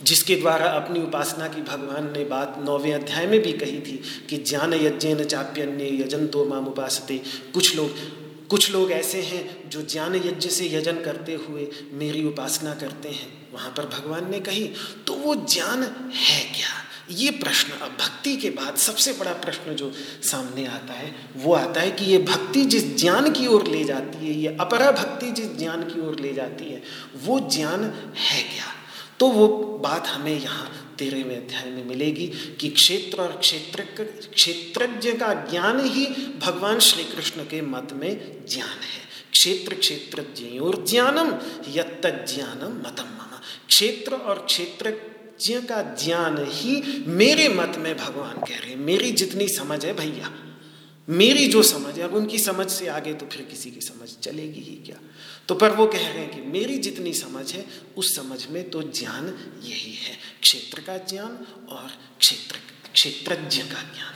जिसके 0.00 0.36
द्वारा 0.36 0.66
अपनी 0.66 1.02
उपासना 1.02 1.48
की 1.48 1.62
भगवान 1.62 2.12
ने 2.12 2.24
बात 2.24 2.56
नौवें 2.64 2.92
अध्याय 2.94 3.26
में 3.26 3.40
भी 3.42 3.52
कही 3.52 3.80
थी 3.80 4.02
कि 4.30 4.36
ज्ञान 4.36 4.74
यज्ञ 4.74 5.14
न 5.14 5.24
चाप्यन्य 5.24 5.88
यजन 6.02 6.26
तो 6.26 6.44
माम 6.44 6.66
उपासते 6.66 7.18
कुछ 7.54 7.74
लोग 7.76 8.22
कुछ 8.50 8.70
लोग 8.70 8.90
ऐसे 8.92 9.22
हैं 9.22 9.70
जो 9.70 9.82
ज्ञान 9.82 10.14
यज्ञ 10.14 10.48
से 10.48 10.68
यजन 10.68 11.00
करते 11.02 11.34
हुए 11.34 11.68
मेरी 11.92 12.24
उपासना 12.24 12.74
करते 12.74 13.08
हैं। 13.08 13.52
वहाँ 13.54 13.70
पर 13.70 13.86
भगवान 13.86 14.30
ने 14.30 14.40
कही 14.40 14.70
तो 15.06 15.14
वो 15.14 15.34
ज्ञान 15.34 15.82
है 16.14 16.44
क्या? 16.44 16.68
ये 17.10 17.30
प्रश्न, 17.30 17.72
अब 17.72 17.96
भक्ति 18.00 18.36
के 18.36 18.50
बाद 18.50 18.76
सबसे 18.76 19.12
बड़ा 19.12 19.32
प्रश्न 19.32 19.74
जो 19.74 19.92
सामने 20.22 20.66
आता 20.66 20.92
है, 20.92 21.14
वो 21.36 21.54
आता 21.54 21.80
है 21.80 21.90
कि 21.90 22.04
ये 22.04 22.18
भक्ति 22.18 22.64
जिस 22.64 22.96
ज्ञान 22.96 23.32
की 23.32 23.46
ओर 23.46 23.66
ले 23.66 23.84
जाती 23.84 24.26
है, 24.26 24.34
ये 24.34 24.56
अपरा 24.60 24.90
भक्ति 24.90 25.30
जिस 25.30 25.58
ज्ञान 25.58 25.82
की 25.82 26.00
ओर 26.00 26.20
ले 26.20 26.32
जाती 26.32 26.64
है, 26.64 26.82
वो 27.24 27.40
ज्ञान 27.40 27.84
है 28.16 28.42
क्या? 28.42 28.66
तो 29.18 29.28
वो 29.28 29.48
बात 29.84 30.06
हमें 30.06 30.40
यहाँ 30.40 30.83
तेरहवें 30.98 31.36
अध्याय 31.36 31.70
में 31.70 31.84
मिलेगी 31.84 32.26
कि 32.60 32.68
क्षेत्र 32.68 33.20
और 33.20 33.36
क्षेत्र 33.36 33.82
क्षेत्रज्ञ 34.34 35.12
का 35.12 35.32
ज्ञान 35.50 35.80
ही 35.84 36.06
भगवान 36.38 36.78
श्री 36.80 37.04
कृष्ण 37.04 37.44
के 37.44 37.60
मत 37.62 37.92
में 37.92 38.44
ज्ञान 38.46 38.68
है। 38.68 39.02
क्षेत्र 39.32 39.74
क्षेत्रज्ञ 39.74 40.58
और 40.58 40.84
ज्ञानम, 40.86 41.28
यत्त 41.68 42.06
ज्ञानम 42.34 42.78
मतम 42.80 43.04
मम। 43.04 43.38
क्षेत्र 43.68 44.14
और 44.14 44.44
क्षेत्र 44.44 44.90
का 45.46 45.82
ज्ञान 46.04 46.36
ही 46.48 47.04
मेरे 47.06 47.48
मत 47.48 47.72
में 47.78 47.96
भगवान 47.96 48.36
कह 48.36 48.58
रहे 48.58 48.70
हैं। 48.70 48.76
मेरी 48.76 49.10
जितनी 49.12 49.48
समझ 49.48 49.84
है 49.84 49.94
भैया, 49.94 50.32
मेरी 51.08 51.46
जो 51.48 51.62
समझ 51.62 51.94
है, 51.98 52.04
अब 52.04 52.14
उनकी 52.14 52.38
समझ 52.38 52.66
से 52.70 52.86
आगे 52.88 53.14
तो 53.14 53.26
फिर 53.26 53.42
किसी 53.42 53.70
की 53.70 53.80
समझ 53.80 54.08
चलेगी 54.22 54.60
ही 54.60 54.76
क्या? 54.86 54.96
तो 55.48 55.54
पर 55.54 55.70
वो 55.70 55.86
कह 55.86 56.08
रहे 56.08 56.18
हैं 56.18 56.34
कि 56.34 56.40
मेरी 56.40 56.78
जितनी 56.78 57.12
समझ 57.12 57.52
है, 57.52 57.66
उस 57.96 58.16
समझ 58.16 58.46
में 58.46 58.70
तो 58.70 58.82
ज्ञान 58.82 59.26
यही 59.62 59.92
है। 59.92 60.18
क्षेत्र 60.42 60.80
का 60.80 60.96
ज्ञान 60.96 61.46
और 61.68 61.90
क्षेत्र, 62.18 62.56
क्षेत्रज्ञ 62.92 63.62
का 63.62 63.82
ज्ञान। 63.94 64.14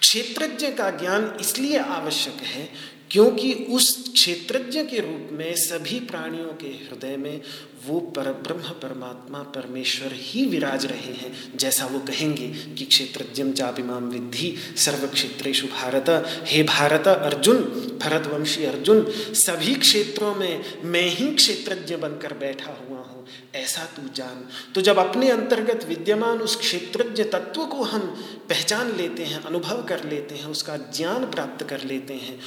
क्षेत्रज्ञ 0.00 0.70
का 0.70 0.90
ज्ञान 0.90 1.36
इसलिए 1.40 1.78
आवश्यक 1.78 2.34
है 2.34 2.72
क्योंकि 3.10 3.54
उस 3.54 4.12
क्षेत्रज्ञ 4.12 4.84
के 4.84 5.00
रूप 5.00 5.28
में 5.32 5.56
सभी 5.56 6.00
प्राणियों 6.00 6.54
के 6.54 6.66
हृदय 6.66 7.16
में 7.16 7.40
वो 7.86 8.00
पर, 8.00 8.22
ब्रह्म 8.22 8.62
परमात्मा 8.62 9.38
परमेश्वर 9.38 10.10
ही 10.12 10.46
विराज 10.46 10.86
रहे 10.86 11.12
हैं, 11.12 11.58
जैसा 11.58 11.86
वो 11.86 11.98
कहेंगे 11.98 12.48
कि 12.48 12.84
क्षेत्रज्ञम 12.84 13.52
चापिमाम 13.52 14.04
विद्धि 14.04 14.56
सर्व 14.76 15.06
क्षेत्रेशु 15.06 15.66
भारत। 15.66 16.04
हे 16.46 16.62
भारत 16.62 17.08
अर्जुन, 17.08 17.56
भरतवंशी 18.02 18.64
अर्जुन, 18.64 19.10
सभी 19.32 19.74
क्षेत्रों 19.74 20.34
में 20.34 20.64
मैं 20.84 21.06
ही 21.08 21.34
क्षेत्रज्ञ 21.34 21.96
बनकर 21.96 22.34
बैठा 22.34 22.84
हुआ 22.88 22.98
हूँ। 22.98 23.19
ऐसा 23.54 23.84
तू 23.96 24.02
जान। 24.14 24.44
तो 24.74 24.80
जब 24.80 24.98
अपने 24.98 25.28
अंतर्गत 25.30 25.84
विद्यमान 25.88 26.38
उस 26.40 26.56
क्षेत्रज्ञ 26.56 27.24
तत्व 27.24 27.64
को 27.66 27.82
हम 27.84 28.00
पहचान 28.48 28.92
लेते 28.96 29.24
हैं, 29.24 29.42
अनुभव 29.42 29.82
कर 29.82 30.04
लेते 30.04 30.34
हैं, 30.34 30.46
उसका 30.46 30.76
ज्ञान 30.96 31.24
प्राप्त 31.30 31.66
कर 31.68 31.82
लेते 31.84 32.14
हैं 32.16 32.38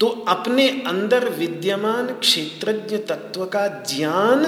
तो 0.00 0.06
अपने 0.28 0.68
अंदर 0.86 1.28
विद्यमान 1.30 2.06
क्षेत्रज्ञ 2.14 2.96
तत्व 3.08 3.44
का 3.46 3.66
ज्ञान 3.88 4.44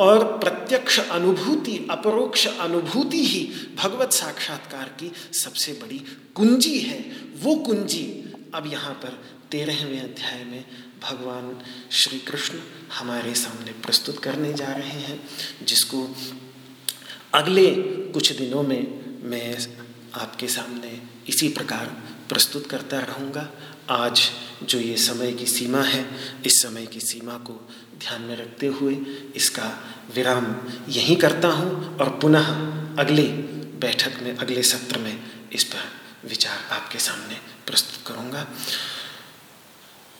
और 0.00 0.24
प्रत्यक्ष 0.38 0.98
अनुभूति, 1.00 1.76
अपरोक्ष 1.90 2.46
अनुभूति 2.58 3.24
ही 3.24 3.40
भगवत 3.76 4.12
साक्षात्कार 4.12 4.88
की 5.00 5.12
सबसे 5.34 5.72
बड़ी 5.72 5.98
कुंजी 6.34 6.78
है। 6.78 6.98
वो 7.42 7.54
कुंजी 7.62 8.04
अब 8.54 8.66
यहाँ 8.66 8.94
पर 8.94 9.18
तेरहवें 9.50 10.00
अध्याय 10.00 10.44
में 10.44 10.64
भगवान 11.02 11.60
श्री 11.92 12.18
कृष्ण 12.18 12.58
हमारे 12.92 13.34
सामने 13.34 13.72
प्रस्तुत 13.72 14.18
करने 14.18 14.52
जा 14.52 14.72
रहे 14.72 15.00
हैं, 15.00 15.20
जिसको 15.62 16.08
अगले 17.34 17.66
कुछ 18.12 18.32
दिनों 18.32 18.62
में 18.62 18.82
मैं 19.22 19.56
आपके 20.14 20.48
सामने 20.48 21.00
इसी 21.28 21.48
प्रकार 21.48 21.86
प्रस्तुत 22.28 22.66
करता 22.66 22.98
रहूँगा। 22.98 23.48
आज 23.90 24.22
जो 24.62 24.78
ये 24.78 24.96
समय 24.96 25.32
की 25.32 25.46
सीमा 25.46 25.82
है, 25.82 26.04
इस 26.46 26.62
समय 26.62 26.86
की 26.86 27.00
सीमा 27.00 27.36
को 27.38 27.60
ध्यान 27.98 28.22
में 28.22 28.36
रखते 28.36 28.66
हुए 28.66 28.94
इसका 29.36 29.70
विराम 30.14 30.54
यहीं 30.88 31.16
करता 31.16 31.48
हूँ 31.48 31.96
और 31.98 32.18
पुनः 32.22 32.48
अगले 32.98 33.22
बैठक 33.78 34.20
में, 34.22 34.36
अगले 34.36 34.62
सत्र 34.62 34.98
में 34.98 35.18
इस 35.52 35.64
पर 35.64 36.28
विचार 36.28 36.58
आपके 36.70 36.98
सामने 36.98 37.36
प्रस्तुत 37.66 38.06
करूँगा। 38.06 38.46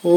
सर्वे 0.03 0.17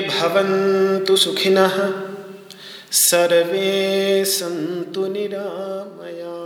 भवन्तु 0.00 1.16
सुखिनः 1.16 1.92
सर्वे 2.92 4.24
सन्तु 4.24 5.06
निरामयाः। 5.06 6.37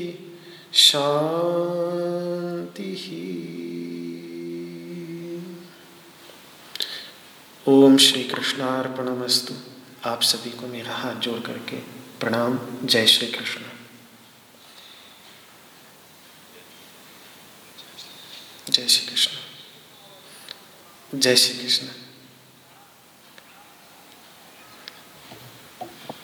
शान्तिः। 0.74 1.57
ओम 7.72 7.97
श्री 7.97 8.24
कृष्णार्पणमस्तु 8.24 9.55
आप 10.05 10.22
सभी 10.22 10.51
को 10.51 10.66
मेरा 10.66 10.95
हाथ 10.95 11.14
जोड़ 11.14 11.41
करके 11.41 12.00
प्रणाम 12.21 12.59
जय 12.87 13.07
श्री 13.07 13.27
कृष्ण। 13.27 13.62
जय 18.71 18.89
श्री 18.89 19.07
कृष्ण। 19.07 19.37
जय 21.21 21.37
श्री 21.37 21.59
कृष्ण। 21.59 21.87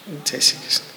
जय 0.08 0.40
श्री 0.40 0.60
कृष्ण। 0.60 0.95